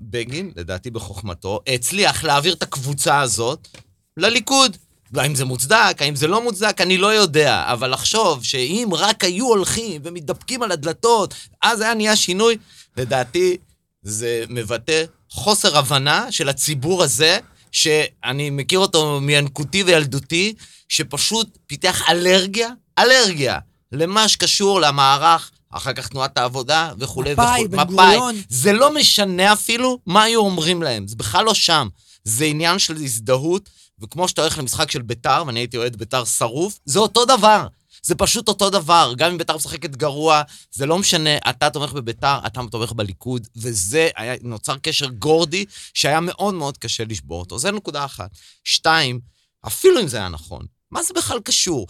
בגין, 0.01 0.53
לדעתי 0.57 0.91
בחוכמתו, 0.91 1.61
הצליח 1.67 2.25
להעביר 2.25 2.55
את 2.55 2.63
הקבוצה 2.63 3.21
הזאת 3.21 3.69
לליכוד. 4.17 4.77
והאם 5.13 5.35
זה 5.35 5.45
מוצדק, 5.45 5.97
האם 5.99 6.17
זה 6.17 6.27
לא 6.27 6.45
מוצדק, 6.45 6.81
אני 6.81 6.99
לא 6.99 7.07
יודע. 7.07 7.65
אבל 7.67 7.93
לחשוב 7.93 8.45
שאם 8.45 8.89
רק 8.93 9.25
היו 9.25 9.47
הולכים 9.47 10.01
ומתדפקים 10.05 10.63
על 10.63 10.73
הדלתות, 10.73 11.35
אז 11.63 11.81
היה 11.81 11.95
נהיה 11.95 12.17
שינוי, 12.17 12.57
לדעתי 12.97 13.57
זה 14.03 14.45
מבטא 14.49 15.05
חוסר 15.31 15.79
הבנה 15.79 16.33
של 16.33 16.49
הציבור 16.49 17.03
הזה, 17.03 17.39
שאני 17.73 18.51
מכיר 18.51 18.79
אותו 18.79 19.21
מינקותי 19.21 19.83
וילדותי, 19.83 20.55
שפשוט 20.89 21.59
פיתח 21.67 22.11
אלרגיה, 22.11 22.69
אלרגיה, 22.99 23.59
למה 23.93 24.29
שקשור 24.29 24.81
למערך, 24.81 25.51
אחר 25.71 25.93
כך 25.93 26.09
תנועת 26.09 26.39
העבודה 26.39 26.93
וכולי 26.99 27.33
וכולי. 27.33 27.65
מפא"י, 27.65 27.69
בן 27.69 27.85
גוריון. 27.85 28.37
זה 28.49 28.73
לא 28.73 28.95
משנה 28.95 29.53
אפילו 29.53 29.99
מה 30.07 30.23
היו 30.23 30.41
אומרים 30.41 30.83
להם, 30.83 31.09
זה 31.09 31.17
בכלל 31.17 31.45
לא 31.45 31.55
שם. 31.55 31.89
זה 32.25 32.45
עניין 32.45 32.79
של 32.79 32.97
הזדהות, 32.97 33.71
וכמו 34.03 34.29
שאתה 34.29 34.41
הולך 34.41 34.59
למשחק 34.59 34.91
של 34.91 35.03
ביתר, 35.03 35.43
ואני 35.47 35.61
הייתי 35.61 35.77
אוהד 35.77 35.97
ביתר 35.97 36.25
שרוף, 36.25 36.79
זה 36.85 36.99
אותו 36.99 37.25
דבר. 37.25 37.67
זה 38.03 38.15
פשוט 38.15 38.49
אותו 38.49 38.71
דבר, 38.71 39.13
גם 39.17 39.31
אם 39.31 39.39
ביתר 39.39 39.57
משחקת 39.57 39.97
גרוע, 39.97 40.43
זה 40.73 40.87
לא 40.87 40.99
משנה, 40.99 41.37
אתה 41.51 41.71
תומך 41.71 41.93
בביתר, 41.93 42.39
אתה 42.47 42.61
תומך 42.71 42.93
בליכוד, 42.93 43.49
וזה, 43.57 44.09
היה, 44.17 44.35
נוצר 44.43 44.77
קשר 44.77 45.09
גורדי 45.09 45.65
שהיה 45.95 46.21
מאוד 46.21 46.55
מאוד 46.55 46.79
קשה 46.79 47.05
לשבור 47.05 47.41
אותו. 47.41 47.59
זה 47.59 47.71
נקודה 47.71 48.05
אחת. 48.05 48.31
שתיים, 48.65 49.21
אפילו 49.67 50.01
אם 50.01 50.09
זה 50.09 50.17
היה 50.17 50.29
נכון, 50.29 50.67
מה 50.91 51.03
זה 51.03 51.15
בכלל 51.15 51.41
קשור? 51.41 51.87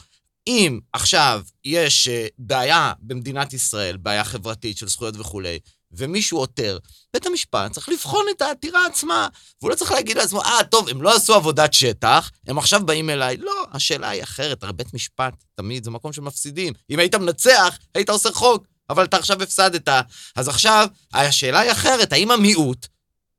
אם 0.47 0.81
עכשיו 0.93 1.43
יש 1.65 2.09
uh, 2.09 2.11
בעיה 2.39 2.93
במדינת 3.01 3.53
ישראל, 3.53 3.97
בעיה 3.97 4.25
חברתית 4.25 4.77
של 4.77 4.89
זכויות 4.89 5.15
וכולי, 5.19 5.59
ומישהו 5.93 6.39
עותר, 6.39 6.79
בית 7.15 7.27
המשפט 7.27 7.73
צריך 7.73 7.89
לבחון 7.89 8.27
את 8.37 8.43
העתירה 8.43 8.87
עצמה. 8.87 9.29
והוא 9.61 9.71
לא 9.71 9.77
צריך 9.77 9.93
להגיד 9.93 10.17
לעצמו, 10.17 10.43
אה, 10.43 10.65
טוב, 10.65 10.89
הם 10.89 11.03
לא 11.03 11.17
עשו 11.17 11.35
עבודת 11.35 11.73
שטח, 11.73 12.31
הם 12.47 12.59
עכשיו 12.59 12.87
באים 12.87 13.11
אליי. 13.11 13.37
לא, 13.37 13.65
השאלה 13.73 14.09
היא 14.09 14.23
אחרת, 14.23 14.63
הרי 14.63 14.73
בית 14.73 14.95
משפט 14.95 15.35
תמיד 15.55 15.85
זה 15.85 15.91
מקום 15.91 16.13
של 16.13 16.21
מפסידים. 16.21 16.73
אם 16.91 16.99
היית 16.99 17.15
מנצח, 17.15 17.79
היית 17.95 18.11
עושה 18.11 18.31
חוק, 18.33 18.67
אבל 18.91 19.05
אתה 19.05 19.17
עכשיו 19.17 19.43
הפסדת. 19.43 19.89
אז 20.37 20.49
עכשיו, 20.49 20.89
השאלה 21.15 21.61
היא 21.61 21.73
אחרת, 21.73 22.13
האם 22.13 22.31
המיעוט 22.31 22.87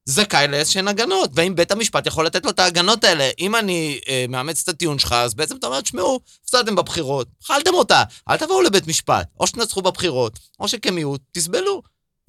זכאי 0.05 0.47
לאיזשהן 0.47 0.87
הגנות, 0.87 1.29
והאם 1.33 1.55
בית 1.55 1.71
המשפט 1.71 2.07
יכול 2.07 2.25
לתת 2.25 2.45
לו 2.45 2.51
את 2.51 2.59
ההגנות 2.59 3.03
האלה. 3.03 3.29
אם 3.39 3.55
אני 3.55 3.99
אה, 4.07 4.25
מאמץ 4.29 4.61
את 4.63 4.69
הטיעון 4.69 4.99
שלך, 4.99 5.11
אז 5.13 5.33
בעצם 5.33 5.55
אתה 5.57 5.67
אומר, 5.67 5.81
תשמעו, 5.81 6.19
הפסדתם 6.43 6.75
בבחירות, 6.75 7.27
אכלתם 7.43 7.73
אותה, 7.73 8.03
אל 8.29 8.37
תבואו 8.37 8.61
לבית 8.61 8.87
משפט. 8.87 9.27
או 9.39 9.47
שתנצחו 9.47 9.81
בבחירות, 9.81 10.39
או 10.59 10.67
שכמיעוט 10.67 11.21
תסבלו. 11.31 11.81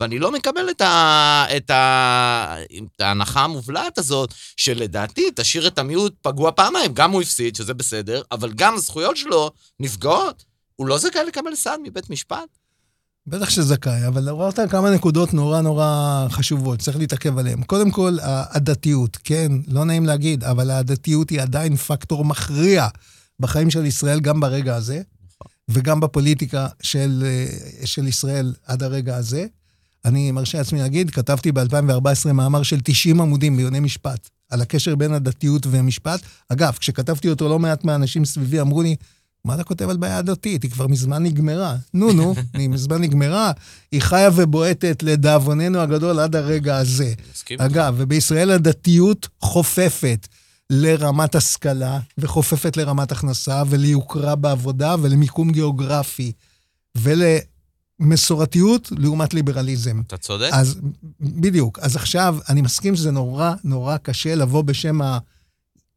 ואני 0.03 0.19
לא 0.19 0.33
מקבל 0.33 0.71
את, 0.71 0.81
ה, 0.81 1.45
את, 1.57 1.71
ה, 1.71 2.57
את 2.77 3.01
ההנחה 3.01 3.45
המובלעת 3.45 3.99
הזאת, 3.99 4.35
שלדעתי 4.57 5.23
תשאיר 5.35 5.67
את 5.67 5.79
המיעוט 5.79 6.15
פגוע 6.23 6.53
פעמיים. 6.53 6.95
גם 6.95 7.11
הוא 7.11 7.23
הפסיד, 7.23 7.57
שזה 7.57 7.75
בסדר, 7.75 8.23
אבל 8.33 8.53
גם 8.53 8.75
הזכויות 8.75 9.17
שלו 9.17 9.51
נפגעות. 9.81 10.45
הוא 10.77 10.87
לא 10.87 10.99
זכאי 10.99 11.21
לקבל 11.29 11.55
סעד 11.55 11.81
מבית 11.83 12.11
משפט. 12.11 12.49
בטח 13.27 13.51
שזכאי, 13.51 14.07
אבל 14.07 14.29
עוררת 14.29 14.59
כמה 14.71 14.91
נקודות 14.91 15.35
נורא 15.35 15.61
נורא 15.61 16.27
חשובות, 16.31 16.79
צריך 16.79 16.97
להתעכב 16.97 17.39
עליהן. 17.39 17.63
קודם 17.63 17.91
כל, 17.91 18.17
הדתיות, 18.23 19.19
כן, 19.25 19.53
לא 19.67 19.85
נעים 19.85 20.07
להגיד, 20.07 20.45
אבל 20.45 20.71
הדתיות 20.71 21.31
היא 21.31 21.41
עדיין 21.41 21.77
פקטור 21.77 22.25
מכריע 22.25 22.89
בחיים 23.41 23.71
של 23.71 23.87
ישראל 23.87 24.21
גם 24.21 24.41
ברגע 24.41 24.77
הזה, 24.77 25.03
וגם 25.69 26.01
בפוליטיקה 26.01 26.69
של, 26.83 27.25
של 27.85 28.07
ישראל 28.07 28.55
עד 28.67 28.83
הרגע 28.83 29.17
הזה. 29.17 29.47
אני 30.05 30.31
מרשה 30.33 30.59
לעצמי 30.59 30.79
להגיד, 30.79 31.11
כתבתי 31.11 31.53
ב-2014 31.53 32.33
מאמר 32.33 32.63
של 32.63 32.81
90 32.85 33.21
עמודים 33.21 33.57
בעיוני 33.57 33.81
משפט, 33.81 34.29
על 34.51 34.61
הקשר 34.61 34.95
בין 34.95 35.13
הדתיות 35.13 35.67
ומשפט. 35.71 36.21
אגב, 36.49 36.77
כשכתבתי 36.81 37.29
אותו, 37.29 37.49
לא 37.49 37.59
מעט 37.59 37.85
מהאנשים 37.85 38.25
סביבי 38.25 38.61
אמרו 38.61 38.83
לי, 38.83 38.97
מה 39.45 39.55
אתה 39.55 39.65
כותב 39.65 39.89
על 39.89 39.97
בעיה 39.97 40.23
דתית? 40.23 40.63
היא 40.63 40.71
כבר 40.71 40.87
מזמן 40.87 41.23
נגמרה. 41.23 41.77
נו, 41.95 42.13
נו, 42.13 42.35
היא 42.55 42.69
מזמן 42.69 43.01
נגמרה. 43.01 43.53
היא 43.93 44.03
חיה 44.03 44.31
ובועטת 44.35 45.03
לדאבוננו 45.03 45.81
הגדול 45.81 46.19
עד 46.19 46.37
הרגע 46.37 46.77
הזה. 46.77 47.13
אגב, 47.59 47.95
ובישראל 47.99 48.51
הדתיות 48.51 49.29
חופפת 49.41 50.29
לרמת 50.71 51.35
השכלה, 51.35 51.99
וחופפת 52.19 52.77
לרמת 52.77 53.13
הכנסה, 53.13 53.63
וליוקרה 53.69 54.37
בעבודה, 54.37 54.95
ולמיקום 55.03 55.53
גיאוגרפי, 55.53 56.33
ול... 56.97 57.23
מסורתיות 58.03 58.93
לעומת 58.99 59.35
ליברליזם. 59.35 60.01
אתה 60.07 60.17
צודק. 60.17 60.51
אז 60.53 60.81
בדיוק. 61.21 61.79
אז 61.79 61.97
עכשיו, 61.97 62.37
אני 62.49 62.63
מסכים 62.63 62.97
שזה 62.97 63.11
נורא 63.11 63.55
נורא 63.65 63.97
קשה 63.97 64.35
לבוא 64.35 64.63
בשם 64.63 65.01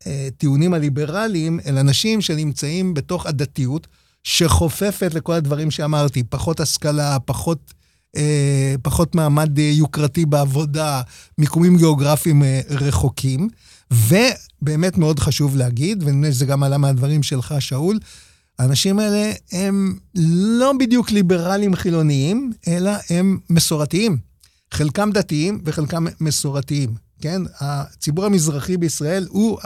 הטיעונים 0.06 0.74
הליברליים 0.74 1.60
אל 1.66 1.78
אנשים 1.78 2.22
שנמצאים 2.22 2.94
בתוך 2.94 3.26
הדתיות, 3.26 3.88
שחופפת 4.24 5.14
לכל 5.14 5.34
הדברים 5.34 5.72
שאמרתי, 5.72 6.24
פחות 6.24 6.60
השכלה, 6.60 7.20
פחות... 7.20 7.74
אה, 8.18 8.76
פחות 8.82 9.16
מעמד 9.16 9.60
יוקרתי 9.60 10.26
בעבודה, 10.26 11.02
מיקומים 11.38 11.78
גיאוגרפיים 11.78 12.44
אה, 12.44 12.62
רחוקים. 12.70 13.50
ובאמת 13.92 14.98
מאוד 14.98 15.20
חשוב 15.20 15.58
להגיד, 15.58 16.04
ונדמה 16.04 16.28
לי 16.28 16.34
שזה 16.34 16.46
גם 16.46 16.64
עלה 16.64 16.78
מהדברים 16.78 17.24
שלך, 17.24 17.56
שאול, 17.60 18.00
האנשים 18.60 19.00
האלה 19.00 19.32
הם 19.52 19.98
לא 20.60 20.74
בדיוק 20.80 21.12
ליברלים 21.12 21.76
חילוניים, 21.76 22.54
אלא 22.68 22.92
הם 23.10 23.40
מסורתיים. 23.50 24.18
חלקם 24.74 25.12
דתיים 25.12 25.62
וחלקם 25.66 26.06
מסורתיים, 26.22 26.90
כן? 27.22 27.42
הציבור 27.60 28.26
המזרחי 28.26 28.78
בישראל 28.78 29.28
הוא 29.30 29.60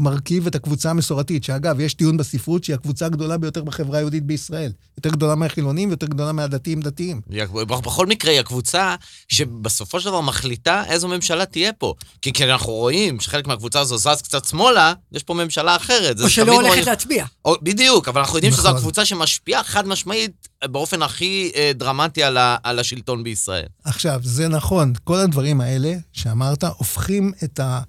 מרכיב 0.00 0.46
את 0.46 0.54
הקבוצה 0.54 0.90
המסורתית, 0.90 1.44
שאגב, 1.44 1.80
יש 1.80 1.94
טיעון 1.94 2.16
בספרות 2.16 2.64
שהיא 2.64 2.74
הקבוצה 2.74 3.06
הגדולה 3.06 3.38
ביותר 3.38 3.64
בחברה 3.64 3.98
היהודית 3.98 4.24
בישראל. 4.24 4.72
יותר 4.96 5.10
גדולה 5.10 5.34
מהחילונים 5.34 5.88
ויותר 5.88 6.06
גדולה 6.06 6.32
מהדתיים-דתיים. 6.32 7.20
בכל 7.66 8.06
מקרה, 8.06 8.32
היא 8.32 8.40
הקבוצה 8.40 8.94
שבסופו 9.28 10.00
של 10.00 10.06
דבר 10.06 10.20
מחליטה 10.20 10.82
איזו 10.86 11.08
ממשלה 11.08 11.46
תהיה 11.46 11.72
פה. 11.72 11.94
כי 12.22 12.32
כשאנחנו 12.32 12.72
רואים 12.72 13.20
שחלק 13.20 13.46
מהקבוצה 13.46 13.80
הזו 13.80 13.98
זז 13.98 14.22
קצת 14.22 14.44
שמאלה, 14.44 14.92
יש 15.12 15.22
פה 15.22 15.34
ממשלה 15.34 15.76
אחרת. 15.76 16.20
או 16.20 16.30
שלא 16.30 16.52
הולכת 16.52 16.68
רואים... 16.68 16.84
להצביע. 16.86 17.24
או, 17.44 17.54
בדיוק, 17.62 18.08
אבל 18.08 18.20
אנחנו 18.20 18.36
יודעים 18.36 18.52
נכון. 18.52 18.64
שזו 18.64 18.76
הקבוצה 18.76 19.04
שמשפיעה 19.04 19.64
חד 19.64 19.88
משמעית 19.88 20.48
באופן 20.64 21.02
הכי 21.02 21.52
אה, 21.56 21.70
דרמטי 21.74 22.22
על, 22.22 22.36
ה, 22.36 22.56
על 22.62 22.78
השלטון 22.78 23.24
בישראל. 23.24 23.66
עכשיו, 23.84 24.20
זה 24.22 24.48
נכון, 24.48 24.92
כל 25.04 25.16
הדברים 25.16 25.60
האלה 25.60 25.94
שאמרת 26.12 26.64
הופכים 26.64 27.32
את 27.44 27.60
ה... 27.60 27.80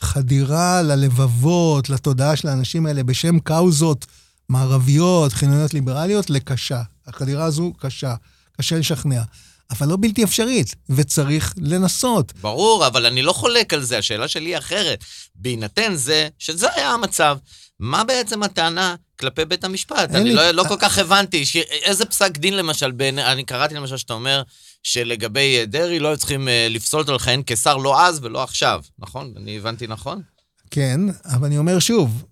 חדירה 0.00 0.82
ללבבות, 0.82 1.90
לתודעה 1.90 2.36
של 2.36 2.48
האנשים 2.48 2.86
האלה 2.86 3.02
בשם 3.02 3.38
קאוזות 3.38 4.06
מערביות, 4.48 5.32
חילוניות 5.32 5.74
ליברליות, 5.74 6.30
לקשה. 6.30 6.82
החדירה 7.06 7.44
הזו 7.44 7.72
קשה, 7.78 8.14
קשה 8.56 8.78
לשכנע. 8.78 9.22
אבל 9.70 9.88
לא 9.88 9.96
בלתי 10.00 10.24
אפשרית, 10.24 10.74
וצריך 10.90 11.54
לנסות. 11.56 12.32
ברור, 12.40 12.86
אבל 12.86 13.06
אני 13.06 13.22
לא 13.22 13.32
חולק 13.32 13.74
על 13.74 13.82
זה, 13.82 13.98
השאלה 13.98 14.28
שלי 14.28 14.50
היא 14.50 14.58
אחרת. 14.58 15.04
בהינתן 15.34 15.94
זה, 15.94 16.28
שזה 16.38 16.66
היה 16.74 16.90
המצב, 16.90 17.38
מה 17.80 18.04
בעצם 18.04 18.42
הטענה 18.42 18.94
כלפי 19.20 19.44
בית 19.44 19.64
המשפט? 19.64 20.10
אני 20.14 20.24
לי- 20.24 20.34
לא, 20.34 20.50
לא 20.50 20.64
כל 20.68 20.76
כך 20.78 20.98
הבנתי. 20.98 21.46
ש... 21.46 21.56
איזה 21.56 22.04
פסק 22.06 22.38
דין 22.38 22.56
למשל, 22.56 22.90
בין... 22.90 23.18
אני 23.18 23.44
קראתי 23.44 23.74
למשל 23.74 23.96
שאתה 23.96 24.12
אומר 24.12 24.42
שלגבי 24.82 25.58
אה, 25.58 25.66
דרעי 25.66 25.98
לא 25.98 26.16
צריכים 26.16 26.48
אה, 26.48 26.66
לפסול 26.70 27.00
אותו 27.00 27.14
לכהן 27.14 27.42
כשר 27.46 27.76
לא 27.76 28.00
אז 28.00 28.18
ולא 28.22 28.42
עכשיו, 28.42 28.82
נכון? 28.98 29.32
אני 29.36 29.58
הבנתי 29.58 29.86
נכון? 29.86 30.22
כן, 30.70 31.00
אבל 31.24 31.46
אני 31.46 31.58
אומר 31.58 31.78
שוב, 31.78 32.24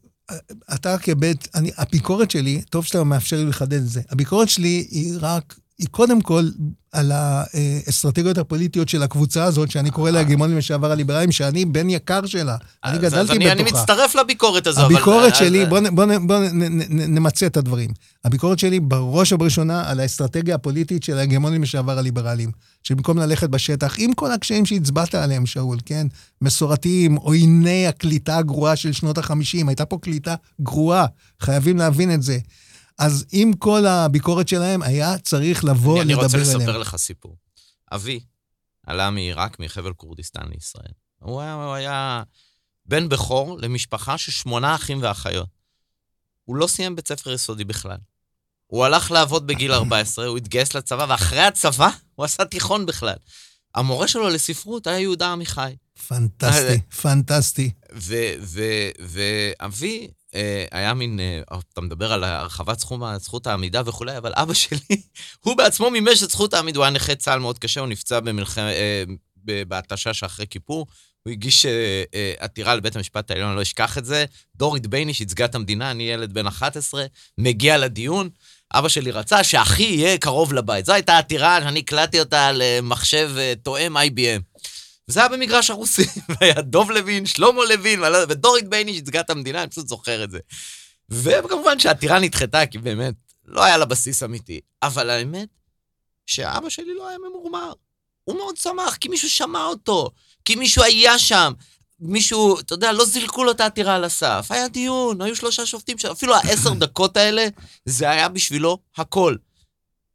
אתה 0.74 0.98
כבית, 0.98 1.48
אני, 1.54 1.70
הביקורת 1.76 2.30
שלי, 2.30 2.62
טוב 2.70 2.84
שאתה 2.84 3.04
מאפשר 3.04 3.36
לי 3.36 3.44
לחדד 3.44 3.74
את 3.74 3.88
זה, 3.88 4.00
הביקורת 4.10 4.48
שלי 4.48 4.86
היא 4.90 5.14
רק, 5.20 5.58
היא 5.78 5.88
קודם 5.90 6.20
כל 6.20 6.48
על 6.92 7.12
האסטרטגיות 7.14 8.38
הפוליטיות 8.38 8.88
של 8.88 9.02
הקבוצה 9.02 9.44
הזאת, 9.44 9.70
שאני 9.70 9.90
קורא 9.90 10.10
לה 10.10 10.20
הגמונים 10.20 10.58
לשעבר 10.58 10.90
הליברליים, 10.92 11.32
שאני 11.32 11.64
בן 11.64 11.90
יקר 11.90 12.26
שלה. 12.26 12.56
אני 12.84 12.92
אז- 12.98 13.04
אז 13.04 13.12
גדלתי 13.12 13.32
אני, 13.36 13.52
אני 13.52 13.62
בתוכה. 13.64 13.80
מצטרף 13.82 14.14
לביקורת 14.14 14.66
הזו. 14.66 14.80
הביקורת 14.80 15.36
שלי, 15.36 15.66
בוא, 15.66 15.80
נ- 15.80 15.94
בוא, 15.94 16.04
נ- 16.04 16.26
בוא 16.26 16.38
נ- 16.38 16.62
נ- 16.62 16.82
נ- 17.00 17.14
נמצה 17.14 17.46
את 17.46 17.56
הדברים. 17.56 17.90
הביקורת 18.24 18.58
שלי 18.58 18.80
בראש 18.80 19.32
ובראשונה 19.32 19.90
על 19.90 20.00
האסטרטגיה 20.00 20.54
הפוליטית 20.54 21.02
של 21.02 21.18
ההגמונים 21.18 21.62
לשעבר 21.62 21.98
הליברליים. 21.98 22.50
שבמקום 22.82 23.18
ללכת 23.18 23.48
בשטח, 23.50 23.94
עם 23.98 24.12
כל 24.12 24.32
הקשיים 24.32 24.66
שהצבעת 24.66 25.14
עליהם, 25.14 25.46
שאול, 25.46 25.78
כן? 25.86 26.06
מסורתיים, 26.42 27.14
עויני 27.14 27.86
הקליטה 27.86 28.38
הגרועה 28.38 28.76
של 28.76 28.92
שנות 28.92 29.18
ה-50, 29.18 29.32
הייתה 29.68 29.84
פה 29.84 29.98
קליטה 30.02 30.34
גרועה, 30.60 31.06
חייבים 31.40 31.76
להבין 31.76 32.14
את 32.14 32.22
זה. 32.22 32.38
אז 32.98 33.26
עם 33.32 33.52
כל 33.52 33.86
הביקורת 33.86 34.48
שלהם, 34.48 34.82
היה 34.82 35.18
צריך 35.18 35.64
לבוא 35.64 35.94
אני, 35.94 36.02
אני 36.02 36.12
לדבר 36.12 36.24
רוצה 36.24 36.36
אליהם. 36.38 36.60
לספר 36.60 36.78
לך 36.78 36.96
סיפור. 36.96 37.36
אבי 37.92 38.20
עלה 38.86 39.10
מעיראק, 39.10 39.60
מחבל 39.60 39.92
כורדיסטן 39.92 40.48
לישראל. 40.54 40.92
הוא 41.22 41.40
היה, 41.40 41.54
הוא 41.54 41.74
היה 41.74 42.22
בן 42.86 43.08
בכור 43.08 43.58
למשפחה 43.58 44.18
של 44.18 44.32
שמונה 44.32 44.74
אחים 44.74 44.98
ואחיות. 45.02 45.48
הוא 46.44 46.56
לא 46.56 46.66
סיים 46.66 46.96
בית 46.96 47.08
ספר 47.08 47.32
יסודי 47.32 47.64
בכלל. 47.64 47.96
הוא 48.66 48.84
הלך 48.84 49.10
לעבוד 49.10 49.46
בגיל 49.46 49.72
14, 49.82 50.26
הוא 50.26 50.36
התגייס 50.36 50.74
לצבא, 50.74 51.06
ואחרי 51.08 51.40
הצבא 51.40 51.88
הוא 52.14 52.24
עשה 52.24 52.44
תיכון 52.44 52.86
בכלל. 52.86 53.16
המורה 53.74 54.08
שלו 54.08 54.28
לספרות 54.28 54.86
היה 54.86 54.98
יהודה 55.00 55.32
עמיחי. 55.32 55.76
פנטסטי, 56.08 56.80
פנטסטי. 57.02 57.70
ו- 57.94 58.14
ו- 58.40 58.90
ואבי 59.00 60.00
אה, 60.02 60.06
היה 60.70 60.94
מין, 60.94 61.20
אה, 61.20 61.40
אתה 61.72 61.80
מדבר 61.80 62.12
על 62.12 62.24
הרחבת 62.24 62.78
סכום, 62.78 63.02
זכות 63.18 63.46
העמידה 63.46 63.82
וכולי, 63.86 64.18
אבל 64.18 64.32
אבא 64.36 64.54
שלי, 64.54 64.78
הוא 65.44 65.56
בעצמו 65.56 65.90
מימש 65.90 66.22
את 66.22 66.30
זכות 66.30 66.54
העמידה, 66.54 66.78
הוא 66.78 66.84
היה 66.84 66.90
נכה 66.90 67.14
צה"ל 67.14 67.38
מאוד 67.38 67.58
קשה, 67.58 67.80
הוא 67.80 67.88
נפצע 67.88 68.20
במלחמת, 68.20 68.74
אה, 68.74 69.04
בהתשה 69.68 70.14
שאחרי 70.14 70.46
כיפור. 70.50 70.86
הוא 71.26 71.32
הגיש 71.32 71.66
אה, 71.66 72.02
אה, 72.14 72.34
עתירה 72.38 72.74
לבית 72.74 72.96
המשפט 72.96 73.30
העליון, 73.30 73.48
אני 73.48 73.56
לא 73.56 73.62
אשכח 73.62 73.98
את 73.98 74.04
זה. 74.04 74.24
דורית 74.56 74.86
בייניש 74.86 75.20
ייצגה 75.20 75.44
את 75.44 75.54
המדינה, 75.54 75.90
אני 75.90 76.02
ילד 76.02 76.32
בן 76.32 76.46
11, 76.46 77.04
מגיע 77.38 77.78
לדיון. 77.78 78.28
אבא 78.74 78.88
שלי 78.88 79.10
רצה 79.10 79.44
שאחי 79.44 79.82
יהיה 79.82 80.18
קרוב 80.18 80.52
לבית. 80.52 80.86
זו 80.86 80.92
הייתה 80.92 81.18
עתירה, 81.18 81.58
שאני 81.62 81.80
הקלטתי 81.80 82.20
אותה 82.20 82.50
למחשב 82.54 83.30
אה, 83.38 83.52
תואם 83.62 83.96
IBM. 83.96 84.55
וזה 85.08 85.20
היה 85.20 85.28
במגרש 85.28 85.70
הרוסים, 85.70 86.06
והיה 86.40 86.62
דוב 86.62 86.90
לוין, 86.90 87.26
שלמה 87.26 87.64
לוין, 87.64 88.00
לא 88.00 88.18
ודורית 88.28 88.68
בייניש 88.68 88.96
ייצגה 88.96 89.20
את 89.20 89.30
המדינה, 89.30 89.62
אני 89.62 89.70
פשוט 89.70 89.88
זוכר 89.88 90.24
את 90.24 90.30
זה. 90.30 90.38
וכמובן 91.08 91.78
שהעתירה 91.78 92.18
נדחתה, 92.18 92.66
כי 92.66 92.78
באמת, 92.78 93.14
לא 93.44 93.64
היה 93.64 93.76
לה 93.76 93.84
בסיס 93.84 94.22
אמיתי. 94.22 94.60
אבל 94.82 95.10
האמת, 95.10 95.48
שאבא 96.26 96.68
שלי 96.68 96.94
לא 96.94 97.08
היה 97.08 97.18
ממורמר. 97.18 97.72
הוא 98.24 98.36
מאוד 98.36 98.56
שמח, 98.56 98.96
כי 98.96 99.08
מישהו 99.08 99.30
שמע 99.30 99.64
אותו, 99.64 100.10
כי 100.44 100.54
מישהו 100.54 100.82
היה 100.82 101.18
שם. 101.18 101.52
מישהו, 102.00 102.60
אתה 102.60 102.74
יודע, 102.74 102.92
לא 102.92 103.04
זילקו 103.04 103.44
לו 103.44 103.50
את 103.50 103.60
העתירה 103.60 103.94
על 103.94 104.04
הסף. 104.04 104.46
היה 104.50 104.68
דיון, 104.68 105.22
היו 105.22 105.36
שלושה 105.36 105.66
שופטים, 105.66 105.96
אפילו 106.12 106.34
העשר 106.34 106.74
דקות 106.74 107.16
האלה, 107.16 107.46
זה 107.84 108.10
היה 108.10 108.28
בשבילו 108.28 108.78
הכל. 108.96 109.36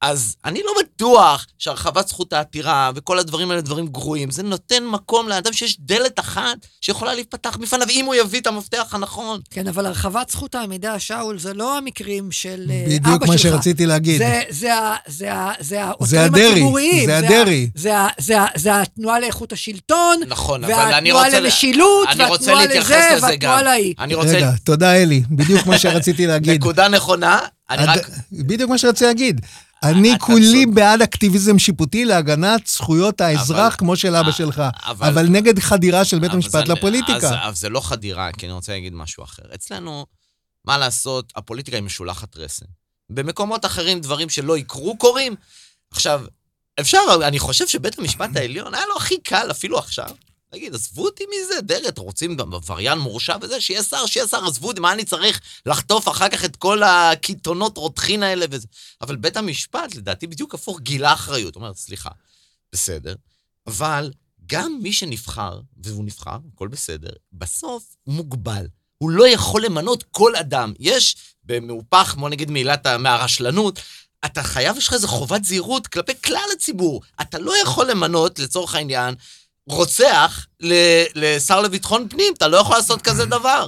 אז 0.02 0.36
אני 0.46 0.60
לא 0.66 0.72
בטוח 0.80 1.46
שהרחבת 1.60 2.08
זכות 2.08 2.34
העתירה 2.34 2.92
וכל 2.96 3.20
הדברים 3.20 3.52
האלה 3.52 3.62
דברים 3.62 3.88
גרועים. 3.88 4.32
זה 4.32 4.44
נותן 4.44 4.84
מקום 4.86 5.30
לאדם 5.30 5.54
שיש 5.54 5.78
דלת 5.80 6.20
אחת 6.20 6.58
שיכולה 6.82 7.14
להיפתח 7.14 7.58
בפניו, 7.58 7.88
אם 7.90 8.06
הוא 8.06 8.16
יביא 8.16 8.40
את 8.42 8.48
המפתח 8.48 8.88
הנכון. 8.92 9.40
כן, 9.52 9.68
אבל 9.68 9.86
הרחבת 9.86 10.30
זכות 10.30 10.56
העמידה, 10.56 11.00
שאול, 11.00 11.40
זה 11.40 11.54
לא 11.54 11.78
המקרים 11.78 12.32
של 12.32 12.66
אה, 12.70 12.84
אבא 12.86 12.92
שלך. 12.96 13.02
בדיוק 13.06 13.28
מה 13.28 13.38
שרציתי 13.38 13.86
להגיד. 13.86 14.18
זה, 14.18 14.42
זה, 14.50 14.72
זה, 15.08 15.30
זה 15.60 15.84
העותרים 15.84 16.10
זה 16.10 16.24
הדרעי, 16.24 16.52
הציבוריים. 16.52 17.06
זה 17.06 17.18
הדרעי. 17.18 17.70
זה, 17.76 17.98
ה- 17.98 18.08
זה, 18.20 18.42
ה- 18.42 18.48
זה 18.56 18.82
התנועה 18.82 19.20
לאיכות 19.20 19.54
השלטון, 19.54 20.20
נכון, 20.28 20.64
אבל 20.64 20.74
אני 20.74 21.12
רוצה... 21.12 21.24
והתנועה 21.24 21.44
למשילות, 21.44 22.08
אני 22.10 22.26
רוצה 22.26 22.54
והתנועה 22.54 22.76
לזה. 23.16 23.26
והתנועה 23.28 23.64
להיא. 23.64 23.94
אני 24.00 24.16
רוצה... 24.16 24.36
רגע, 24.36 24.52
תודה 24.64 24.96
אלי, 24.96 25.24
בדיוק 25.32 25.66
מה 25.66 25.80
שרציתי 25.80 26.28
להגיד. 26.28 26.54
נקודה 26.62 26.88
נכונה, 26.88 27.40
אני 27.70 27.84
הד- 27.84 27.90
רק... 27.90 28.10
בדיוק 28.32 28.70
מה 28.70 28.78
שרציתי 28.78 29.06
להגיד. 29.06 29.42
אני 29.84 30.20
כולי. 30.20 30.66
בעד 30.66 31.02
אקטיביזם 31.02 31.60
שיפוטי 31.60 32.06
להגנת 32.06 32.68
זכויות 32.68 33.22
האזרח, 33.22 33.60
אבל- 33.60 33.78
כמו 33.78 33.96
של 33.96 34.16
אבא 34.16 34.28
אה, 34.28 34.34
שלך, 34.34 34.64
אבל- 34.86 35.08
אבל 35.08 35.28
נגד 35.30 35.60
חדירה 35.60 36.06
של 36.06 36.20
בית 36.20 36.32
המשפט 36.34 36.66
זה- 36.68 36.74
לפוליטיקה. 36.74 37.16
אז, 37.18 37.24
אבל 37.26 37.54
זה 37.56 37.70
לא 37.70 37.80
חדירה, 37.80 38.30
כי 38.38 38.46
אני 38.46 38.54
רוצה 38.54 38.72
להגיד 38.72 38.94
משהו 38.94 39.24
אחר. 39.24 39.44
אצלנו, 39.56 40.06
מה 40.66 40.78
לעשות, 40.78 41.34
הפוליטיקה 41.36 41.78
היא 41.78 41.84
משולחת 41.84 42.38
רסן. 42.38 42.66
במקומות 43.10 43.66
אחרים 43.66 44.02
דברים 44.02 44.30
שלא 44.30 44.58
יקרו 44.58 44.98
קורים. 44.98 45.36
עכשיו, 45.92 46.22
אפשר, 46.80 46.98
אני 47.28 47.40
חושב 47.40 47.68
שבית 47.68 48.00
המשפט 48.00 48.30
העליון 48.36 48.74
היה 48.74 48.84
לו 48.90 48.98
הכי 48.98 49.18
קל, 49.24 49.48
אפילו 49.52 49.78
עכשיו. 49.80 50.10
להגיד, 50.54 50.76
עזבו 50.76 51.06
אותי 51.06 51.24
מזה, 51.24 51.62
דרעי, 51.62 51.88
אתם 51.88 52.02
רוצים 52.02 52.38
עבריין 52.40 52.98
מורשע 52.98 53.38
וזה, 53.42 53.62
שיהיה 53.62 53.84
שר, 53.84 54.06
שיהיה 54.06 54.28
שר, 54.28 54.46
עזבו 54.46 54.68
אותי, 54.68 54.80
מה 54.80 54.92
אני 54.92 55.04
צריך 55.04 55.42
לחטוף 55.66 56.08
אחר 56.08 56.30
כך 56.30 56.46
את 56.46 56.56
כל 56.56 56.84
הקיתונות 56.84 57.78
רותחין 57.78 58.24
האלה 58.24 58.46
וזה. 58.52 58.68
אבל 59.02 59.16
בית 59.16 59.38
המשפט, 59.38 59.96
לדעתי, 59.96 60.28
בדיוק 60.28 60.54
הפוך, 60.54 60.80
גילה 60.80 61.14
אחריות. 61.14 61.56
הוא 61.56 61.64
אומר, 61.64 61.74
סליחה, 61.74 62.10
בסדר, 62.74 63.16
אבל 63.68 64.12
גם 64.46 64.80
מי 64.82 64.94
שנבחר, 64.94 65.60
והוא 65.78 66.06
נבחר, 66.06 66.38
הכל 66.54 66.68
בסדר, 66.68 67.10
בסוף 67.34 67.96
מוגבל. 68.08 68.68
הוא 68.98 69.10
לא 69.10 69.28
יכול 69.28 69.66
למנות 69.66 70.04
כל 70.12 70.36
אדם. 70.36 70.74
יש 70.80 71.16
במהופך, 71.44 72.16
בוא 72.20 72.30
נגיד 72.30 72.52
מעילת 72.52 72.88
מהרשלנות, 72.88 73.80
אתה 74.26 74.44
חייב, 74.44 74.78
יש 74.78 74.88
לך 74.88 74.94
איזו 74.94 75.08
חובת 75.08 75.44
זהירות 75.44 75.88
כלפי 75.88 76.22
כלל 76.26 76.50
הציבור. 76.54 77.02
אתה 77.22 77.40
לא 77.40 77.54
יכול 77.62 77.92
למנות, 77.92 78.40
לצורך 78.40 78.76
העניין, 78.76 79.16
רוצח 79.72 80.46
לשר 81.16 81.62
לביטחון 81.62 82.08
פנים, 82.10 82.34
אתה 82.34 82.48
לא 82.48 82.58
יכול 82.58 82.76
לעשות 82.76 83.02
כזה 83.02 83.26
דבר. 83.26 83.68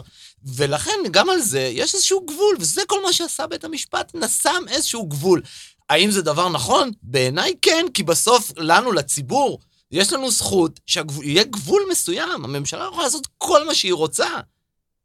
ולכן, 0.56 1.00
גם 1.12 1.30
על 1.30 1.42
זה, 1.42 1.60
יש 1.74 1.94
איזשהו 1.96 2.26
גבול, 2.26 2.56
וזה 2.60 2.82
כל 2.88 3.04
מה 3.04 3.14
שעשה 3.14 3.48
בית 3.48 3.64
המשפט, 3.64 4.12
נסם 4.16 4.64
איזשהו 4.68 5.06
גבול. 5.06 5.42
האם 5.90 6.12
זה 6.12 6.22
דבר 6.22 6.50
נכון? 6.50 6.92
בעיניי 7.04 7.54
כן, 7.62 7.86
כי 7.94 8.04
בסוף, 8.04 8.52
לנו, 8.58 8.92
לציבור, 8.92 9.60
יש 9.92 10.14
לנו 10.14 10.32
זכות 10.32 10.80
שיהיה 10.86 11.44
גבול 11.44 11.84
מסוים. 11.92 12.46
הממשלה 12.46 12.88
יכולה 12.88 13.04
לעשות 13.04 13.28
כל 13.38 13.68
מה 13.68 13.76
שהיא 13.76 13.94
רוצה. 13.94 14.28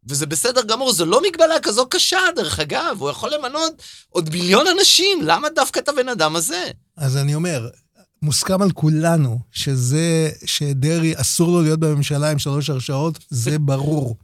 וזה 0.09 0.27
בסדר 0.27 0.63
גמור, 0.63 0.93
זו 0.93 1.07
לא 1.07 1.23
מגבלה 1.23 1.61
כזו 1.61 1.87
קשה, 1.89 2.21
דרך 2.37 2.61
אגב, 2.61 2.97
הוא 3.01 3.11
יכול 3.11 3.31
למנות 3.35 3.83
עוד 4.09 4.31
מיליון 4.31 4.67
אנשים, 4.67 5.23
למה 5.23 5.49
דווקא 5.49 5.79
את 5.81 5.89
הבן 5.89 6.09
אדם 6.09 6.37
הזה? 6.37 6.71
אז 6.97 7.17
אני 7.17 7.35
אומר, 7.35 7.69
מוסכם 8.23 8.63
על 8.63 8.71
כולנו 8.73 9.39
שזה 9.53 10.31
שדרעי 10.45 11.13
אסור 11.17 11.49
לו 11.53 11.63
להיות 11.63 11.81
בממשלה 11.81 12.31
עם 12.31 12.39
שלוש 12.39 12.71
הרשעות, 12.71 13.19
זה 13.31 13.59
ברור. 13.59 14.17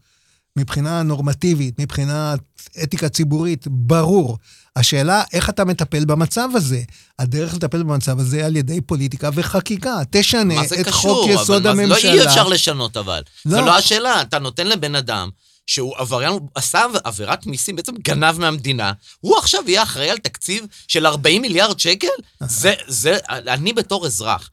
מבחינה 0.59 1.03
נורמטיבית, 1.03 1.79
מבחינה 1.81 2.35
אתיקה 2.83 3.09
ציבורית, 3.09 3.65
ברור. 3.71 4.39
השאלה, 4.77 5.23
איך 5.33 5.51
אתה 5.51 5.65
מטפל 5.65 6.05
במצב 6.05 6.49
הזה? 6.55 6.83
הדרך 7.19 7.55
לטפל 7.55 7.83
במצב 7.83 8.21
הזה 8.21 8.47
על 8.47 8.57
ידי 8.57 8.81
פוליטיקה 8.81 9.31
וחקיקה. 9.35 9.97
תשנה 10.11 10.55
את 10.65 10.73
קשור? 10.89 10.93
חוק 11.27 11.31
יסוד 11.31 11.67
אבל 11.67 11.77
מה 11.77 11.87
זה- 11.87 11.93
הממשלה. 11.93 12.15
לא 12.15 12.21
אי 12.23 12.27
אפשר 12.27 12.49
לשנות 12.49 12.97
אבל. 12.97 13.23
לא. 13.47 13.51
זו 13.59 13.67
לא 13.67 13.77
השאלה, 13.79 14.23
אתה 14.23 14.39
נותן 14.39 14.67
לבן 14.67 14.95
אדם 14.95 15.29
שהוא 15.67 15.95
עבריין, 15.99 16.33
עשה 16.55 16.81
עבירת 17.05 17.47
מיסים, 17.47 17.77
בעצם 17.77 17.93
גנב 18.03 18.39
מהמדינה, 18.41 18.93
הוא 19.21 19.39
עכשיו 19.39 19.63
יהיה 19.67 19.83
אחראי 19.83 20.11
על 20.11 20.19
תקציב 20.19 20.65
של 20.89 21.07
40 21.07 21.43
מיליארד 21.43 21.79
שקל? 21.81 22.09
זה, 22.47 22.75
זה, 22.87 23.17
אני 23.29 23.73
בתור 23.73 24.07
אזרח. 24.07 24.51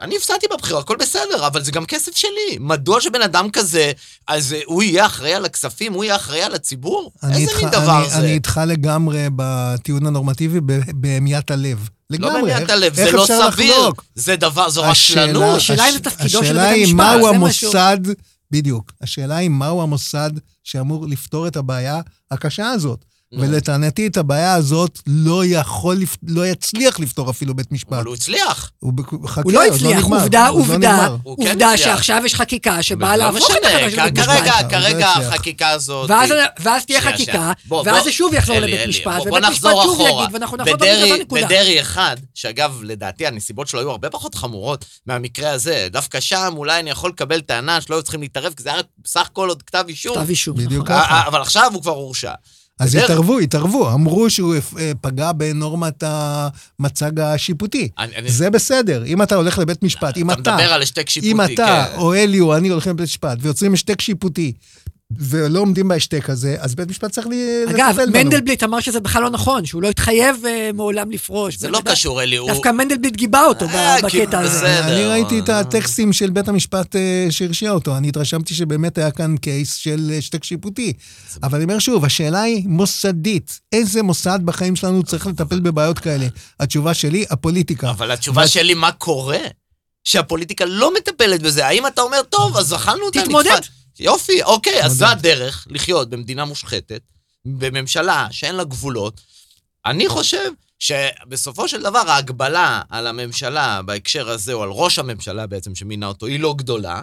אני 0.00 0.16
הפסדתי 0.16 0.46
בבחירות, 0.52 0.84
הכל 0.84 0.96
בסדר, 0.96 1.46
אבל 1.46 1.64
זה 1.64 1.72
גם 1.72 1.86
כסף 1.86 2.16
שלי. 2.16 2.58
מדוע 2.60 3.00
שבן 3.00 3.22
אדם 3.22 3.50
כזה, 3.50 3.92
אז 4.28 4.54
הוא 4.64 4.82
יהיה 4.82 5.06
אחראי 5.06 5.34
על 5.34 5.44
הכספים, 5.44 5.92
הוא 5.92 6.04
יהיה 6.04 6.16
אחראי 6.16 6.42
על 6.42 6.54
הציבור? 6.54 7.12
אני 7.22 7.36
איזה 7.36 7.50
איתך- 7.52 7.60
מין 7.62 7.70
דבר 7.70 8.00
אני, 8.02 8.10
זה? 8.10 8.16
אני 8.18 8.32
איתך 8.32 8.60
לגמרי 8.66 9.26
בטיעון 9.36 10.06
הנורמטיבי, 10.06 10.58
בהמיית 10.94 11.50
הלב. 11.50 11.88
לא 12.10 12.16
לגמרי. 12.30 12.52
איך- 12.54 12.62
את 12.62 12.70
הלב, 12.70 12.94
זה 12.94 13.04
איך 13.06 13.14
לא 13.14 13.22
אפשר 13.22 13.50
סביר. 13.52 13.78
לחלוק? 13.78 14.04
זה 14.14 14.36
דבר, 14.36 14.70
זו 14.70 14.84
השאלה- 14.84 15.22
רשלנות. 15.22 15.56
השאלה 15.56 15.84
השאלה 16.18 16.64
בית 16.70 16.86
היא 16.86 16.94
מהו 16.94 17.32
זה 17.32 17.38
משהו. 17.38 17.72
בדיוק. 18.50 18.92
השאלה 19.00 19.36
היא 19.36 19.50
מהו 19.50 19.82
המוסד 19.82 20.30
שאמור 20.64 21.06
לפתור 21.06 21.48
את 21.48 21.56
הבעיה 21.56 22.00
הקשה 22.30 22.68
הזאת. 22.68 23.04
נו. 23.32 23.42
ולטענתי 23.42 24.06
את 24.06 24.16
הבעיה 24.16 24.54
הזאת 24.54 24.98
לא 25.06 25.44
יכול, 25.44 25.96
לא 26.26 26.46
יצליח 26.46 27.00
לפתור 27.00 27.30
אפילו 27.30 27.54
בית 27.54 27.72
משפט. 27.72 27.92
אבל 27.92 28.04
הוא 28.04 28.14
הצליח. 28.14 28.70
הוא 28.78 28.92
חכה, 29.26 29.40
הוא 29.44 29.52
לא 29.52 29.66
עוד 29.66 29.74
הצליח, 29.74 29.98
נגמר, 29.98 30.20
עובדה, 30.20 30.48
לא 30.48 30.54
עובדה, 30.54 30.76
נגמר. 30.76 31.16
הוא 31.22 31.36
כן 31.44 31.50
עובדה 31.50 31.72
הצליח. 31.72 31.86
שעכשיו 31.86 32.22
יש 32.26 32.34
חקיקה 32.34 32.82
שבאה 32.82 33.16
לא 33.16 33.24
להפוך 33.24 33.50
את 33.50 33.64
החלטה 33.64 33.90
של 33.90 34.02
בית 34.02 34.18
כרגע, 34.18 34.42
משפט. 34.42 34.62
הוא 34.62 34.70
כרגע 34.70 34.98
לא 34.98 35.12
הצליח. 35.12 35.32
החקיקה 35.32 35.68
הזאת... 35.68 36.10
ואז, 36.10 36.30
ואז 36.60 36.86
תהיה 36.86 37.00
חקיקה, 37.00 37.52
ואז 37.84 38.04
זה 38.04 38.12
שוב 38.12 38.34
יחזור 38.34 38.58
לבית 38.58 38.88
משפט, 38.88 39.20
ובית 39.26 39.44
משפט 39.50 39.70
שוב. 39.82 40.00
יגיד, 40.00 40.34
ואנחנו 40.34 40.56
נחזור 40.56 40.76
לאותה 40.76 41.22
נקודה. 41.22 41.46
בדרעי 41.46 41.80
אחד, 41.80 42.16
שאגב, 42.34 42.80
לדעתי 42.82 43.26
הנסיבות 43.26 43.68
שלו 43.68 43.80
היו 43.80 43.90
הרבה 43.90 44.10
פחות 44.10 44.34
חמורות 44.34 44.84
מהמקרה 45.06 45.50
הזה. 45.50 45.88
דווקא 45.90 46.20
שם 46.20 46.54
אולי 46.56 46.80
אני 46.80 46.90
יכול 46.90 47.10
לקבל 47.10 47.40
טענה 47.40 47.80
שלא 47.80 47.94
היו 47.94 48.02
צריכים 48.02 48.20
להתערב, 48.20 48.54
כי 48.56 48.62
זה 48.62 48.72
היה 48.72 48.82
בסך 49.04 49.26
הכל 49.26 49.48
עוד 49.48 49.62
כתב 49.62 49.84
אישום. 49.88 50.14
כתב 50.16 50.28
אישום. 50.28 50.56
בדיוק 50.56 50.90
נכון. 50.90 51.02
ככה. 51.02 51.26
אבל 51.26 51.40
עכשיו 51.40 51.70
הוא 51.74 51.82
כבר 51.82 51.92
הורשע. 51.92 52.32
אז 52.80 52.90
בדרך- 52.96 53.04
התערבו, 53.10 53.38
התערבו. 53.38 53.92
אמרו 53.92 54.30
שהוא 54.30 54.54
אה, 54.78 54.92
פגע 55.00 55.32
בנורמת 55.32 56.02
המצג 56.06 57.20
השיפוטי. 57.20 57.88
אני- 57.98 58.16
אני- 58.16 58.30
זה 58.30 58.50
בסדר. 58.50 59.04
אם 59.06 59.22
אתה 59.22 59.34
הולך 59.34 59.58
לבית 59.58 59.82
משפט, 59.82 60.16
אם 60.16 60.30
אתה 60.30 60.40
אתה, 60.40 60.54
מדבר 60.56 60.72
על 60.72 60.82
השתק 60.82 61.08
שיפוטי, 61.10 61.32
אם 61.32 61.40
אתה 61.40 61.86
כן. 61.92 61.98
או 61.98 62.14
אלי 62.14 62.40
או 62.40 62.56
אני 62.56 62.68
הולכים 62.68 62.92
לבית 62.92 63.04
משפט 63.04 63.38
ויוצרים 63.40 63.72
השתק 63.72 64.00
שיפוטי, 64.00 64.52
ולא 65.18 65.60
עומדים 65.60 65.88
בהשתק 65.88 66.30
הזה, 66.30 66.56
אז 66.58 66.74
בית 66.74 66.88
משפט 66.88 67.10
צריך 67.10 67.26
לי- 67.26 67.64
לטפל 67.66 67.76
אגב, 67.80 67.96
בנו. 67.96 68.12
מנדלבליט 68.12 68.62
אמר 68.62 68.80
שזה 68.80 69.00
בכלל 69.00 69.22
לא 69.22 69.30
נכון, 69.30 69.64
שהוא 69.66 69.82
לא 69.82 69.88
התחייב 69.88 70.36
אה, 70.46 70.70
מעולם 70.74 71.10
לפרוש. 71.10 71.56
זה 71.56 71.68
לא 71.70 71.80
קשור, 71.84 72.22
אלי, 72.22 72.36
הוא... 72.36 72.50
דווקא 72.50 72.68
מנדלבליט 72.72 73.16
גיבה 73.16 73.44
אותו 73.44 73.64
אה, 73.68 73.96
בקטע 74.02 74.38
הזה. 74.38 74.84
אני 74.84 75.04
ראיתי 75.04 75.38
את. 75.38 75.48
הטקסטים 75.48 76.12
של 76.12 76.30
בית 76.30 76.48
המשפט 76.48 76.96
אה, 76.96 77.26
שהרשיע 77.30 77.70
אותו. 77.70 77.96
אני 77.96 78.08
התרשמתי 78.08 78.54
שבאמת 78.54 78.98
היה 78.98 79.10
כאן 79.10 79.36
קייס 79.36 79.74
של 79.74 80.12
השתק 80.18 80.44
שיפוטי. 80.44 80.92
אבל 81.42 81.54
אני 81.56 81.64
אומר 81.64 81.78
שוב, 81.78 82.04
השאלה 82.04 82.42
היא 82.42 82.62
מוסדית. 82.68 83.60
איזה 83.72 84.02
מוסד 84.02 84.38
בחיים 84.44 84.76
שלנו 84.76 85.02
צריך 85.02 85.26
לטפל 85.26 85.60
בבעיות 85.60 85.98
כאלה? 85.98 86.26
התשובה 86.60 86.94
שלי, 86.94 87.24
הפוליטיקה. 87.30 87.90
אבל 87.90 88.10
התשובה 88.10 88.48
שלי, 88.48 88.74
מה 88.74 88.92
קורה? 88.92 89.38
שהפוליטיקה 90.04 90.64
לא 90.64 90.94
מטפלת 90.94 91.42
בזה. 91.42 91.66
האם 91.66 91.86
אתה 91.86 92.00
אומר, 92.02 92.22
טוב, 92.30 92.56
אז 92.56 92.74
אכלנו 92.74 93.04
אותה, 93.04 93.22
תתמודד. 93.22 93.60
נתפס." 94.00 94.06
יופי, 94.06 94.42
אוקיי, 94.42 94.84
אז 94.84 94.92
זו. 94.92 95.06
הדרך 95.06 95.66
לחיות 95.70 96.10
במדינה 96.10 96.44
מושחתת, 96.44 97.02
בממשלה 97.44 98.28
שאין 98.30 98.54
לה 98.54 98.64
גבולות. 98.64 99.20
אני 99.86 100.08
חושב 100.08 100.50
שבסופו 100.78 101.68
של 101.68 101.82
דבר 101.82 102.10
ההגבלה 102.10 102.82
על 102.90 103.06
הממשלה 103.06 103.82
בהקשר 103.82 104.30
הזה, 104.30 104.52
או 104.52 104.62
על 104.62 104.68
ראש 104.72 104.98
הממשלה 104.98 105.46
בעצם 105.46 105.74
שמינה 105.74 106.06
אותו, 106.06 106.26
היא 106.26 106.40
לא 106.40 106.54
גדולה. 106.54 107.02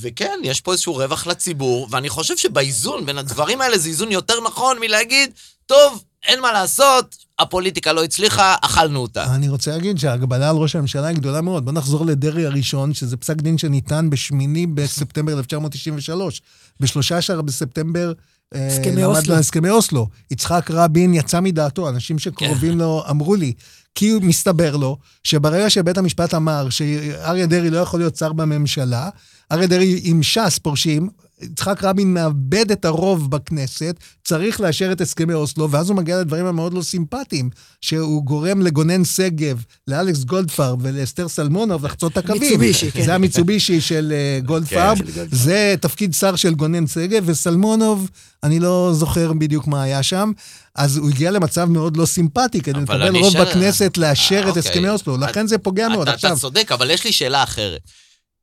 וכן, 0.00 0.38
יש 0.42 0.60
פה 0.60 0.72
איזשהו 0.72 0.94
רווח 0.94 1.26
לציבור, 1.26 1.88
ואני 1.90 2.08
חושב 2.08 2.36
שבאיזון 2.36 3.06
בין 3.06 3.18
הדברים 3.18 3.60
האלה 3.60 3.78
זה 3.78 3.88
איזון 3.88 4.12
יותר 4.12 4.40
נכון 4.40 4.78
מלהגיד, 4.80 5.32
טוב, 5.66 6.04
אין 6.26 6.40
מה 6.40 6.52
לעשות, 6.52 7.16
הפוליטיקה 7.38 7.92
לא 7.92 8.04
הצליחה, 8.04 8.54
אכלנו 8.62 9.00
אותה. 9.00 9.34
אני 9.34 9.48
רוצה 9.48 9.70
להגיד 9.70 9.98
שההגבלה 9.98 10.50
על 10.50 10.56
ראש 10.56 10.76
הממשלה 10.76 11.06
היא 11.06 11.16
גדולה 11.16 11.40
מאוד. 11.40 11.64
בוא 11.64 11.72
נחזור 11.72 12.06
לדרעי 12.06 12.46
הראשון, 12.46 12.94
שזה 12.94 13.16
פסק 13.16 13.36
דין 13.36 13.58
שניתן 13.58 14.10
בשמיני 14.10 14.66
בספטמבר 14.66 15.38
1993. 15.38 16.42
ב-13 16.80 17.42
בספטמבר... 17.42 18.12
אה, 18.54 18.66
הסכמי 18.66 19.04
אוסלו. 19.04 19.34
לו 19.34 19.40
הסכמי 19.40 19.70
אוסלו. 19.70 20.08
יצחק 20.30 20.70
רבין 20.70 21.14
יצא 21.14 21.40
מדעתו, 21.40 21.88
אנשים 21.88 22.18
שקרובים 22.18 22.78
לו 22.78 23.02
אמרו 23.10 23.34
לי, 23.34 23.52
כי 23.94 24.12
מסתבר 24.22 24.76
לו 24.76 24.98
שברגע 25.24 25.70
שבית 25.70 25.98
המשפט 25.98 26.34
אמר 26.34 26.70
שאריה 26.70 27.46
דרעי 27.46 27.70
לא 27.70 27.78
יכול 27.78 28.00
להיות 28.00 28.16
שר 28.16 28.32
בממשלה, 28.32 29.08
אריה 29.52 29.66
דרעי 29.66 30.00
עם 30.04 30.22
ש"ס 30.22 30.58
פורשים, 30.58 31.08
יצחק 31.42 31.84
רבין 31.84 32.14
מאבד 32.14 32.70
את 32.70 32.84
הרוב 32.84 33.30
בכנסת, 33.30 33.96
צריך 34.24 34.60
לאשר 34.60 34.92
את 34.92 35.00
הסכמי 35.00 35.34
אוסלו, 35.34 35.70
ואז 35.70 35.88
הוא 35.88 35.96
מגיע 35.96 36.20
לדברים 36.20 36.46
המאוד 36.46 36.74
לא 36.74 36.82
סימפטיים, 36.82 37.50
שהוא 37.80 38.24
גורם 38.24 38.62
לגונן 38.62 39.04
שגב, 39.04 39.64
לאלכס 39.88 40.24
גולדפרב 40.24 40.78
ולאסתר 40.82 41.28
סלמונוב 41.28 41.84
לחצות 41.86 42.12
את 42.12 42.16
הקווים. 42.16 42.40
מיצובישי, 42.42 42.90
כן. 42.90 43.04
זה 43.04 43.14
המיצובישי 43.14 43.80
של 43.80 44.12
אה, 44.12 44.40
גולדפרב, 44.44 44.98
כן, 44.98 45.04
גולדפרב. 45.04 45.28
זה 45.34 45.74
תפקיד 45.80 46.14
שר 46.14 46.36
של 46.36 46.54
גונן 46.54 46.86
שגב, 46.86 47.22
וסלמונוב, 47.26 48.10
אני 48.42 48.60
לא 48.60 48.90
זוכר 48.94 49.32
בדיוק 49.32 49.66
מה 49.66 49.82
היה 49.82 50.02
שם, 50.02 50.32
אז 50.74 50.96
הוא 50.96 51.10
הגיע 51.10 51.30
למצב 51.30 51.64
מאוד 51.64 51.96
לא 51.96 52.06
סימפטי, 52.06 52.60
כדי 52.60 52.80
לקבל 52.80 53.16
רוב 53.16 53.32
שאל- 53.32 53.44
בכנסת 53.44 53.96
לאשר 53.98 54.34
אה, 54.36 54.42
את 54.42 54.46
אוקיי. 54.46 54.60
הסכמי 54.60 54.88
אוסלו, 54.88 55.16
לכן 55.18 55.46
זה 55.46 55.58
פוגע 55.58 55.88
מאוד. 55.88 56.02
אתה, 56.08 56.14
עכשיו, 56.14 56.32
אתה 56.32 56.40
צודק, 56.40 56.72
אבל 56.72 56.90
יש 56.90 57.04
לי 57.04 57.12
שאלה 57.12 57.42
אחרת. 57.42 57.80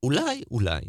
אולי, 0.03 0.41
אולי, 0.51 0.79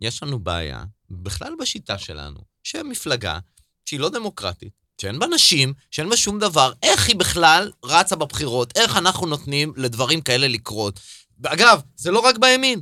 יש 0.00 0.22
לנו 0.22 0.38
בעיה, 0.38 0.82
בכלל 1.10 1.52
בשיטה 1.60 1.98
שלנו, 1.98 2.40
שמפלגה 2.64 3.38
שהיא 3.84 4.00
לא 4.00 4.08
דמוקרטית, 4.08 4.72
שאין 5.00 5.18
בה 5.18 5.26
נשים, 5.26 5.72
שאין 5.90 6.08
בה 6.10 6.16
שום 6.16 6.38
דבר, 6.38 6.72
איך 6.82 7.08
היא 7.08 7.16
בכלל 7.16 7.70
רצה 7.84 8.16
בבחירות? 8.16 8.76
איך 8.76 8.96
אנחנו 8.96 9.26
נותנים 9.26 9.72
לדברים 9.76 10.20
כאלה 10.20 10.48
לקרות? 10.48 11.00
אגב, 11.46 11.80
זה 11.96 12.10
לא 12.10 12.18
רק 12.18 12.38
בימין. 12.38 12.80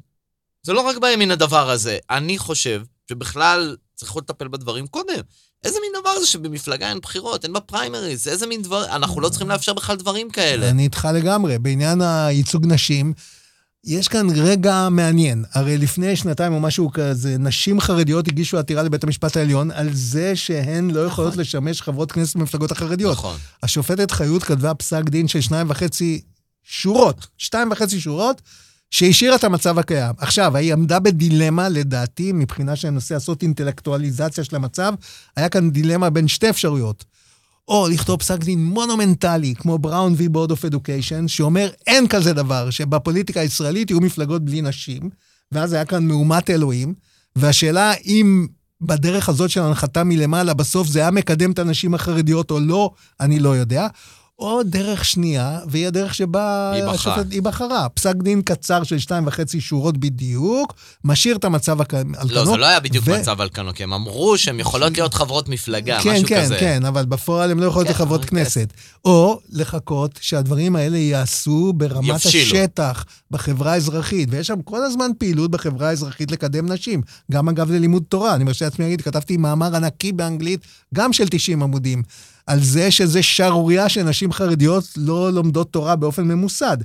זה 0.62 0.73
לא 0.73 0.81
רק 0.81 0.97
בימין 0.97 1.31
הדבר 1.31 1.71
הזה. 1.71 1.99
אני 2.11 2.39
חושב 2.39 2.83
שבכלל 3.09 3.77
צריכות 3.95 4.31
לטפל 4.31 4.49
בדברים 4.49 4.87
קודם. 4.87 5.21
איזה 5.65 5.79
מין 5.83 6.01
דבר 6.01 6.21
זה 6.21 6.27
שבמפלגה 6.27 6.89
אין 6.89 7.01
בחירות, 7.01 7.45
אין 7.45 7.53
בה 7.53 7.61
פריימריז, 7.61 8.29
איזה 8.29 8.47
מין 8.47 8.62
דבר, 8.62 8.85
אנחנו 8.85 9.21
לא 9.21 9.29
צריכים 9.29 9.49
לאפשר 9.49 9.73
בכלל 9.73 9.97
דברים 9.97 10.31
כאלה. 10.31 10.71
אני 10.71 10.83
איתך 10.83 11.09
לגמרי. 11.15 11.59
בעניין 11.59 12.01
הייצוג 12.01 12.67
נשים, 12.67 13.12
יש 13.87 14.09
כאן 14.09 14.27
רגע 14.31 14.88
מעניין. 14.90 15.44
הרי 15.53 15.79
לפני 15.79 16.16
שנתיים 16.16 16.53
או 16.53 16.61
משהו 16.61 16.90
כזה, 16.92 17.38
נשים 17.38 17.81
חרדיות 17.81 18.29
הגישו 18.29 18.59
עתירה 18.59 18.83
לבית 18.83 19.05
המשפט 19.05 19.37
העליון 19.37 19.70
על 19.70 19.88
זה 19.92 20.37
שהן 20.37 20.90
לא 20.90 21.01
יכולות 21.01 21.37
לשמש 21.37 21.83
חברות 21.83 22.12
כנסת 22.12 22.37
במפלגות 22.37 22.70
החרדיות. 22.70 23.12
נכון. 23.12 23.37
השופטת 23.62 24.11
חיות 24.11 24.42
כתבה 24.42 24.75
פסק 24.75 25.03
דין 25.05 25.29
של 25.29 25.40
שניים 25.40 25.70
וחצי 25.70 26.20
שורות, 26.64 27.27
שתיים 27.38 27.68
וחצי 27.70 28.01
שורות, 28.01 28.42
שהשאירה 28.90 29.37
את 29.37 29.44
המצב 29.44 29.79
הקיים. 29.79 30.14
עכשיו, 30.18 30.57
היא 30.57 30.72
עמדה 30.72 30.99
בדילמה, 30.99 31.68
לדעתי, 31.68 32.33
מבחינה 32.33 32.77
שאני 32.77 32.90
מנסה 32.90 33.14
לעשות 33.14 33.42
אינטלקטואליזציה 33.42 34.44
של 34.44 34.57
המצב, 34.57 34.94
היה 35.37 35.49
כאן 35.49 35.70
דילמה 35.70 36.11
בין 36.11 36.29
שתי 36.29 36.51
אפשרויות. 36.51 37.05
או 37.69 37.89
לכתוב 37.89 38.19
פסק 38.19 38.45
דין 38.45 38.65
מונומנטלי, 38.65 39.55
כמו 39.55 39.79
Brown 39.79 40.15
v. 40.17 40.29
Board 40.29 40.51
of 40.51 40.65
Education, 40.65 41.29
שאומר 41.29 41.71
אין 41.87 42.09
כזה 42.09 42.33
דבר, 42.33 42.71
שבפוליטיקה 42.71 43.41
הישראלית 43.41 43.91
יהיו 43.91 44.01
מפלגות 44.01 44.45
בלי 44.45 44.63
נשים, 44.63 45.11
ואז 45.53 45.73
היה 45.73 45.85
כאן 45.85 46.07
מהומת 46.07 46.51
אלוהים, 46.51 46.95
והשאלה 47.37 47.93
אם 48.05 48.47
בדרך 48.81 49.29
הזאת 49.29 49.51
של 49.51 49.63
הנחתה 49.63 50.05
מלמעלה, 50.05 50.55
בסוף 50.55 50.89
זה 50.89 51.01
היה 51.01 51.11
מקדם 51.11 51.51
את 51.51 51.59
הנשים 51.59 51.95
החרדיות 51.95 52.51
או 52.51 52.61
לא, 52.61 52.91
אני 53.21 53.41
לא 53.41 53.57
יודע. 53.57 53.87
או 54.38 54.62
דרך 54.62 55.05
שנייה, 55.05 55.61
והיא 55.68 55.87
הדרך 55.87 56.14
שבה 56.14 56.72
היא 56.75 56.83
בחרה. 56.85 57.14
השופט- 57.16 57.31
היא 57.33 57.42
בחרה. 57.42 57.88
פסק 57.88 58.14
דין 58.16 58.42
קצר 58.42 58.83
של 58.83 58.99
שתיים 58.99 59.27
וחצי 59.27 59.61
שורות 59.61 59.96
בדיוק, 59.99 60.75
משאיר 61.05 61.37
את 61.37 61.44
המצב 61.44 61.81
על 61.81 61.87
כנו. 61.88 62.12
לא, 62.31 62.44
זה 62.44 62.57
לא 62.57 62.66
היה 62.66 62.81
בדיוק 62.81 63.05
ו- 63.09 63.18
מצב 63.20 63.40
על 63.40 63.49
כנו, 63.55 63.75
כי 63.75 63.83
הם 63.83 63.92
אמרו 63.92 64.38
שהן 64.38 64.61
יכולות 64.61 64.92
להיות 64.96 65.14
חברות 65.14 65.49
מפלגה, 65.49 65.99
כן, 66.03 66.12
משהו 66.12 66.29
כן, 66.29 66.42
כזה. 66.44 66.57
כן, 66.61 66.85
אבל 66.85 67.05
בפועל 67.05 67.51
הם 67.51 67.61
לא 67.61 67.66
יכולות 67.66 67.87
כן, 67.87 67.92
להיות 67.92 67.96
חברות 68.03 68.20
אבל 68.20 68.29
כנסת. 68.31 68.72
או 69.05 69.40
לחכות 69.51 70.18
שהדברים 70.20 70.77
האלה 70.77 70.99
ייעשו 70.99 71.72
ברמת 71.77 72.05
יבשילו. 72.09 72.44
השטח, 72.61 73.05
בחברה 73.31 73.72
האזרחית. 73.72 74.29
ויש 74.33 74.46
שם 74.46 74.62
כל 74.62 74.83
הזמן 74.85 75.11
פעילות 75.18 75.51
בחברה 75.51 75.88
האזרחית 75.88 76.31
לקדם 76.31 76.72
נשים. 76.72 77.03
גם 77.33 77.49
אגב 77.49 77.70
ללימוד 77.70 78.03
תורה. 78.09 78.35
אני 78.35 78.44
מרשה 78.44 78.64
לעצמי 78.64 78.85
להגיד, 78.85 79.01
כתבתי 79.03 79.37
מאמר 79.37 79.77
ענקי 79.77 80.12
באנגלית, 80.12 80.61
גם 80.94 81.12
של 81.12 81.29
90 81.29 81.62
עמודים, 81.62 82.03
על 82.47 82.63
זה 82.63 82.91
שזה 82.91 83.23
שערורייה 83.23 83.89
שנשים 83.89 84.33
חרדיות 84.33 84.85
לא 84.97 85.33
לומדות 85.33 85.73
תורה 85.73 85.97
באופן 85.97 86.23
ממוסד. 86.23 86.77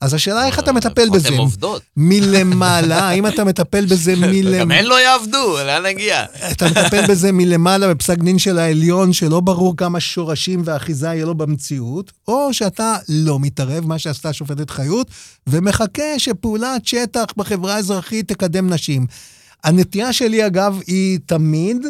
אז 0.00 0.14
השאלה 0.14 0.46
איך 0.46 0.58
אתה 0.58 0.72
מטפל 0.72 1.10
בזה? 1.10 1.28
הן 1.28 1.34
עובדות. 1.34 1.82
מלמעלה, 1.96 2.98
האם 3.08 3.26
אתה 3.26 3.44
מטפל 3.44 3.86
בזה 3.86 4.12
גם 4.12 4.20
מלמעלה? 4.20 4.80
הן 4.80 4.84
לא 4.84 5.00
יעבדו, 5.00 5.56
לאן 5.66 5.86
נגיע? 5.86 6.24
אתה 6.50 6.66
מטפל 6.66 7.06
בזה 7.06 7.32
מלמעלה 7.32 7.94
בפסק 7.94 8.18
דין 8.18 8.38
של 8.38 8.58
העליון, 8.58 9.12
שלא 9.12 9.40
ברור 9.40 9.76
כמה 9.76 10.00
שורשים 10.00 10.62
ואחיזה 10.64 11.06
יהיה 11.06 11.24
לו 11.24 11.34
במציאות, 11.34 12.12
או 12.28 12.54
שאתה 12.54 12.96
לא 13.08 13.40
מתערב, 13.40 13.86
מה 13.86 13.98
שעשתה 13.98 14.28
השופטת 14.28 14.70
חיות, 14.70 15.10
ומחכה 15.46 16.18
שפעולת 16.18 16.86
שטח 16.86 17.24
בחברה 17.36 17.74
האזרחית 17.74 18.28
תקדם 18.28 18.70
נשים. 18.72 19.06
הנטייה 19.64 20.12
שלי, 20.12 20.46
אגב, 20.46 20.80
היא 20.86 21.18
תמיד 21.26 21.86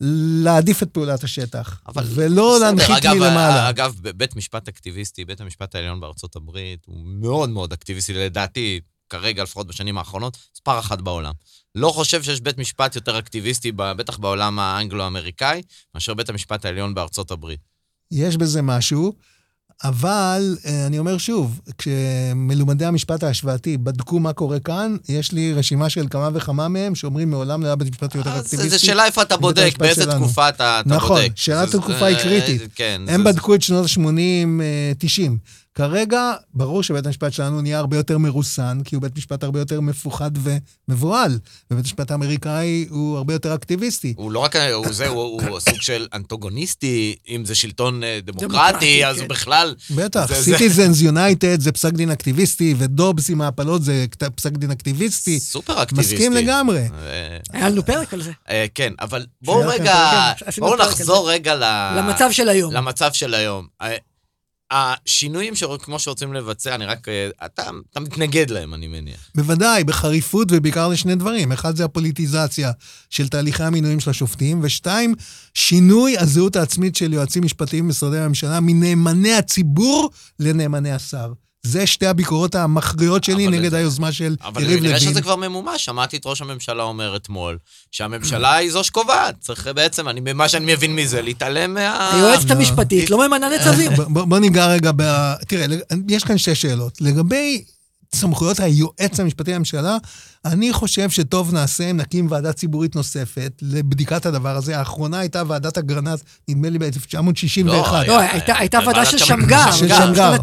להעדיף 0.00 0.82
את 0.82 0.90
פעולת 0.90 1.24
השטח, 1.24 1.80
אבל 1.86 2.04
ולא 2.06 2.54
בסדר, 2.54 2.66
להנחית 2.66 3.04
אגב, 3.04 3.14
מלמעלה. 3.14 3.68
אגב, 3.68 3.94
בית 4.16 4.36
משפט 4.36 4.68
אקטיביסטי, 4.68 5.24
בית 5.24 5.40
המשפט 5.40 5.74
העליון 5.74 6.00
בארצות 6.00 6.36
הברית, 6.36 6.84
הוא 6.86 6.96
מאוד 7.06 7.48
מאוד 7.50 7.72
אקטיביסטי, 7.72 8.12
לדעתי, 8.12 8.80
כרגע, 9.10 9.42
לפחות 9.42 9.66
בשנים 9.66 9.98
האחרונות, 9.98 10.38
מספר 10.54 10.78
אחת 10.78 11.00
בעולם. 11.00 11.32
לא 11.74 11.88
חושב 11.88 12.22
שיש 12.22 12.40
בית 12.40 12.58
משפט 12.58 12.96
יותר 12.96 13.18
אקטיביסטי, 13.18 13.72
בטח 13.72 14.18
בעולם 14.18 14.58
האנגלו-אמריקאי, 14.58 15.62
מאשר 15.94 16.14
בית 16.14 16.28
המשפט 16.28 16.64
העליון 16.64 16.94
בארצות 16.94 17.30
הברית. 17.30 17.60
יש 18.10 18.36
בזה 18.36 18.62
משהו. 18.62 19.12
אבל 19.84 20.56
אה, 20.66 20.86
אני 20.86 20.98
אומר 20.98 21.18
שוב, 21.18 21.60
כשמלומדי 21.78 22.84
המשפט 22.84 23.22
ההשוואתי 23.22 23.76
בדקו 23.78 24.18
מה 24.20 24.32
קורה 24.32 24.58
כאן, 24.60 24.96
יש 25.08 25.32
לי 25.32 25.52
רשימה 25.52 25.90
של 25.90 26.06
כמה 26.10 26.28
וכמה 26.34 26.68
מהם 26.68 26.94
שאומרים 26.94 27.30
מעולם 27.30 27.62
לא 27.62 27.66
היה 27.66 27.76
בית 27.76 27.90
משפט 27.90 28.14
יותר 28.14 28.30
אז 28.30 28.44
אקטיביסטי. 28.44 28.68
זו 28.70 28.84
שאלה 28.84 29.04
איפה 29.06 29.22
אתה 29.22 29.36
בודק, 29.36 29.74
באיזה 29.78 30.02
שלנו. 30.02 30.18
תקופה 30.24 30.48
אתה 30.48 30.80
אתה 30.80 30.88
נכון, 30.94 31.20
בודק. 31.22 31.32
שאלת 31.34 31.70
זה- 31.70 31.78
התקופה 31.78 32.06
היא 32.06 32.16
זה- 32.16 32.22
קריטית. 32.22 32.62
כן. 32.74 33.02
הם 33.08 33.22
זה- 33.24 33.32
בדקו 33.32 33.54
את 33.54 33.62
שנות 33.62 33.84
ה-80, 33.84 34.60
90. 34.98 35.38
כרגע, 35.74 36.32
ברור 36.54 36.82
שבית 36.82 37.06
המשפט 37.06 37.32
שלנו 37.32 37.60
נהיה 37.60 37.78
הרבה 37.78 37.96
יותר 37.96 38.18
מרוסן, 38.18 38.78
כי 38.84 38.94
הוא 38.94 39.02
בית 39.02 39.16
משפט 39.16 39.42
הרבה 39.42 39.58
יותר 39.58 39.80
מפוחד 39.80 40.30
ומבוהל, 40.88 41.38
ובית 41.70 41.84
המשפט 41.84 42.10
האמריקאי 42.10 42.86
הוא 42.90 43.16
הרבה 43.16 43.32
יותר 43.32 43.54
אקטיביסטי. 43.54 44.14
הוא 44.16 44.32
לא 44.32 44.38
רק, 44.38 44.56
הוא 44.56 44.92
זה, 44.92 45.08
הוא, 45.08 45.42
הוא 45.42 45.60
סוג 45.70 45.80
של 45.82 46.06
אנטוגוניסטי, 46.14 47.16
אם 47.28 47.44
זה 47.44 47.54
שלטון 47.54 48.04
אה, 48.04 48.18
דמוקרטי, 48.22 49.06
אז 49.06 49.16
כן. 49.16 49.22
הוא 49.22 49.28
בכלל... 49.28 49.74
בטח, 49.90 50.30
Citizens 50.30 51.06
United 51.12 51.60
זה 51.60 51.72
פסק 51.72 51.92
דין 51.92 52.10
אקטיביסטי, 52.10 52.74
ודובס 52.78 53.30
עם 53.30 53.40
ההפלות 53.40 53.82
זה 53.82 54.06
פסק 54.34 54.52
דין 54.52 54.70
אקטיביסטי. 54.70 55.40
סופר 55.40 55.82
אקטיביסטי. 55.82 56.14
מסכים 56.14 56.32
לגמרי. 56.32 56.78
אה, 56.78 57.38
היה 57.52 57.68
לנו 57.68 57.86
פרק 57.86 58.14
על 58.14 58.22
זה. 58.22 58.32
אה, 58.50 58.66
כן, 58.74 58.92
אבל 59.00 59.26
בואו 59.42 59.68
רגע, 59.68 60.10
פרק, 60.38 60.48
עשינו 60.48 60.66
בואו 60.66 60.78
נחזור 60.78 61.30
רגע 61.30 61.54
ל... 61.54 61.64
למצב 61.98 62.28
של 62.32 62.48
היום. 62.48 62.74
למצב 62.74 63.12
של 63.12 63.34
היום. 63.34 63.66
השינויים 64.70 65.54
שכמו 65.54 65.98
שרוצים 65.98 66.34
לבצע, 66.34 66.74
אני 66.74 66.86
רק... 66.86 67.08
אה, 67.08 67.28
אתה, 67.46 67.70
אתה 67.90 68.00
מתנגד 68.00 68.50
להם, 68.50 68.74
אני 68.74 68.88
מניח. 68.88 69.30
בוודאי, 69.34 69.84
בחריפות 69.84 70.48
ובעיקר 70.50 70.88
לשני 70.88 71.14
דברים. 71.14 71.52
אחד 71.52 71.76
זה 71.76 71.84
הפוליטיזציה 71.84 72.72
של 73.10 73.28
תהליכי 73.28 73.62
המינויים 73.62 74.00
של 74.00 74.10
השופטים, 74.10 74.60
ושתיים, 74.62 75.14
שינוי 75.54 76.18
הזהות 76.18 76.56
העצמית 76.56 76.96
של 76.96 77.12
יועצים 77.12 77.44
משפטיים 77.44 77.84
במשרדי 77.84 78.18
הממשלה 78.18 78.60
מנאמני 78.60 79.32
הציבור 79.32 80.10
לנאמני 80.38 80.92
השר. 80.92 81.32
זה 81.62 81.86
שתי 81.86 82.06
הביקורות 82.06 82.54
המכריעות 82.54 83.24
שלי 83.24 83.46
אבל 83.46 83.58
נגד 83.58 83.70
זה- 83.70 83.76
היוזמה 83.76 84.12
של 84.12 84.36
אבל 84.44 84.62
יריב 84.62 84.82
נראה 84.82 84.98
לוין. 84.98 85.10
שזה 85.10 85.22
כבר 85.22 85.36
ממומש, 85.36 85.84
שמעתי 85.84 86.16
את 86.16 86.22
ראש 86.26 86.40
הממשלה 86.42 86.82
אומר 86.82 87.16
אתמול, 87.16 87.58
שהממשלה 87.92 88.54
היא 88.54 88.70
זו 88.72 88.84
שקובעת. 88.84 89.34
צריך 89.40 89.68
בעצם, 89.74 90.08
אני, 90.08 90.32
מה 90.32 90.48
שאני 90.48 90.72
מבין 90.74 90.96
מזה, 90.96 91.22
להתעלם 91.22 91.74
מה... 91.74 92.10
היועצת 92.14 92.50
לא. 92.50 92.54
המשפטית 92.54 93.10
לא 93.10 93.28
ממנה 93.28 93.46
נצבים. 93.56 93.90
בוא- 94.08 94.38
ניגע 94.38 94.66
רגע 94.66 94.90
ב... 94.96 95.02
תראה, 95.48 95.66
יש 96.08 96.24
כאן 96.24 96.38
שתי 96.38 96.54
שאלות. 96.54 97.00
לגבי 97.00 97.64
סמכויות 98.14 98.60
היועץ 98.60 99.20
המשפטי 99.20 99.52
לממשלה, 99.52 99.96
אני 100.44 100.72
חושב 100.72 101.10
שטוב 101.10 101.52
נעשה 101.54 101.90
אם 101.90 101.96
נקים 101.96 102.26
ועדה 102.30 102.52
ציבורית 102.52 102.96
נוספת 102.96 103.52
לבדיקת 103.62 104.26
הדבר 104.26 104.56
הזה. 104.56 104.78
האחרונה 104.78 105.18
הייתה 105.18 105.42
ועדת 105.46 105.78
אגרנט, 105.78 106.20
נדמה 106.48 106.68
לי 106.68 106.78
ב-1961. 106.78 107.64
לא, 107.66 108.18
הייתה- 108.18 108.56
הייתה 108.58 108.78
ועדה 108.86 109.04
של 109.04 109.18
שמגר, 109.18 109.72
של 109.72 109.88
שמגר. 109.88 110.36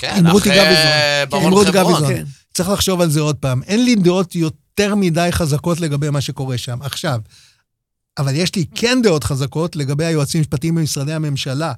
שנות 0.00 0.12
ה-90. 0.12 0.20
כן, 0.20 0.26
עם 0.26 0.32
רותי 0.32 0.48
גביזון. 0.48 1.42
עם 1.44 1.52
רותי. 1.52 1.70
גביזון. 1.70 2.24
צריך 2.54 2.68
לחשוב 2.68 3.00
על 3.00 3.10
זה 3.10 3.20
עוד 3.20 3.36
פעם. 3.36 3.62
אין 3.62 3.84
לי 3.84 3.94
דעות 3.94 4.34
יותר 4.34 4.94
מדי 4.94 5.28
חזקות 5.30 5.80
לגבי 5.80 6.10
מה 6.10 6.20
שקורה 6.20 6.58
שם. 6.58 6.78
עכשיו, 6.82 7.20
אבל 8.18 8.34
יש 8.34 8.54
לי 8.54 8.64
כן 8.74 8.98
דעות 9.02 9.24
חזקות 9.24 9.76
לגבי 9.76 10.04
היועצים 10.04 10.38
המשפטיים 10.38 10.74
במשרדי 10.74 11.12
הממשלה. 11.12 11.72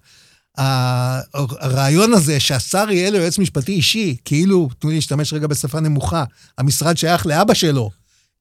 הרעיון 0.59 2.14
הזה 2.14 2.41
שהשר 2.41 2.91
יהיה 2.91 3.11
לו 3.11 3.18
יועץ 3.18 3.39
משפטי 3.39 3.73
אישי, 3.73 4.16
כאילו, 4.25 4.68
תנו 4.79 4.91
לי 4.91 4.97
להשתמש 4.97 5.33
רגע 5.33 5.47
בשפה 5.47 5.81
נמוכה, 5.81 6.25
המשרד 6.59 6.97
שייך 6.97 7.27
לאבא 7.27 7.55
שלו. 7.55 7.91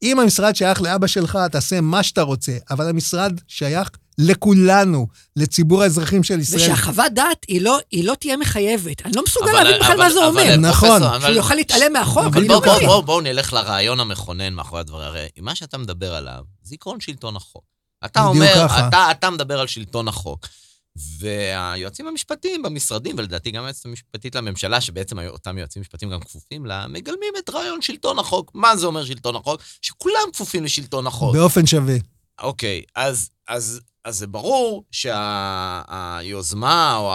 אם 0.04 0.20
המשרד 0.20 0.56
שייך 0.56 0.82
לאבא 0.82 1.08
שלך, 1.08 1.40
תעשה 1.52 1.82
מה 1.82 2.04
שאתה 2.04 2.22
רוצה, 2.22 2.58
אבל 2.72 2.90
המשרד 2.90 3.40
שייך 3.48 3.90
לכולנו, 4.22 5.08
לציבור 5.36 5.84
האזרחים 5.84 6.24
של 6.24 6.40
ישראל. 6.40 6.62
ושהחוות 6.62 7.14
דעת 7.14 7.46
היא 7.48 7.62
לא- 7.62 7.78
היא 7.92 8.04
לא 8.06 8.14
תהיה 8.20 8.38
מחייבת. 8.38 9.06
אני 9.06 9.12
לא 9.16 9.24
מסוגל 9.28 9.50
אבל- 9.52 9.64
להבין 9.64 9.80
בכלל 9.82 9.94
אבל- 9.94 10.04
מה 10.04 10.12
זה 10.14 10.20
אבל- 10.20 10.28
אומר. 10.28 10.56
נכון. 10.58 10.90
פרופסור, 10.90 11.16
אבל- 11.16 11.26
שהוא 11.26 11.36
יוכל 11.36 11.56
להתעלם 11.56 11.94
מהחוק, 11.94 12.24
אבל 12.26 12.40
אני 12.40 12.48
בואו 12.48 12.60
לא 12.60 12.66
בוא, 12.66 12.76
מבין. 12.76 12.88
בוא, 12.88 13.02
בוא 13.02 13.22
נלך 13.22 13.54
לרעיון 13.54 14.00
המכונן 14.00 14.54
מאחורי 14.54 14.82
הדברים. 14.82 15.06
הרי 15.08 15.28
מה 15.40 15.56
שאתה 15.56 15.78
מדבר 15.78 16.16
עליו, 16.16 16.42
זה 16.64 16.76
עקרון 16.76 17.00
שלטון 17.00 17.36
החוק. 17.36 17.64
אתה 18.06 18.24
אומר, 18.26 18.54
ככה. 18.56 18.88
אתה, 18.88 19.08
אתה 19.12 19.30
מדבר 19.30 19.60
על 19.60 19.68
שלטון 19.68 20.08
החוק. 20.08 20.48
והיועצים 21.20 22.08
המשפטיים 22.08 22.64
במשרדים, 22.64 23.16
ולדעתי 23.18 23.52
גם 23.52 23.64
היועצת 23.64 23.86
המשפטית 23.86 24.36
לממשלה, 24.36 24.82
שבעצם 24.82 25.20
היו- 25.20 25.32
אותם 25.32 25.58
יועצים 25.58 25.82
משפטיים 25.82 26.12
גם 26.12 26.20
כפופים 26.20 26.66
לה, 26.66 26.88
מגלמים 26.88 27.34
את 27.40 27.50
רעיון 27.50 27.82
שלטון 27.82 28.20
החוק. 28.20 28.52
מה 28.54 28.78
זה 28.78 28.86
אומר 28.86 29.06
שלטון 29.06 29.36
החוק? 29.36 29.62
שכולם 29.82 30.22
כפופים 30.34 30.64
לשלטון 30.64 31.08
החוק. 31.08 31.36
באופן 31.36 31.66
שווה. 31.68 31.96
אוקיי, 32.42 32.82
אז, 32.96 33.30
אז, 33.48 33.82
אז 34.06 34.18
זה 34.18 34.28
ברור 34.28 34.84
שהיוזמה, 34.92 36.96
או 36.96 37.12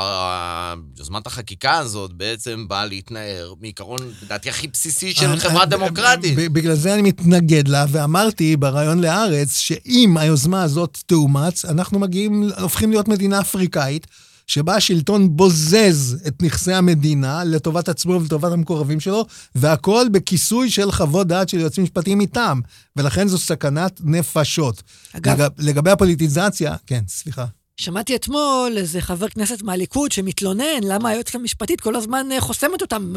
יוזמת 0.99 1.26
החקיקה 1.26 1.78
הזאת, 1.78 2.12
בעצם 2.12 2.64
באה 2.68 2.87
להתנער 2.87 3.55
מעיקרון, 3.61 3.99
לדעתי, 4.22 4.49
הכי 4.51 4.68
בסיסי 4.68 5.14
של 5.14 5.26
אני- 5.26 5.41
חברה 5.41 5.62
אני- 5.62 5.70
דמוקרטית. 5.70 6.39
בגלל 6.53 6.74
זה 6.74 6.95
אני 6.95 7.03
מתנגד 7.03 7.68
לה, 7.68 7.84
ואמרתי 7.89 8.57
בריאיון 8.57 8.99
להארץ, 9.01 9.57
שאם 9.59 10.14
היוזמה 10.20 10.62
הזאת 10.62 10.99
תאומץ, 11.07 11.64
אנחנו 11.64 11.99
מגיעים, 11.99 12.51
הופכים 12.61 12.91
להיות 12.91 13.09
מדינה 13.09 13.41
אפריקאית, 13.41 14.07
שבה 14.47 14.75
השלטון 14.77 15.37
בוזז 15.37 16.17
את 16.27 16.43
נכסי 16.43 16.73
המדינה 16.73 17.45
לטובת 17.45 17.89
עצמו 17.89 18.13
ולטובת 18.13 18.53
המקורבים 18.53 19.01
שלו, 19.01 19.27
והכל 19.55 20.07
בכיסוי 20.13 20.71
של 20.71 20.93
חוות 20.93 21.27
דעת 21.27 21.49
של 21.49 21.59
יועצים 21.61 21.85
משפטיים 21.85 22.19
מטעם, 22.19 22.61
ולכן 22.97 23.29
זו 23.29 23.39
סכנת 23.39 24.01
נפשות. 24.05 24.83
אגב- 25.13 25.41
לג, 25.41 25.49
לגבי 25.59 25.91
הפוליטיזציה, 25.91 26.77
כן, 26.87 27.03
סליחה. 27.09 27.45
שמעתי 27.81 28.16
אתמול 28.16 28.74
איזה 28.77 29.01
חבר 29.01 29.29
כנסת 29.29 29.62
מהליכוד 29.62 30.12
שמתלונן 30.12 30.64
למה 30.83 31.09
היועצת 31.09 31.35
המשפטית 31.35 31.81
כל 31.81 31.97
הזמן 31.97 32.27
אה, 32.33 32.41
חוסמת 32.41 32.83
אותם. 32.83 33.12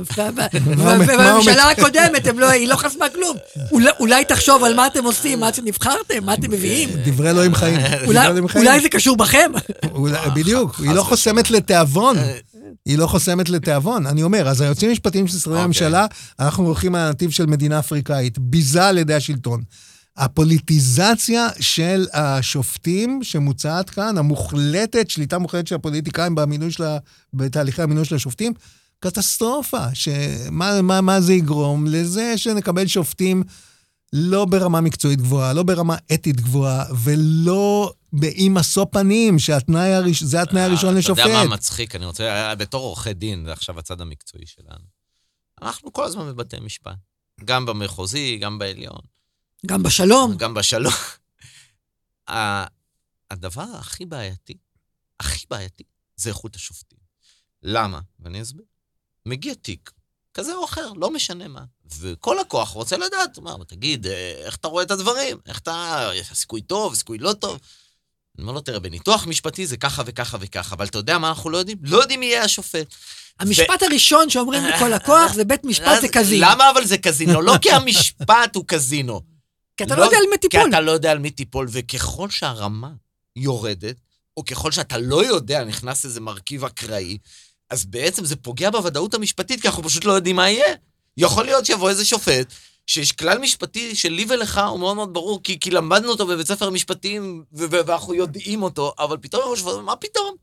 ובממשלה 0.67 1.69
הקודמת 1.71 2.27
הם 2.27 2.39
לא- 2.39 2.49
היא 2.49 2.67
לא 2.67 2.75
חסמה 2.75 3.05
כלום. 3.09 3.37
אולי- 3.99 4.25
תחשוב 4.25 4.63
על 4.63 4.75
מה 4.75 4.87
אתם 4.87 5.03
עושים, 5.03 5.39
מה 5.39 5.53
שנבחרתם, 5.53 6.23
מה 6.25 6.33
אתם 6.33 6.51
מביאים. 6.51 6.89
דברי 7.05 7.29
אלוהים 7.29 7.55
חיים. 7.55 7.79
אולי- 8.55 8.81
זה 8.81 8.89
קשור 8.89 9.17
בכם. 9.17 9.51
בדיוק, 10.35 10.79
היא 10.79 10.91
לא. 10.91 11.03
חוסמת 11.03 11.51
לתיאבון. 11.51 12.15
היא 12.85 12.97
לא 12.97 13.07
חוסמת 13.07 13.49
לתיאבון. 13.49 14.07
אני 14.07 14.23
אומר, 14.23 14.47
אז 14.49 14.61
היועצים 14.61 14.89
המשפטיים 14.89 15.27
של 15.27 15.35
משרדי 15.35 15.53
אוקיי. 15.55 15.63
הממשלה, 15.63 16.05
אנחנו 16.39 16.65
הולכים 16.65 16.95
על 16.95 17.01
הנתיב 17.01 17.31
של 17.31 17.45
מדינה 17.45 17.79
אפריקאית, 17.79 18.39
ביזה 18.39 18.87
על 18.87 18.97
ידי 18.97 19.13
השלטון. 19.13 19.61
הפוליטיזציה 20.19 21.47
של 21.59 22.05
השופטים 22.13 23.19
שמוצעת 23.23 23.89
כאן, 23.89 24.17
המוחלטת, 24.17 25.09
שליטה 25.09 25.37
מוחלטת 25.37 25.67
של 25.67 25.75
הפוליטיקאים 25.75 26.35
במינוי 26.35 26.71
של 26.71 26.83
ה... 26.83 26.97
בתהליכי 27.33 27.81
המינוי 27.81 28.05
של 28.05 28.15
השופטים, 28.15 28.53
קטסטרופה. 28.99 29.95
שמה 29.95 30.81
מה, 30.81 31.01
מה 31.01 31.21
זה 31.21 31.33
יגרום? 31.33 31.85
לזה 31.87 32.37
שנקבל 32.37 32.87
שופטים 32.87 33.43
לא 34.13 34.45
ברמה 34.45 34.81
מקצועית 34.81 35.21
גבוהה, 35.21 35.53
לא 35.53 35.63
ברמה 35.63 35.95
אתית 36.13 36.41
גבוהה, 36.41 36.85
ולא 37.03 37.93
באי 38.13 38.49
משוא 38.49 38.85
פנים, 38.91 39.39
שהתנאי 39.39 39.93
הראש... 39.93 40.23
זה 40.23 40.41
התנאי 40.41 40.61
הראשון 40.61 40.95
לשופט. 40.95 41.19
אה, 41.19 41.25
אתה 41.25 41.33
יודע 41.33 41.49
מה 41.49 41.55
מצחיק? 41.55 41.95
אני 41.95 42.05
רוצה, 42.05 42.23
אה, 42.23 42.55
בתור 42.55 42.83
עורכי 42.83 43.13
דין, 43.13 43.45
זה 43.45 43.51
עכשיו 43.51 43.79
הצד 43.79 44.01
המקצועי 44.01 44.45
שלנו. 44.45 44.85
אנחנו 45.61 45.93
כל 45.93 46.03
הזמן 46.03 46.27
בבתי 46.27 46.57
משפט. 46.59 46.95
גם 47.45 47.65
במחוזי, 47.65 48.37
גם 48.37 48.59
בעליון, 48.59 48.99
גם 49.65 49.83
בשלום. 49.83 50.37
גם 50.37 50.53
בשלום. 50.53 50.93
הדבר 53.31 53.65
הכי 53.79 54.05
בעייתי, 54.05 54.57
הכי 55.19 55.45
בעייתי, 55.49 55.83
זה 56.15 56.29
איכות 56.29 56.55
השופטים. 56.55 56.99
למה? 57.63 57.99
ואני 58.19 58.41
אסביר. 58.41 58.65
מגיע 59.25 59.53
תיק, 59.53 59.91
כזה 60.33 60.55
או 60.55 60.65
אחר, 60.65 60.93
לא 60.93 61.11
משנה 61.11 61.47
מה. 61.47 61.63
וכל 61.99 62.37
לקוח 62.41 62.69
רוצה 62.69 62.97
לדעת, 62.97 63.37
אומר, 63.37 63.63
תגיד, 63.67 64.07
אה, 64.07 64.41
איך 64.45 64.55
אתה 64.55 64.67
רואה 64.67 64.83
את 64.83 64.91
הדברים? 64.91 65.37
איך 65.45 65.59
אתה... 65.59 66.09
יש 66.15 66.27
סיכוי 66.33 66.61
טוב, 66.61 66.95
סיכוי 66.95 67.17
לא 67.17 67.33
טוב? 67.33 67.59
אני 68.35 68.43
אומר 68.43 68.53
לו, 68.53 68.61
תראה, 68.61 68.79
בניתוח 68.79 69.27
משפטי 69.27 69.67
זה 69.67 69.77
ככה 69.77 70.03
וככה 70.05 70.37
וככה, 70.41 70.75
אבל 70.75 70.85
אתה 70.85 70.97
יודע 70.97 71.17
מה 71.17 71.29
אנחנו 71.29 71.49
לא 71.49 71.57
יודעים? 71.57 71.77
לא 71.81 71.97
יודעים 71.97 72.19
מי 72.19 72.25
יהיה 72.25 72.43
השופט. 72.43 72.95
המשפט 73.39 73.83
הראשון 73.83 74.29
שאומרים 74.29 74.63
לכל 74.65 74.87
לקוח 74.87 75.33
זה 75.33 75.45
בית 75.45 75.63
משפט 75.63 76.01
זה 76.01 76.07
קזינו. 76.07 76.45
למה 76.49 76.69
אבל 76.71 76.85
זה 76.85 76.97
קזינו? 76.97 77.41
לא 77.41 77.53
כי 77.61 77.71
המשפט 77.71 78.55
הוא 78.55 78.63
קזינו. 78.67 79.21
כי 79.79 79.83
אתה 79.83 79.95
לא 79.95 80.03
יודע 80.03 80.17
על 80.17 80.23
מי 80.31 80.37
כי 80.41 80.49
טיפול. 80.49 80.69
אתה 80.69 80.81
לא 80.81 80.91
יודע 80.91 81.11
על 81.11 81.19
מי 81.19 81.29
תיפול, 81.31 81.67
וככל 81.71 82.29
שהרמה 82.29 82.91
יורדת, 83.35 83.95
או 84.37 84.45
ככל 84.45 84.71
שאתה 84.71 84.97
לא 84.97 85.25
יודע, 85.25 85.63
נכנס 85.63 86.05
איזה 86.05 86.21
מרכיב 86.21 86.65
אקראי, 86.65 87.17
אז 87.69 87.85
בעצם 87.85 88.25
זה 88.25 88.35
פוגע 88.35 88.69
בוודאות 88.69 89.13
המשפטית, 89.13 89.61
כי 89.61 89.67
אנחנו 89.67 89.83
פשוט 89.83 90.05
לא 90.05 90.11
יודעים 90.11 90.35
מה 90.35 90.49
יהיה. 90.49 90.75
יכול 91.17 91.45
להיות 91.45 91.65
שיבוא 91.65 91.89
איזה 91.89 92.05
שופט, 92.05 92.53
שיש 92.87 93.11
כלל 93.11 93.37
משפטי 93.37 93.95
שלי 93.95 94.25
ולך 94.29 94.61
הוא 94.69 94.79
מאוד 94.79 94.95
מאוד 94.95 95.13
ברור, 95.13 95.43
כי, 95.43 95.59
כי 95.59 95.71
למדנו 95.71 96.09
אותו 96.09 96.27
בבית 96.27 96.47
ספר 96.47 96.69
משפטים, 96.69 97.43
ו- 97.53 97.65
ו- 97.71 97.85
ואנחנו 97.85 98.13
יודעים 98.13 98.63
אותו, 98.63 98.93
אבל 98.99 99.17
פתאום 99.21 99.43
הם 99.43 99.49
חושבים, 99.49 99.85
מה 99.85 99.95
פתאום? 99.95 100.35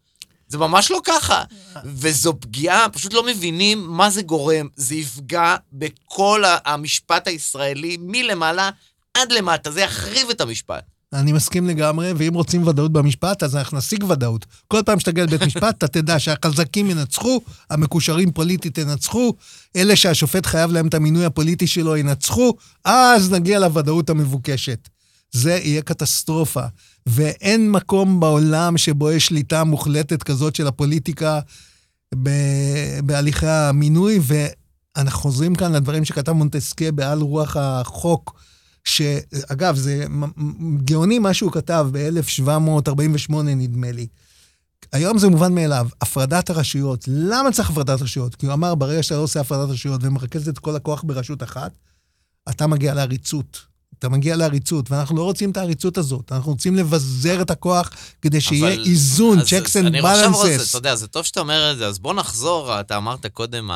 זה 0.49 0.59
ממש 0.59 0.91
לא 0.91 1.01
ככה. 1.05 1.45
וזו 1.85 2.41
פגיעה, 2.41 2.89
פשוט 2.89 3.13
לא 3.13 3.23
מבינים 3.23 3.87
מה 3.87 4.11
זה 4.11 4.23
גורם. 4.23 4.69
זה 4.77 4.95
יפגע 4.95 5.57
בכל 5.73 6.43
המשפט 6.65 7.29
הישראלי, 7.29 7.97
מלמעלה 8.01 8.71
עד 9.17 9.33
למטה, 9.33 9.71
זה 9.71 9.81
יחריב 9.81 10.31
את 10.31 10.41
המשפט. 10.41 10.83
אני 11.13 11.33
מסכים 11.33 11.67
לגמרי, 11.69 12.13
ואם 12.17 12.35
רוצים 12.35 12.67
ודאות 12.67 12.93
במשפט, 12.93 13.43
אז 13.43 13.57
אנחנו 13.57 13.79
נשיג 13.79 14.05
ודאות. 14.05 14.47
כל 14.69 14.81
פעם 14.87 15.01
שתגיע 15.01 15.25
לבית 15.25 15.43
משפט, 15.43 15.75
אתה 15.79 15.89
תדע 15.89 16.19
שהחזקים 16.19 16.91
ינצחו, 16.91 17.41
המקושרים 17.71 18.33
פוליטית 18.33 18.79
ינצחו, 18.79 19.35
אלה 19.77 19.97
שהשופט 19.97 20.47
חייב 20.47 20.73
להם 20.73 20.87
את 20.87 20.95
המינוי 20.95 21.25
הפוליטי 21.25 21.67
שלו 21.67 21.97
ינצחו, 21.97 22.53
אז 22.85 23.31
נגיע 23.31 23.59
לוודאות 23.59 24.11
המבוקשת. 24.11 24.89
זה 25.33 25.61
יהיה 25.63 25.83
קטסטרופה. 25.83 26.63
ואין 27.07 27.71
מקום 27.71 28.21
בעולם 28.21 28.79
שבו 28.79 29.11
יש 29.11 29.27
שליטה 29.27 29.65
מוחלטת 29.65 30.23
כזאת 30.23 30.55
של 30.55 30.67
הפוליטיקה 30.67 31.41
בהליכי 33.05 33.47
המינוי, 33.47 34.21
ואנחנו 34.23 35.21
חוזרים 35.21 35.55
כאן 35.55 35.73
לדברים 35.73 36.05
שכתב 36.05 36.33
מונטסקיה 36.33 36.93
בעל 36.93 37.21
רוח 37.21 37.57
החוק, 37.57 38.41
שאגב, 38.87 39.77
זה 39.77 40.05
גאוני 40.85 41.19
מה 41.19 41.35
שהוא 41.35 41.53
כתב 41.53 41.87
ב-1748, 41.93 43.33
נדמה 43.43 43.93
לי. 43.93 44.07
היום 44.93 45.19
זה 45.19 45.29
מובן 45.29 45.55
מאליו, 45.55 45.89
הפרדת 46.01 46.51
הרשויות. 46.51 47.05
למה 47.07 47.53
צריך 47.53 47.71
הפרדת 47.71 48.03
רשויות? 48.03 48.35
כי 48.35 48.47
הוא 48.47 48.53
אמר, 48.53 48.75
ברגע 48.75 49.03
שאתה 49.03 49.15
לא 49.15 49.21
עושה 49.21 49.41
הפרדת 49.41 49.71
רשויות 49.71 50.01
ומרכז 50.05 50.49
את 50.49 50.59
כל 50.59 50.77
הכוח 50.77 51.03
ברשות 51.07 51.43
אחת, 51.43 51.73
אתה 52.51 52.67
מגיע 52.67 52.95
לעריצות. 52.95 53.67
אתה 53.99 54.09
מגיע 54.09 54.37
לעריצות, 54.37 54.91
ואנחנו 54.91 55.17
לא 55.17 55.23
רוצים 55.23 55.51
את 55.51 55.57
העריצות 55.57 55.99
הזאת. 55.99 56.33
אנחנו 56.33 56.53
רוצים 56.53 56.77
לבזר 56.77 57.43
את 57.43 57.51
הכוח 57.51 57.91
כדי 58.23 58.41
שיהיה 58.41 58.75
אבל, 58.75 58.85
איזון, 58.87 59.39
checks 59.39 59.73
and 59.73 60.03
balances. 60.03 60.69
אתה 60.69 60.79
יודע, 60.79 60.97
זה 60.97 61.07
טוב 61.07 61.25
שאתה 61.25 61.41
אומר 61.41 61.73
את 61.73 61.79
זה, 61.79 61.87
אז 61.87 61.99
בוא 61.99 62.15
נחזור, 62.15 62.81
אתה 62.81 62.97
אמרת 62.97 63.27
קודם, 63.27 63.71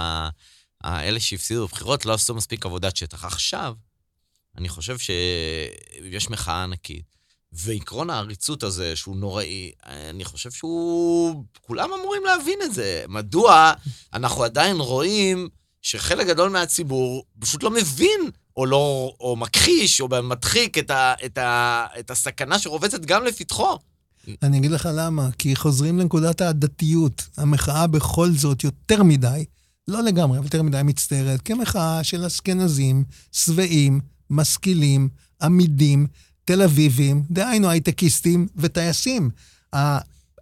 האלה 0.85 1.21
שהפסידו 1.21 1.67
בבחירות 1.67 2.07
לא 2.07 2.15
עשו 2.15 2.35
מספיק 2.35 2.67
עבודת 2.67 2.97
שטח. 2.97 3.25
עכשיו, 3.25 3.75
אני 4.59 4.68
חושב 4.68 4.96
שיש 4.98 6.30
מחאה 6.30 6.62
ענקית, 6.62 7.05
ועקרון 7.53 8.11
העריצות 8.11 8.62
הזה, 8.62 8.96
שהוא 8.96 9.16
נוראי, 9.16 9.72
אני 9.86 10.24
חושב 10.24 10.51
שהוא... 10.51 11.44
כולם 11.61 11.90
אמורים 12.01 12.22
להבין 12.24 12.59
את 12.64 12.74
זה. 12.74 13.05
מדוע 13.09 13.72
אנחנו 14.12 14.44
עדיין 14.44 14.76
רואים 14.76 15.48
שחלק 15.82 16.26
גדול 16.26 16.51
מהציבור 16.51 17.24
פשוט 17.40 17.62
לא 17.62 17.70
מבין, 17.70 18.30
או 18.57 18.66
לא... 18.66 19.14
או 19.20 19.36
מכחיש, 19.36 20.01
או 20.01 20.09
מדחיק 20.22 20.78
את, 20.78 20.90
ה, 20.90 21.14
את, 21.24 21.38
ה, 21.38 21.86
את 21.98 22.11
הסכנה 22.11 22.59
שרובצת 22.59 23.01
גם 23.01 23.24
לפתחו. 23.24 23.78
אני 24.42 24.59
אגיד 24.59 24.70
לך 24.70 24.88
למה, 24.94 25.28
כי 25.38 25.57
חוזרים 25.57 25.98
לנקודת 25.98 26.40
הדתיות. 26.40 27.28
המחאה 27.36 27.86
בכל 27.86 28.30
זאת 28.30 28.64
יותר 28.64 29.03
מדי, 29.03 29.44
לא 29.88 30.03
לגמרי, 30.03 30.38
אבל 30.38 30.46
יותר 30.46 30.62
מדי 30.62 30.80
מצטערת, 30.84 31.42
כמחאה 31.42 32.05
של 32.05 32.24
אשכנזים, 32.24 33.05
שבעים, 33.32 34.01
משכילים, 34.31 35.09
עמידים, 35.43 36.07
תל 36.45 36.62
אביבים, 36.62 37.22
דהיינו 37.31 37.70
הייטקיסטים 37.70 38.47
וטייסים. 38.57 39.31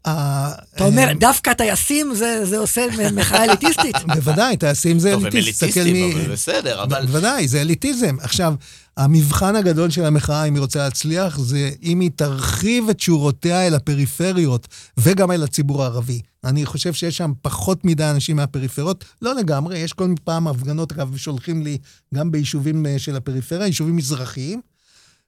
אתה 0.03 0.85
אומר, 0.85 1.13
דווקא 1.21 1.53
טייסים 1.53 2.15
זה 2.45 2.59
עושה 2.59 2.87
מחאה 3.13 3.45
אליטיסטית? 3.45 3.97
בוודאי, 4.15 4.57
טייסים 4.57 4.99
זה 4.99 5.15
אליטיסט. 5.15 5.61
טוב, 5.61 5.73
הם 5.77 5.87
אליטיסטים, 5.87 6.13
אבל 6.13 6.33
בסדר, 6.33 6.83
אבל... 6.83 7.07
בוודאי, 7.07 7.49
זה 7.49 7.61
אליטיזם. 7.61 8.17
עכשיו, 8.21 8.55
המבחן 8.97 9.57
הגדול 9.57 9.91
של 9.91 10.05
המחאה, 10.05 10.45
אם 10.45 10.55
היא 10.55 10.61
רוצה 10.61 10.79
להצליח, 10.79 11.39
זה 11.39 11.71
אם 11.83 12.01
היא 12.01 12.11
תרחיב 12.17 12.89
את 12.89 13.01
שורותיה 13.01 13.67
אל 13.67 13.75
הפריפריות, 13.75 14.69
וגם 14.97 15.31
אל 15.31 15.43
הציבור 15.43 15.83
הערבי. 15.83 16.21
אני 16.45 16.67
חושב 16.67 16.93
שיש 16.93 17.17
שם 17.17 17.33
פחות 17.43 17.85
מדי 17.85 18.05
אנשים 18.05 18.37
מהפריפריות, 18.37 19.05
לא 19.23 19.35
לגמרי, 19.35 19.79
יש 19.79 19.93
כל 19.93 20.15
פעם 20.25 20.49
הפגנות, 20.49 20.93
אגב, 20.93 21.17
שולחים 21.17 21.63
לי 21.63 21.79
גם 22.15 22.31
ביישובים 22.31 22.87
אה, 22.87 22.99
של 22.99 23.17
הפריפריה, 23.17 23.67
יישובים 23.67 23.97
מזרחיים. 23.97 24.61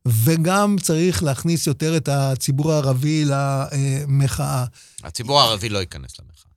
וגם 0.06 0.76
צריך 0.82 1.22
להכניס 1.22 1.66
יותר 1.66 1.96
את 1.96 2.08
הציבור 2.08 2.72
הערבי 2.72 3.24
למחאה. 3.26 4.64
הציבור 5.04 5.40
הערבי 5.40 5.68
לא 5.68 5.78
ייכנס 5.78 6.10
למחאה. 6.18 6.50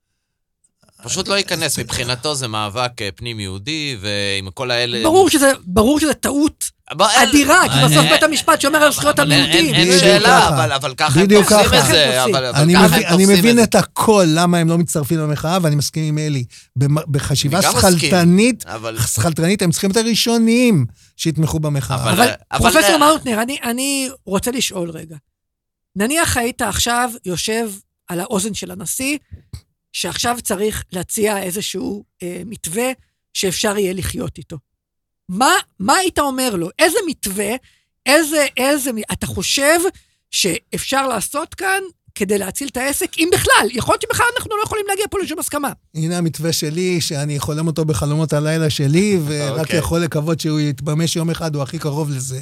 פשוט 1.04 1.28
לא 1.28 1.34
ייכנס, 1.34 1.80
מבחינתו 1.80 2.36
זה 2.36 2.48
מאבק 2.48 3.02
אה, 3.02 3.10
פנים-יהודי, 3.16 3.98
ועם 4.02 4.52
כל 4.52 4.72
האלה... 4.72 5.04
ברור 5.04 5.30
שזה, 5.30 5.52
ברור 5.66 6.00
שזה 6.00 6.14
טעות 6.14 6.72
אדירה, 7.02 7.62
כי 7.74 7.86
בסוף 7.86 8.06
בית 8.06 8.24
המשפט 8.24 8.62
שומר 8.62 8.78
על 8.78 8.92
זכויות 8.92 9.20
המיעוטים. 9.20 9.74
אין 9.74 10.00
שאלה, 10.00 10.76
אבל 10.76 10.94
ככה 10.98 11.20
הם 11.20 11.28
תופסים 11.28 11.80
את 11.80 11.86
זה. 11.88 12.24
אני 13.08 13.26
מבין 13.26 13.64
את 13.64 13.76
הכל, 13.76 14.26
למה 14.28 14.58
הם 14.58 14.70
לא 14.70 14.78
מצטרפים 14.78 15.20
למחאה, 15.20 15.58
ואני 15.62 15.76
מסכים 15.76 16.04
עם 16.04 16.18
אלי. 16.18 16.44
בחשיבה 17.08 17.62
שכלתנית, 17.62 18.66
שכלתנית, 19.14 19.62
הם 19.62 19.72
צריכים 19.72 19.92
את 19.92 19.98
הראשונים 19.98 20.86
שיתמכו 21.18 21.60
במחאה. 21.60 22.12
אבל 22.12 22.28
פרופסור 22.58 22.98
מאוטנר, 22.98 23.42
אני 23.64 24.10
רוצה 24.26 24.52
לשאול 24.52 24.90
רגע. 24.90 25.16
נניח 25.96 26.38
היית 26.38 26.62
עכשיו 26.62 27.12
יושב 27.26 27.70
על 28.08 28.20
האוזן 28.20 28.54
של 28.54 28.72
הנשיא, 28.72 29.18
שעכשיו 29.94 30.38
צריך 30.44 30.84
להציע 30.92 31.44
איזשהו 31.44 32.04
אה, 32.24 32.42
מתווה 32.46 32.92
שאפשר 33.34 33.78
יהיה 33.78 33.94
לחיות 33.94 34.38
איתו. 34.38 34.58
מה, 35.30 35.52
מה 35.80 35.96
היית 35.96 36.20
אומר 36.20 36.56
לו? 36.56 36.70
איזה 36.80 36.98
מתווה, 37.08 37.52
איזה, 38.06 38.46
איזה, 38.58 38.92
אתה 39.12 39.26
חושב 39.26 39.80
שאפשר 40.32 41.08
לעשות 41.08 41.54
כאן 41.54 41.82
כדי 42.16 42.38
להציל 42.38 42.68
את 42.68 42.78
העסק, 42.78 43.18
אם 43.18 43.30
בכלל, 43.34 43.68
יכול 43.72 43.94
להיות 43.94 44.02
שבכלל 44.02 44.26
אנחנו 44.38 44.58
לא 44.58 44.64
יכולים 44.64 44.86
להגיע 44.90 45.06
פה 45.12 45.20
לשום 45.20 45.40
הסכמה. 45.40 45.72
הנה 45.96 46.18
המתווה 46.18 46.54
שלי, 46.54 47.02
שאני 47.02 47.40
חולם 47.40 47.68
אותו 47.68 47.86
בחלומות 47.86 48.34
הלילה 48.34 48.70
שלי, 48.70 49.18
ורק 49.26 49.58
okay. 49.58 49.60
אוקיי. 49.60 49.80
יכול 49.80 50.00
לקוות 50.00 50.40
שהוא 50.40 50.60
יתממש 50.60 51.16
יום 51.16 51.30
אחד, 51.30 51.56
הוא 51.56 51.64
הכי 51.64 51.80
קרוב 51.80 52.10
לזה. 52.10 52.42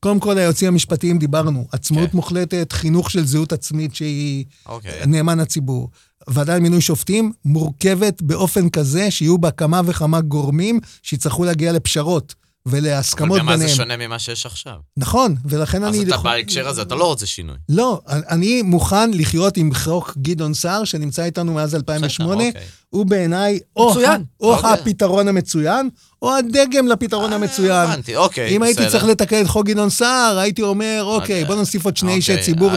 קודם 0.00 0.20
כל, 0.20 0.38
היועצים 0.38 0.68
המשפטיים 0.68 1.18
דיברנו, 1.18 1.68
עצמאות 1.72 2.08
okay. 2.08 2.12
כן. 2.12 2.16
מוחלטת, 2.16 2.72
חינוך 2.72 3.10
של 3.10 3.26
זהות 3.26 3.52
עצמית 3.52 3.94
שהיא 3.94 4.44
okay. 4.44 4.68
אוקיי. 4.68 5.06
נאמן 5.06 5.40
הציבור. 5.40 5.90
ועדה 6.28 6.56
למינוי 6.56 6.80
שופטים 6.80 7.32
מורכבת 7.44 8.22
באופן 8.22 8.68
כזה 8.68 9.10
שיהיו 9.10 9.38
בה 9.38 9.50
כמה 9.50 9.80
וכמה 9.84 10.20
גורמים 10.20 10.80
שיצטרכו 11.02 11.44
להגיע 11.44 11.72
לפשרות. 11.72 12.45
ולהסכמות 12.66 13.38
ביניהם. 13.38 13.48
אבל 13.48 13.56
במה 13.56 13.68
זה 13.68 13.74
שונה 13.76 13.96
ממה 13.96 14.18
שיש 14.18 14.46
עכשיו? 14.46 14.74
נכון, 14.96 15.36
ולכן 15.44 15.84
אז 15.84 15.94
אני... 15.94 16.04
אז 16.04 16.08
אתה 16.08 16.16
בהקשר 16.16 16.68
הזה, 16.68 16.82
אתה 16.82 16.94
לא 16.94 17.04
רוצה 17.04 17.26
שינוי. 17.26 17.56
לא, 17.68 18.00
אני 18.08 18.62
מוכן 18.62 19.10
לחיות 19.10 19.56
עם 19.56 19.74
חוק 19.74 20.14
גדעון 20.18 20.54
סער, 20.54 20.84
שנמצא 20.84 21.24
איתנו 21.24 21.54
מאז 21.54 21.74
2008. 21.74 22.44
אוקיי. 22.46 22.62
הוא 22.90 23.06
בעיניי 23.06 23.60
או, 23.76 24.00
ה, 24.06 24.16
או 24.40 24.54
אוקיי. 24.54 24.70
הפתרון 24.70 25.28
המצוין, 25.28 25.90
או 26.22 26.34
הדגם 26.34 26.88
לפתרון 26.88 27.30
אה, 27.30 27.36
המצוין. 27.36 27.90
הבנתי, 27.90 28.16
אוקיי, 28.16 28.56
אם 28.56 28.60
בסדר. 28.60 28.64
הייתי 28.64 28.92
צריך 28.92 29.04
לתקן 29.04 29.42
את 29.42 29.46
חוק 29.46 29.66
גדעון 29.66 29.90
סער, 29.90 30.38
הייתי 30.38 30.62
אומר, 30.62 31.02
אוקיי, 31.04 31.16
אוקיי. 31.16 31.44
בוא 31.44 31.54
נוסיף 31.54 31.84
עוד 31.84 31.96
שני 31.96 32.14
אישי 32.14 32.32
אוקיי. 32.32 32.44
ציבור. 32.44 32.70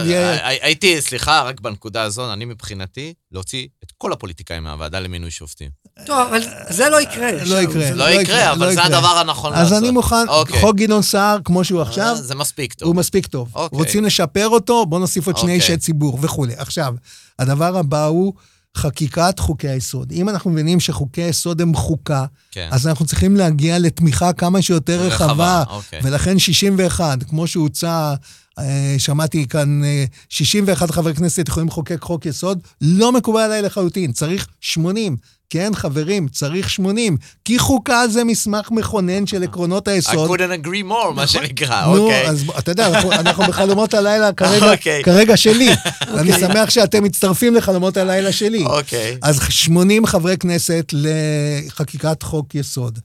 הייתי, 0.60 1.00
סליחה, 1.00 1.42
רק 1.42 1.60
בנקודה 1.60 2.02
הזו, 2.02 2.32
אני 2.32 2.44
מבחינתי, 2.44 3.14
להוציא 3.32 3.66
את 3.84 3.92
כל 3.98 4.12
הפוליטיקאים 4.12 4.62
מהוועדה 4.62 5.00
למינוי 5.00 5.30
שופטים. 5.30 5.70
טוב, 6.06 6.18
אבל 6.30 6.40
זה 6.68 6.88
לא 6.88 7.00
יקרה. 7.00 7.30
לא 7.44 7.62
יקרה. 7.62 7.90
לא 7.90 8.20
יקרה, 8.20 8.52
אבל 8.52 8.74
זה 8.74 8.84
הדבר 8.84 9.18
הנכון 9.18 9.52
לעשות. 9.52 9.72
אז 9.72 9.78
אני 9.78 9.90
מוכן, 9.90 10.24
חוק 10.60 10.76
גדעון 10.76 11.02
סער, 11.02 11.38
כמו 11.44 11.64
שהוא 11.64 11.82
עכשיו, 11.82 12.16
זה 12.20 12.34
מספיק 12.34 12.74
טוב. 12.74 12.88
הוא 12.88 12.96
מספיק 12.96 13.26
טוב. 13.26 13.52
רוצים 13.54 14.04
לשפר 14.04 14.48
אותו, 14.48 14.86
בוא 14.86 14.98
נוסיף 14.98 15.26
עוד 15.26 15.36
שני 15.36 15.52
אישי 15.52 15.76
ציבור 15.76 16.18
וכולי. 16.20 16.54
עכשיו, 16.56 16.94
הדבר 17.38 17.76
הבא 17.76 18.04
הוא... 18.04 18.32
חקיקת 18.76 19.38
חוקי 19.38 19.68
היסוד. 19.68 20.12
אם 20.12 20.28
אנחנו 20.28 20.50
מבינים 20.50 20.80
שחוקי 20.80 21.22
היסוד 21.22 21.60
הם 21.60 21.74
חוקה, 21.74 22.24
כן. 22.50 22.68
אז 22.70 22.86
אנחנו 22.86 23.06
צריכים 23.06 23.36
להגיע 23.36 23.78
לתמיכה 23.78 24.32
כמה 24.32 24.62
שיותר 24.62 25.00
רחבה. 25.00 25.64
אוקיי. 25.68 26.00
ולכן 26.02 26.38
61, 26.38 27.22
כמו 27.22 27.46
שהוצע, 27.46 28.14
אה, 28.58 28.94
שמעתי 28.98 29.48
כאן, 29.48 29.82
61 30.28 30.88
אה, 30.90 30.94
חברי 30.94 31.14
כנסת 31.14 31.48
יכולים 31.48 31.68
לחוקק 31.68 32.02
חוק 32.02 32.26
יסוד, 32.26 32.58
לא 32.80 33.12
מקובל 33.12 33.40
עליי 33.40 33.62
לחלוטין, 33.62 34.12
צריך 34.12 34.46
80. 34.60 35.16
כן, 35.50 35.74
חברים, 35.74 36.28
צריך 36.28 36.70
80. 36.70 37.16
כי 37.44 37.58
חוקה 37.58 38.08
זה 38.08 38.24
מסמך 38.24 38.70
מכונן 38.70 39.26
של 39.26 39.42
עקרונות 39.42 39.88
היסוד. 39.88 40.30
I 40.30 40.32
couldn't 40.32 40.66
agree 40.66 40.84
more, 40.90 41.12
מה 41.14 41.22
נכון. 41.22 41.26
שנקרא, 41.26 41.86
אוקיי. 41.86 42.22
נו, 42.24 42.30
אז 42.30 42.44
אתה 42.58 42.70
יודע, 42.70 43.00
אנחנו 43.12 43.44
בחלומות 43.44 43.94
הלילה 43.94 44.32
כרגע, 44.36 44.72
אוקיי. 44.72 45.02
כרגע 45.04 45.36
שלי. 45.36 45.68
אני 46.18 46.32
אוקיי. 46.32 46.48
שמח 46.48 46.70
שאתם 46.70 47.04
מצטרפים 47.04 47.54
לחלומות 47.54 47.96
הלילה 47.96 48.32
שלי. 48.32 48.64
אוקיי. 48.64 49.18
אז 49.22 49.40
80 49.48 50.06
חברי 50.06 50.36
כנסת 50.36 50.92
לחקיקת 50.92 52.22
חוק 52.22 52.54
יסוד. 52.54 52.98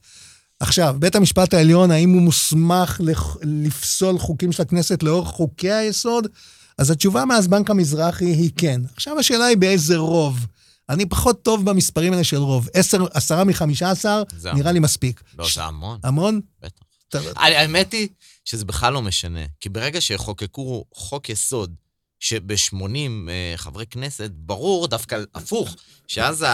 עכשיו, 0.60 0.96
בית 1.00 1.16
המשפט 1.16 1.54
העליון, 1.54 1.92
האם 1.92 2.10
הוא 2.10 2.22
מוסמך 2.22 3.02
לפסול 3.44 4.20
חוקים 4.20 4.52
של 4.52 4.62
הכנסת 4.62 5.04
לאור 5.04 5.26
חוקי 5.26 5.72
היסוד? 5.72 6.28
אז 6.78 6.92
התשובה 6.92 7.26
מאז 7.26 7.48
בנק 7.48 7.70
המזרחי 7.70 8.26
היא 8.26 8.52
כן. 8.58 8.82
עכשיו 8.96 9.20
השאלה 9.20 9.46
היא 9.46 9.58
באיזה 9.58 9.98
רוב. 9.98 10.46
אני 10.90 11.06
פחות 11.06 11.44
טוב 11.44 11.70
במספרים 11.70 12.14
האלה 12.14 12.24
של 12.24 12.38
רוב. 12.38 12.70
עשר, 12.74 13.06
עשרה 13.14 13.44
מחמישה 13.44 13.92
עשר, 13.92 14.24
נראה 14.54 14.72
לי 14.72 14.80
מספיק. 14.80 15.24
לא, 15.38 15.48
זה 15.54 15.64
המון. 15.64 16.00
המון? 16.04 16.42
בטח. 16.62 16.86
האמת 17.36 17.94
היא 17.94 18.08
שזה 18.46 18.66
בכלל 18.66 18.94
לא 18.94 19.02
משנה, 19.02 19.40
כי 19.60 19.70
ברגע 19.70 20.02
שיחוקקו 20.02 20.86
חוק 20.94 21.30
יסוד 21.30 21.76
שב-80 22.20 22.74
uh, 22.74 22.78
חברי 23.56 23.86
כנסת, 23.86 24.32
ברור 24.34 24.88
דווקא 24.88 25.20
הפוך, 25.36 25.76
שאז 26.08 26.46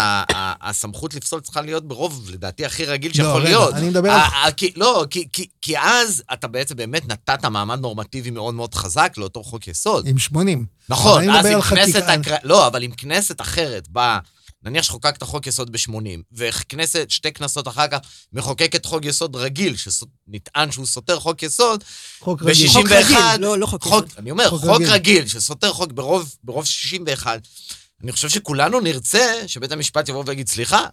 הסמכות 0.62 1.14
לפסול 1.14 1.41
צריכה 1.41 1.62
להיות 1.62 1.88
ברוב, 1.88 2.30
לדעתי, 2.34 2.66
הכי 2.66 2.86
רגיל 2.86 3.14
שיכול 3.14 3.32
לא, 3.32 3.38
רגע, 3.38 3.49
להיות. 3.49 3.74
אני 3.74 3.89
מדבר 3.89 4.12
על... 4.12 4.51
לא, 4.76 5.05
כי- 5.62 5.78
אז 5.80 6.24
אתה 6.34 6.47
בעצם 6.47 6.76
באמת 6.76 7.07
נתת 7.07 7.45
מעמד 7.45 7.80
נורמטיבי 7.80 8.30
מאוד 8.30 8.53
מאוד 8.53 8.76
חזק 8.76 9.14
לאותו 9.18 9.43
חוק 9.43 9.68
יסוד. 9.68 10.07
עם 10.07 10.20
80. 10.20 10.66
נכון, 10.89 11.30
אז 11.30 11.45
אם 11.45 11.62
כנסת... 11.62 12.03
לא, 12.43 12.68
אבל 12.68 12.84
אם 12.84 12.91
כנסת 12.91 13.41
אחרת 13.41 13.88
באה, 13.88 14.20
נניח 14.64 14.84
שחוקקת 14.84 15.24
חוק 15.24 15.47
יסוד 15.47 15.72
ב-80, 15.72 15.93
וכנסת, 16.32 17.05
שתי 17.09 17.32
כנסות 17.32 17.68
אחר 17.68 17.88
כך, 17.88 17.97
מחוקקת 18.34 18.86
חוק 18.86 19.05
יסוד 19.05 19.36
רגיל, 19.36 19.76
שנטען 19.76 20.72
שהוא 20.72 20.86
סותר 20.86 21.20
חוק 21.20 21.43
יסוד, 21.43 21.84
חוק 22.20 22.41
רגיל. 22.41 22.53
שישים- 22.53 22.72
חוק 22.82 22.91
רגיל, 22.91 23.07
61, 23.07 23.39
לא, 23.39 23.57
לא 23.57 23.66
חוק 23.66 23.84
חוק, 23.84 24.05
יסוד. 24.07 24.20
אני 24.20 24.32
אומר, 24.32 24.49
חוק 24.49 24.59
חוק, 24.62 24.70
רגיל. 24.70 24.89
רגיל. 24.91 25.28
שסותר 25.28 25.74
חוק 25.74 25.91
ברוב, 25.91 26.36
ברוב 26.43 26.66
61, 26.66 27.41
אני 28.03 28.12
חושב 28.12 28.30
שכולנו 28.30 28.80
נרצה 28.80 29.34
שבית 29.47 29.72
המשפט 29.72 30.09
יבוא 30.09 30.24
ויגיד, 30.28 30.47
סליחה, 30.47 30.86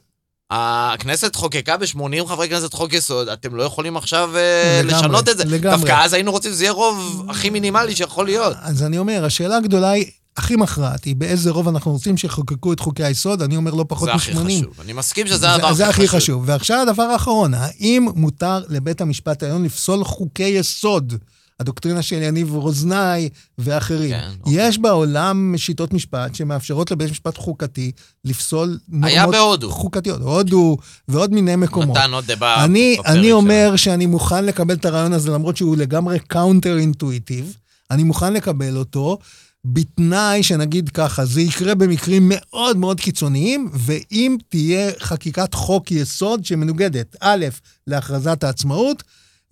הכנסת 0.50 1.36
חוקקה 1.36 1.76
ב-80 1.76 1.98
חברי 2.28 2.48
כנסת 2.48 2.74
חוק 2.74 2.92
יסוד, 2.92 3.28
אתם 3.28 3.54
לא 3.54 3.62
יכולים 3.62 3.96
עכשיו 3.96 4.36
אה, 4.36 4.80
לגמרי, 4.84 4.98
לשנות 4.98 5.28
את 5.28 5.38
זה. 5.38 5.44
לגמרי. 5.44 5.76
דווקא 5.76 6.04
אז 6.04 6.12
היינו 6.12 6.30
רוצים 6.32 6.52
שזה 6.52 6.64
יהיה 6.64 6.72
רוב 6.72 7.26
הכי 7.30 7.50
מינימלי 7.50 7.96
שיכול 7.96 8.24
להיות. 8.26 8.56
אז 8.60 8.82
אני 8.82 8.98
אומר, 8.98 9.24
השאלה 9.24 9.56
הגדולה 9.56 9.90
היא, 9.90 10.06
הכי 10.38 10.56
מכרעת, 10.56 11.04
היא 11.04 11.16
באיזה 11.16 11.50
רוב 11.50 11.68
אנחנו 11.68 11.92
רוצים 11.92 12.16
שיחוקקו 12.16 12.72
את 12.72 12.80
חוקי 12.80 13.04
היסוד, 13.04 13.42
אני 13.42 13.56
אומר 13.56 13.74
לא 13.74 13.84
פחות 13.88 14.08
זה 14.08 14.14
הכי 14.14 14.32
מ-80. 14.32 14.44
חשוב. 14.44 14.80
אני 14.80 14.92
מסכים 14.92 15.26
שזה 15.26 15.54
הדבר 15.54 15.72
זה 15.72 15.88
הכי 15.88 16.02
הכי 16.02 16.08
חשוב. 16.08 16.20
חשוב. 16.20 16.44
ועכשיו 16.46 16.82
הדבר 16.82 17.02
האחרון, 17.02 17.54
האם 17.54 18.08
מותר 18.14 18.62
לבית 18.68 19.00
המשפט 19.00 19.42
העליון 19.42 19.64
לפסול 19.64 20.04
חוקי 20.04 20.44
יסוד? 20.44 21.14
הדוקטרינה 21.60 22.02
של 22.02 22.22
יניב 22.22 22.54
רוזנאי 22.54 23.28
ואחרים. 23.58 24.10
כן, 24.10 24.30
אוקיי. 24.40 24.68
יש 24.68 24.78
בעולם 24.78 25.54
שיטות 25.56 25.92
משפט 25.92 26.34
שמאפשרות 26.34 26.90
לבית 26.90 27.10
משפט 27.10 27.38
חוקתי 27.38 27.92
לפסול 28.24 28.78
היה 29.02 29.22
נורמות 29.22 29.34
בהודו. 29.34 29.70
חוקתיות. 29.70 30.20
הודו 30.20 30.76
ועוד 31.08 31.32
מיני 31.32 31.56
מקומות. 31.56 31.96
נתן 31.96 32.12
עוד 32.12 32.30
ב... 32.38 32.42
אני, 32.42 32.96
אני 33.06 33.22
שלנו. 33.22 33.36
אומר 33.36 33.76
שאני 33.76 34.06
מוכן 34.06 34.44
לקבל 34.44 34.74
את 34.74 34.84
הרעיון 34.84 35.12
הזה, 35.12 35.30
למרות 35.30 35.56
שהוא 35.56 35.76
לגמרי 35.76 36.18
counter 36.18 36.78
intuitive. 36.78 37.56
אני 37.90 38.02
מוכן 38.02 38.32
לקבל 38.32 38.76
אותו, 38.76 39.18
בתנאי 39.64 40.42
שנגיד 40.42 40.88
ככה, 40.88 41.24
זה 41.24 41.40
יקרה 41.40 41.74
במקרים 41.74 42.22
מאוד 42.34 42.76
מאוד 42.76 43.00
קיצוניים, 43.00 43.70
ואם 43.72 44.36
תהיה 44.48 44.90
חקיקת 45.00 45.54
חוק 45.54 45.90
יסוד 45.90 46.44
שמנוגדת, 46.44 47.16
א', 47.20 47.46
להכרזת 47.86 48.44
העצמאות, 48.44 49.02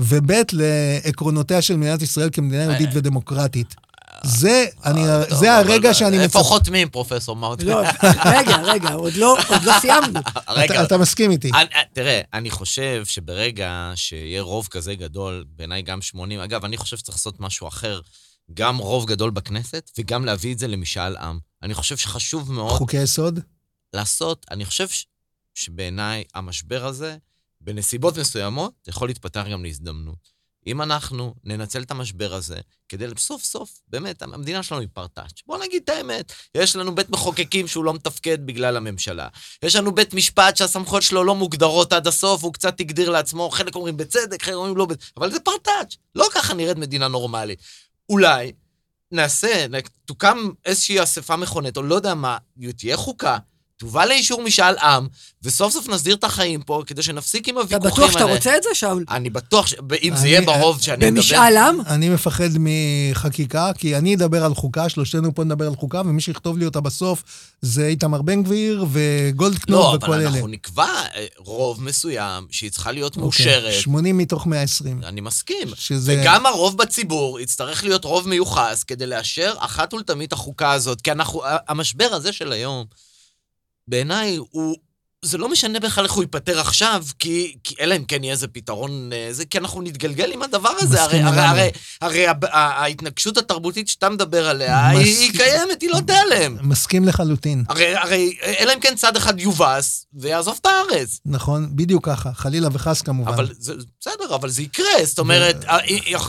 וב', 0.01 0.33
לעקרונותיה 0.53 1.63
של 1.63 1.77
מדינת 1.77 2.03
ישראל 2.03 2.29
כמדינה 2.33 2.63
יהודית 2.63 2.91
ודמוקרטית. 2.93 3.75
זה, 4.23 4.67
אני, 4.85 5.09
אה, 5.09 5.25
טוב, 5.29 5.39
זה 5.39 5.57
הרגע 5.57 5.95
שאני 5.95 6.17
איפה 6.17 6.39
מצפה... 6.39 6.49
חותמים, 6.49 6.89
פרופסור 6.89 7.37
מאוטמן? 7.37 7.69
לא, 7.69 7.83
רגע, 8.25 8.57
רגע, 8.57 8.93
עוד 8.93 9.15
לא 9.15 9.37
לא 9.65 9.73
סיימנו. 9.81 10.21
אתה, 10.85 10.99
מסכים 10.99 11.31
איתי. 11.31 11.51
אני, 11.51 11.69
אה, 11.75 11.81
תראה, 11.93 12.21
אני 12.35 12.51
חושב 12.51 13.03
שברגע 13.05 13.93
שיהיה 13.95 14.43
רוב 14.43 14.69
כזה 14.71 14.95
גדול, 14.95 15.45
בעיניי 15.57 15.83
גם 15.83 16.03
80, 16.03 16.41
אגב, 16.41 16.65
אני 16.65 16.77
חושב 16.77 16.97
שצריך 16.97 17.19
לעשות 17.19 17.41
משהו 17.41 17.69
אחר, 17.69 18.01
גם 18.55 18.77
רוב 18.79 19.07
גדול 19.07 19.31
בכנסת, 19.31 19.91
וגם 19.99 20.25
להביא 20.25 20.55
את 20.55 20.59
זה 20.59 20.67
למשאל 20.67 21.17
עם. 21.17 21.39
אני 21.63 21.75
חושב 21.75 21.97
שחשוב 21.97 22.53
מאוד 22.53 22.79
חוקי 22.79 23.03
יסוד? 23.03 23.41
לעשות, 23.93 24.47
אני 24.51 24.65
חושב 24.65 24.89
ש, 24.89 25.07
שבעיניי 25.55 26.25
המשבר 26.35 26.87
הזה, 26.87 27.17
בנסיבות 27.61 28.19
מסוימות, 28.19 28.73
יכול 28.89 29.09
להתפתח 29.09 29.45
גם 29.51 29.65
להזדמנות. 29.65 30.37
אם 30.67 30.83
אנחנו 30.83 31.35
ננצל 31.45 31.83
את 31.83 31.91
המשבר 31.91 32.35
הזה 32.35 32.57
כדי 32.89 33.07
סוף 33.19 33.43
סוף, 33.43 33.81
באמת, 33.89 34.23
המדינה 34.23 34.63
שלנו 34.63 34.81
היא 34.81 34.89
פרטאץ'. 34.93 35.43
בואו 35.47 35.63
נגיד 35.63 35.83
את 35.85 35.89
האמת, 35.89 36.33
יש 36.55 36.77
לנו 36.77 36.95
בית 36.95 37.11
מחוקקים 37.11 37.69
שהוא 37.69 37.85
לא 37.85 37.95
מתפקד 37.95 38.47
בגלל 38.47 38.77
הממשלה. 38.77 39.29
יש 39.63 39.77
לנו 39.77 39.95
בית 39.95 40.15
משפט 40.15 40.57
שהסמכויות 40.57 41.03
שלו 41.03 41.25
לא 41.25 41.35
מוגדרות 41.35 41.93
עד 41.93 42.07
הסוף, 42.07 42.45
הוא 42.45 42.53
קצת 42.53 42.81
הגדיר 42.81 43.11
לעצמו, 43.11 43.51
חלק 43.51 43.75
אומרים 43.75 43.97
בצדק, 43.97 44.43
חלק 44.43 44.55
אומרים 44.55 44.77
לא 44.77 44.87
בצדק, 44.87 45.11
אבל 45.17 45.31
זה 45.31 45.41
פרטאץ'. 45.41 45.97
לא 46.15 46.29
ככה 46.35 46.55
נראית 46.55 46.77
מדינה 46.77 47.09
נורמלית. 47.09 47.63
אולי 48.09 48.53
נעשה, 49.13 49.67
תוקם 50.05 50.39
איזושהי 50.65 51.03
אספה 51.03 51.37
מכוננת, 51.37 51.77
או 51.77 51.83
לא 51.83 51.95
יודע 51.95 52.15
מה, 52.15 52.39
תהיה 52.77 52.97
חוקה, 52.97 53.39
תובא 53.79 54.05
לאישור 54.05 54.43
משאל 54.43 54.79
עם, 54.79 55.07
וסוף 55.43 55.73
סוף 55.73 55.89
נסדיר 55.89 56.15
את 56.15 56.25
החיים 56.25 56.63
פה, 56.63 56.83
כדי 56.87 57.03
שנפסיק 57.03 57.49
עם 57.49 57.55
אתה 57.59 57.63
הוויכוחים 57.77 58.03
האלה. 58.05 58.11
בטוח 58.11 58.21
שאתה 58.23 58.35
רוצה 58.35 58.57
את 58.57 58.63
זה, 58.63 58.69
שאול? 58.75 59.05
אני 59.11 59.31
בטוח, 59.31 59.67
ש... 59.67 59.75
אם 60.03 60.17
זה 60.17 60.21
אני- 60.23 60.29
יהיה 60.29 60.41
ברוב 60.41 60.81
שאני 60.83 60.97
מדבר... 60.97 61.11
במשאל 61.11 61.57
עם? 61.57 61.81
אני 61.87 62.09
מפחד 62.09 62.49
מחקיקה, 62.59 63.71
כי 63.79 63.97
אני 63.97 64.15
אדבר 64.15 64.45
על 64.45 64.55
חוקה, 64.55 64.89
שלושתנו 64.89 65.35
פה 65.35 65.45
נדבר 65.45 65.67
על 65.67 65.77
חוקה, 65.77 66.01
ומי 66.01 66.21
שיכתוב 66.21 66.59
לי 66.59 66.65
אותה 66.65 66.81
בסוף 66.81 67.23
זה 67.63 67.87
איתמר 67.87 68.23
בן 68.23 68.43
גביר 68.43 68.87
וגולדקנופ 68.93 69.71
לא, 69.81 69.97
וכל 69.97 70.07
אבל 70.07 70.21
אלה. 70.21 70.29
אנחנו 70.31 70.47
נקבע 70.49 70.85
אה, 71.15 71.27
רוב 71.39 71.83
מסוים 71.83 72.47
שהיא 72.51 72.71
צריכה 72.71 72.93
להיות 72.93 73.13
אוקיי, 73.13 73.23
מאושרת. 73.23 73.73
80 73.73 74.19
מתוך 74.19 74.47
120. 74.47 75.01
אני 75.05 75.21
מסכים. 75.21 75.69
שזה... 75.75 76.21
וגם 76.23 76.47
הרוב 76.47 76.79
בציבור 76.79 77.41
יצטרך 77.41 77.85
להיות 77.85 78.05
רוב 78.05 78.29
מיוחס 78.29 78.85
כדי 78.87 79.07
לאשר 79.07 79.55
אחת 79.59 79.95
ולתמיד 79.95 80.27
את 80.27 80.33
החוקה 80.33 80.73
הזאת, 80.73 81.01
כי 81.01 81.13
אנחנו, 81.13 81.43
המשבר 81.69 82.09
הזה 82.13 82.33
של 82.33 82.53
היום, 82.53 82.85
בעיניי 83.89 84.37
הוא... 84.37 84.77
זה 85.25 85.39
לא 85.39 85.49
משנה 85.49 85.81
בכלל 85.81 86.05
איך 86.05 86.13
הוא 86.13 86.23
ייפתר 86.25 86.61
עכשיו, 86.61 87.05
כי, 87.19 87.57
כי 87.65 87.75
אלא 87.81 87.97
אם 87.97 88.05
כן 88.05 88.25
יהיה 88.25 88.33
איזה 88.33 88.49
פתרון, 88.49 89.11
אה, 89.13 89.29
זה, 89.31 89.45
כי 89.45 89.59
אנחנו 89.59 89.83
נתגלגל 89.83 90.33
עם 90.33 90.43
הדבר 90.43 90.73
הזה. 90.79 91.03
הרי, 91.03 91.21
הרי. 91.23 91.39
הרי, 91.41 91.71
הרי 92.01 92.27
הב- 92.27 92.45
ה- 92.45 92.49
ההתנגשות 92.83 93.39
התרבותית 93.39 93.89
שאתה 93.89 94.09
מדבר 94.09 94.49
עליה, 94.49 94.89
היא, 94.89 94.99
היא 94.99 95.31
מסכים. 95.31 95.33
קיימת, 95.33 95.83
היא 95.83 95.91
לא 95.91 96.01
תיעלם. 96.07 96.57
מסכים 96.63 97.05
לחלוטין. 97.05 97.65
הרי, 97.69 97.97
הרי, 97.97 98.37
אלא 98.59 98.73
אם 98.75 98.81
כן 98.81 98.95
צד 98.97 99.17
אחד 99.17 99.41
יובס 99.41 100.07
ויעזוב 100.15 100.59
את 100.61 100.67
הארץ. 100.67 101.21
נכון, 101.27 101.69
בדיוק 101.77 102.07
ככה, 102.07 102.33
חלילה 102.33 102.69
וחס 102.73 103.03
כמובן. 103.03 103.33
אבל 103.33 103.49
זה 103.59 103.75
בסדר, 104.01 104.35
אבל 104.35 104.49
זה 104.51 104.63
יקרה. 104.63 104.87
זאת 105.05 105.19
אומרת, 105.19 105.65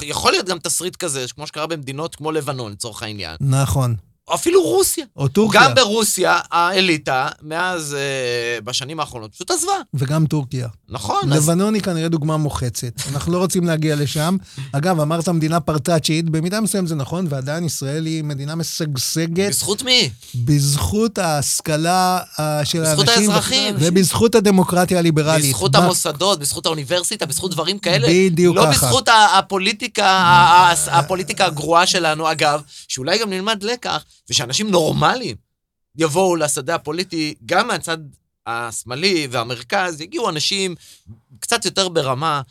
יכול 0.02 0.32
להיות 0.32 0.46
גם 0.46 0.60
תסריט 0.60 0.96
כזה, 0.96 1.26
כמו 1.36 1.48
שקרה 1.48 1.68
במדינות 1.68 2.16
כמו 2.16 2.32
לבנון, 2.32 2.72
לצורך 2.72 3.04
העניין. 3.04 3.36
נכון. 3.40 3.96
אפילו 4.34 4.64
רוסיה. 4.64 5.06
או 5.18 5.28
טורקיה, 5.28 5.62
גם 5.64 5.76
ברוסיה, 5.76 6.40
האליטה, 6.52 7.28
מאז, 7.42 7.94
אה, 7.94 8.62
בשנים 8.62 9.00
האחרונות, 9.00 9.32
פשוט 9.34 9.52
עזבה. 9.52 9.72
וגם 9.94 10.26
טורקיה. 10.26 10.68
נכון, 10.90 11.34
אז... 11.34 11.50
לבנון 11.50 11.74
היא 11.74 11.82
כנראה 11.82 12.10
דוגמה 12.10 12.38
מוחצת. 12.38 12.94
אנחנו 13.14 13.34
לא 13.34 13.38
רוצים 13.38 13.64
להגיע 13.68 13.96
לשם. 13.96 14.38
אגב, 14.72 15.00
אמרת 15.00 15.30
מדינה 15.30 15.60
פרטאצ'ית, 15.60 16.30
במידה 16.30 16.62
מסוימת 16.62 16.88
זה 16.88 16.96
נכון, 16.96 17.26
ועדיין 17.30 17.64
ישראל 17.66 18.06
היא 18.06 18.24
מדינה 18.24 18.56
משגשגת 18.56 19.50
בזכות 19.50 19.84
מי? 19.84 20.10
בזכות 20.36 21.18
ההשכלה 21.18 22.20
אה, 22.40 22.66
של 22.66 22.82
בזכות 22.82 23.08
האנשים. 23.08 23.30
האזרחים. 23.30 23.76
ובזכות 23.80 24.36
הדמוקרטיה 24.36 25.00
הליברלית. 25.00 25.46
בזכות 25.46 25.76
מה- 25.76 25.84
המוסדות, 25.84 26.40
בזכות 26.40 26.66
האוניברסיטה, 26.66 27.26
בזכות 27.26 27.52
דברים 27.52 27.80
כאלה. 27.80 28.08
בדיוק 28.12 28.56
לא 28.56 28.62
ככה. 28.62 28.72
בזכות 28.72 29.08
ה- 29.08 29.38
הפוליטיקה, 29.38 30.08
הפוליטיקה 30.92 31.46
הגרועה 31.46 31.86
שלנו, 31.86 32.32
אגב, 32.32 32.62
שאולי 32.88 33.20
גם 33.20 33.30
נלמד 33.30 33.64
לקח, 33.64 34.04
ושאנשים 34.30 34.72
נורמליים 34.72 35.36
יבואו 35.96 36.36
לשדה 36.36 36.76
הפוליטי, 36.76 37.34
גם 37.46 37.68
מהצד 37.68 37.98
השמאלי 38.48 39.28
והמרכז, 39.32 40.02
יגיעו 40.02 40.30
אנשים 40.30 40.76
קצת 41.40 41.66
יותר 41.66 41.90
ברמה. 41.90 42.42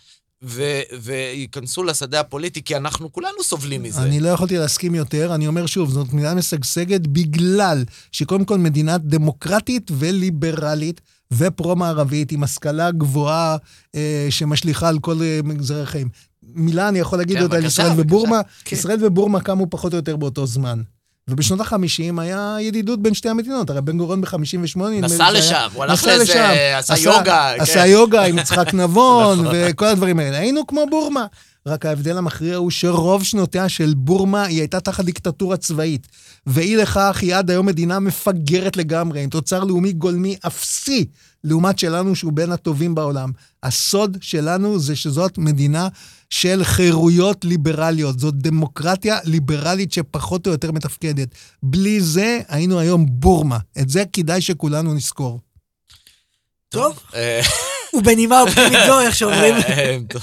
ו- 0.42 0.80
וייכנסו 1.00 1.84
לשדה 1.84 2.20
הפוליטי, 2.20 2.62
כי 2.62 2.76
אנחנו 2.76 3.12
כולנו 3.12 3.42
סובלים 3.42 3.82
מזה. 3.82 4.02
אני 4.02 4.20
לא 4.20 4.28
יכולתי 4.28 4.56
להסכים 4.56 4.94
יותר. 4.94 5.34
אני 5.34 5.46
אומר 5.46 5.66
שוב, 5.66 5.90
זאת 5.90 6.12
מדינה 6.12 6.34
משגשגת 6.34 7.06
בגלל 7.06 7.84
שקודם 8.12 8.44
כל 8.44 8.58
מדינה 8.58 8.98
דמוקרטית 8.98 9.90
וליברלית 9.98 11.00
ופרו-מערבית, 11.30 12.32
עם 12.32 12.42
השכלה 12.42 12.90
גבוהה 12.90 13.56
אה, 13.94 14.26
שמשליכה 14.30 14.88
על 14.88 14.98
כל 14.98 15.22
אה, 15.22 15.40
מגזרי 15.44 15.82
החיים. 15.82 16.08
מילה 16.42 16.88
אני 16.88 16.98
יכול 16.98 17.18
להגיד 17.18 17.36
כן, 17.36 17.42
אותה 17.42 17.56
על 17.56 17.64
ישראל 17.64 17.88
בבקשה. 17.88 18.02
ובורמה. 18.02 18.40
כן. 18.64 18.76
ישראל 18.76 19.04
ובורמה 19.04 19.40
קמו 19.40 19.66
פחות 19.70 19.92
או 19.92 19.96
יותר 19.96 20.16
באותו 20.16 20.46
זמן. 20.46 20.82
ובשנות 21.30 21.60
ה-50 21.60 22.20
היה 22.20 22.56
ידידות 22.60 23.02
בין 23.02 23.14
שתי 23.14 23.28
המדינות, 23.28 23.70
הרי 23.70 23.82
בן 23.82 23.98
גוריון 23.98 24.20
ב-58... 24.20 24.80
נסע 25.02 25.32
לשם, 25.32 25.68
הוא 25.74 25.84
הלך 25.84 26.04
לשם. 26.04 26.50
עשה 26.76 26.98
יוגה, 26.98 27.52
עשה 27.58 27.82
כן. 27.82 27.86
יוגה 27.86 28.24
עם 28.24 28.38
יצחק 28.38 28.74
נבון 28.80 29.40
נכון. 29.40 29.54
וכל 29.54 29.86
הדברים 29.86 30.18
האלה. 30.18 30.38
היינו 30.38 30.66
כמו 30.66 30.86
בורמה. 30.90 31.26
רק 31.66 31.86
ההבדל 31.86 32.18
המכריע 32.18 32.56
הוא 32.56 32.70
שרוב 32.70 33.24
שנותיה 33.24 33.68
של 33.68 33.94
בורמה 33.96 34.44
היא 34.44 34.58
הייתה 34.58 34.80
תחת 34.80 35.04
דיקטטורה 35.04 35.56
צבאית. 35.56 36.06
ואי 36.46 36.76
לכך 36.76 37.18
היא 37.22 37.34
עד 37.34 37.50
היום 37.50 37.66
מדינה 37.66 37.98
מפגרת 37.98 38.76
לגמרי, 38.76 39.22
עם 39.22 39.30
תוצר 39.30 39.64
לאומי 39.64 39.92
גולמי 39.92 40.36
אפסי, 40.46 41.04
לעומת 41.44 41.78
שלנו 41.78 42.16
שהוא 42.16 42.32
בין 42.32 42.52
הטובים 42.52 42.94
בעולם. 42.94 43.30
הסוד 43.62 44.16
שלנו 44.20 44.78
זה 44.78 44.96
שזאת 44.96 45.38
מדינה 45.38 45.88
של 46.30 46.64
חירויות 46.64 47.44
ליברליות. 47.44 48.18
זאת 48.18 48.34
דמוקרטיה 48.34 49.18
ליברלית 49.24 49.92
שפחות 49.92 50.46
או 50.46 50.52
יותר 50.52 50.72
מתפקדת. 50.72 51.28
בלי 51.62 52.00
זה 52.00 52.40
היינו 52.48 52.78
היום 52.78 53.06
בורמה. 53.08 53.58
את 53.80 53.88
זה 53.88 54.04
כדאי 54.12 54.40
שכולנו 54.40 54.94
נזכור. 54.94 55.40
טוב, 56.68 57.00
אה, 57.14 57.40
ובנימה 57.94 58.40
אופטימית 58.40 58.78
זו, 58.86 59.00
איך 59.00 59.16
שאומרים. 59.16 59.54
אה, 59.54 59.96
טוב. 60.08 60.22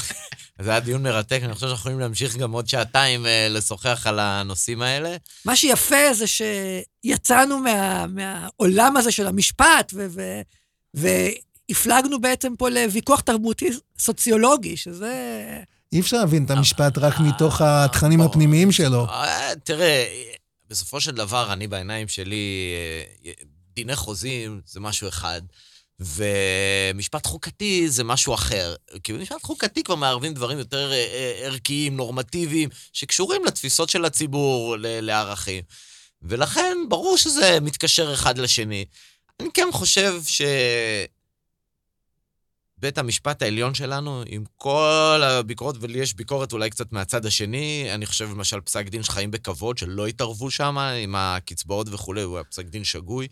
זה 0.59 0.71
היה 0.71 0.79
דיון 0.79 1.03
מרתק, 1.03 1.39
אני 1.43 1.53
חושב 1.53 1.67
שאנחנו 1.67 1.79
יכולים 1.79 1.99
להמשיך 1.99 2.37
גם 2.37 2.51
עוד 2.51 2.67
שעתיים 2.67 3.25
אה, 3.25 3.47
לשוחח 3.49 4.07
על 4.07 4.19
הנושאים 4.19 4.81
האלה. 4.81 5.15
מה 5.45 5.55
שיפה 5.55 6.13
זה 6.13 6.25
שיצאנו 6.27 7.57
מה, 7.57 8.05
מהעולם 8.07 8.97
הזה 8.97 9.11
של 9.11 9.27
המשפט, 9.27 9.93
ו, 9.93 10.07
ו, 10.09 10.21
והפלגנו 11.69 12.21
בעצם 12.21 12.55
פה 12.57 12.69
לוויכוח 12.69 13.21
תרבותי 13.21 13.69
סוציולוגי, 13.99 14.77
שזה... 14.77 15.13
אי 15.93 15.99
אפשר 15.99 16.17
להבין 16.17 16.45
את 16.45 16.51
המשפט 16.51 16.97
רק 16.97 17.19
מתוך 17.19 17.61
התכנים 17.61 18.19
בוא, 18.19 18.25
הפנימיים 18.25 18.71
שלו. 18.71 19.05
אה, 19.09 19.55
תראה, 19.63 20.05
בסופו 20.69 21.01
של 21.01 21.11
דבר, 21.11 21.53
אני 21.53 21.67
בעיניים 21.67 22.07
שלי, 22.07 22.73
אה, 23.25 23.31
דיני 23.75 23.95
חוזים 23.95 24.61
זה 24.65 24.79
משהו 24.79 25.07
אחד. 25.07 25.41
ומשפט 25.99 27.27
חוקתי 27.27 27.89
זה 27.89 28.03
משהו 28.03 28.33
אחר. 28.33 28.75
כי 29.03 29.13
במשפט 29.13 29.43
חוקתי 29.43 29.83
כבר 29.83 29.95
מערבים 29.95 30.33
דברים 30.33 30.59
יותר 30.59 30.91
אה, 30.91 30.97
אה, 30.97 31.45
ערכיים, 31.45 31.97
נורמטיביים, 31.97 32.69
שקשורים 32.93 33.45
לתפיסות 33.45 33.89
של 33.89 34.05
הציבור, 34.05 34.75
לערכים. 34.79 35.63
ולכן, 36.21 36.77
ברור 36.89 37.17
שזה 37.17 37.59
מתקשר 37.61 38.13
אחד 38.13 38.37
לשני. 38.37 38.85
אני 39.39 39.49
כן 39.53 39.67
חושב 39.71 40.21
שבית 42.83 42.97
המשפט 42.97 43.41
העליון 43.41 43.73
שלנו, 43.73 44.23
עם 44.25 44.43
כל 44.57 45.21
הביקורות, 45.23 45.75
ולי 45.79 45.99
יש 45.99 46.13
ביקורת 46.13 46.53
אולי 46.53 46.69
קצת 46.69 46.91
מהצד 46.91 47.25
השני, 47.25 47.87
אני 47.93 48.05
חושב 48.05 48.29
למשל 48.31 48.61
פסק 48.61 48.89
דין 48.89 49.03
שחיים 49.03 49.31
בכבוד, 49.31 49.77
שלא 49.77 50.07
התערבו 50.07 50.51
שם 50.51 50.77
עם 50.77 51.15
הקצבאות 51.17 51.87
וכולי, 51.91 52.21
הוא 52.21 52.35
היה 52.37 52.43
פסק 52.43 52.65
דין 52.65 52.83
שגוי, 52.83 53.27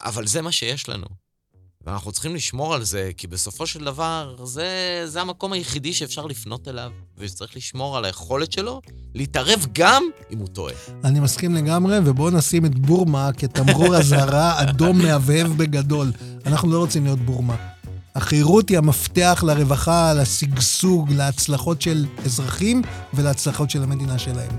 אבל 0.00 0.26
זה 0.26 0.42
מה 0.42 0.52
שיש 0.52 0.88
לנו. 0.88 1.06
ואנחנו 1.86 2.12
צריכים 2.12 2.34
לשמור 2.34 2.74
על 2.74 2.84
זה, 2.84 3.10
כי 3.16 3.26
בסופו 3.26 3.66
של 3.66 3.84
דבר, 3.84 4.36
זה, 4.44 5.02
זה 5.06 5.20
המקום 5.20 5.52
היחידי 5.52 5.92
שאפשר 5.92 6.26
לפנות 6.26 6.68
אליו, 6.68 6.90
ושצריך 7.18 7.56
לשמור 7.56 7.96
על 7.96 8.04
היכולת 8.04 8.52
שלו 8.52 8.80
להתערב 9.14 9.66
גם 9.72 10.02
אם 10.30 10.38
הוא 10.38 10.48
טועה. 10.48 10.74
אני 11.04 11.20
מסכים 11.20 11.54
לגמרי, 11.54 11.98
ובואו 12.04 12.30
נשים 12.30 12.66
את 12.66 12.74
בורמה 12.78 13.30
כתמרור 13.32 13.96
אזהרה 13.96 14.54
אדום 14.62 14.98
מהבהב 14.98 15.46
בגדול. 15.56 16.12
אנחנו 16.46 16.72
לא 16.72 16.78
רוצים 16.78 17.04
להיות 17.04 17.20
בורמה. 17.20 17.73
החירות 18.14 18.68
היא 18.68 18.78
המפתח 18.78 19.44
לרווחה, 19.46 20.12
לשגשוג, 20.14 21.12
להצלחות 21.12 21.82
של 21.82 22.06
אזרחים 22.24 22.82
ולהצלחות 23.14 23.70
של 23.70 23.82
המדינה 23.82 24.18
שלהם. 24.18 24.50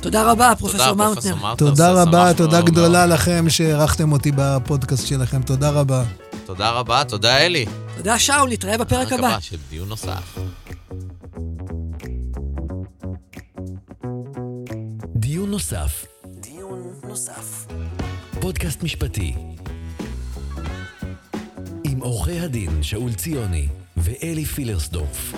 תודה 0.00 0.30
רבה, 0.30 0.52
פרופסור 0.58 0.94
מאוטנר. 0.94 1.54
תודה 1.54 1.92
רבה, 1.92 2.34
תודה 2.34 2.60
גדולה 2.60 3.06
לכם 3.06 3.44
שהערכתם 3.48 4.12
אותי 4.12 4.32
בפודקאסט 4.34 5.06
שלכם. 5.06 5.42
תודה 5.42 5.70
רבה. 5.70 6.04
תודה 6.46 6.70
רבה, 6.70 7.04
תודה 7.04 7.38
אלי. 7.38 7.66
תודה 7.96 8.18
שאול, 8.18 8.50
נתראה 8.50 8.78
בפרק 8.78 9.12
הבא. 9.12 9.28
הבא 9.28 9.40
של 9.40 9.56
דיון 9.70 9.88
נוסף. 9.88 10.38
דיון 15.16 15.50
נוסף. 15.50 16.06
דיון 16.40 16.92
נוסף. 17.08 17.66
פודקאסט 18.40 18.82
משפטי. 18.82 19.55
עם 21.96 22.02
עורכי 22.02 22.40
הדין 22.40 22.82
שאול 22.82 23.12
ציוני 23.12 23.68
ואלי 23.96 24.44
פילרסדורף. 24.44 25.34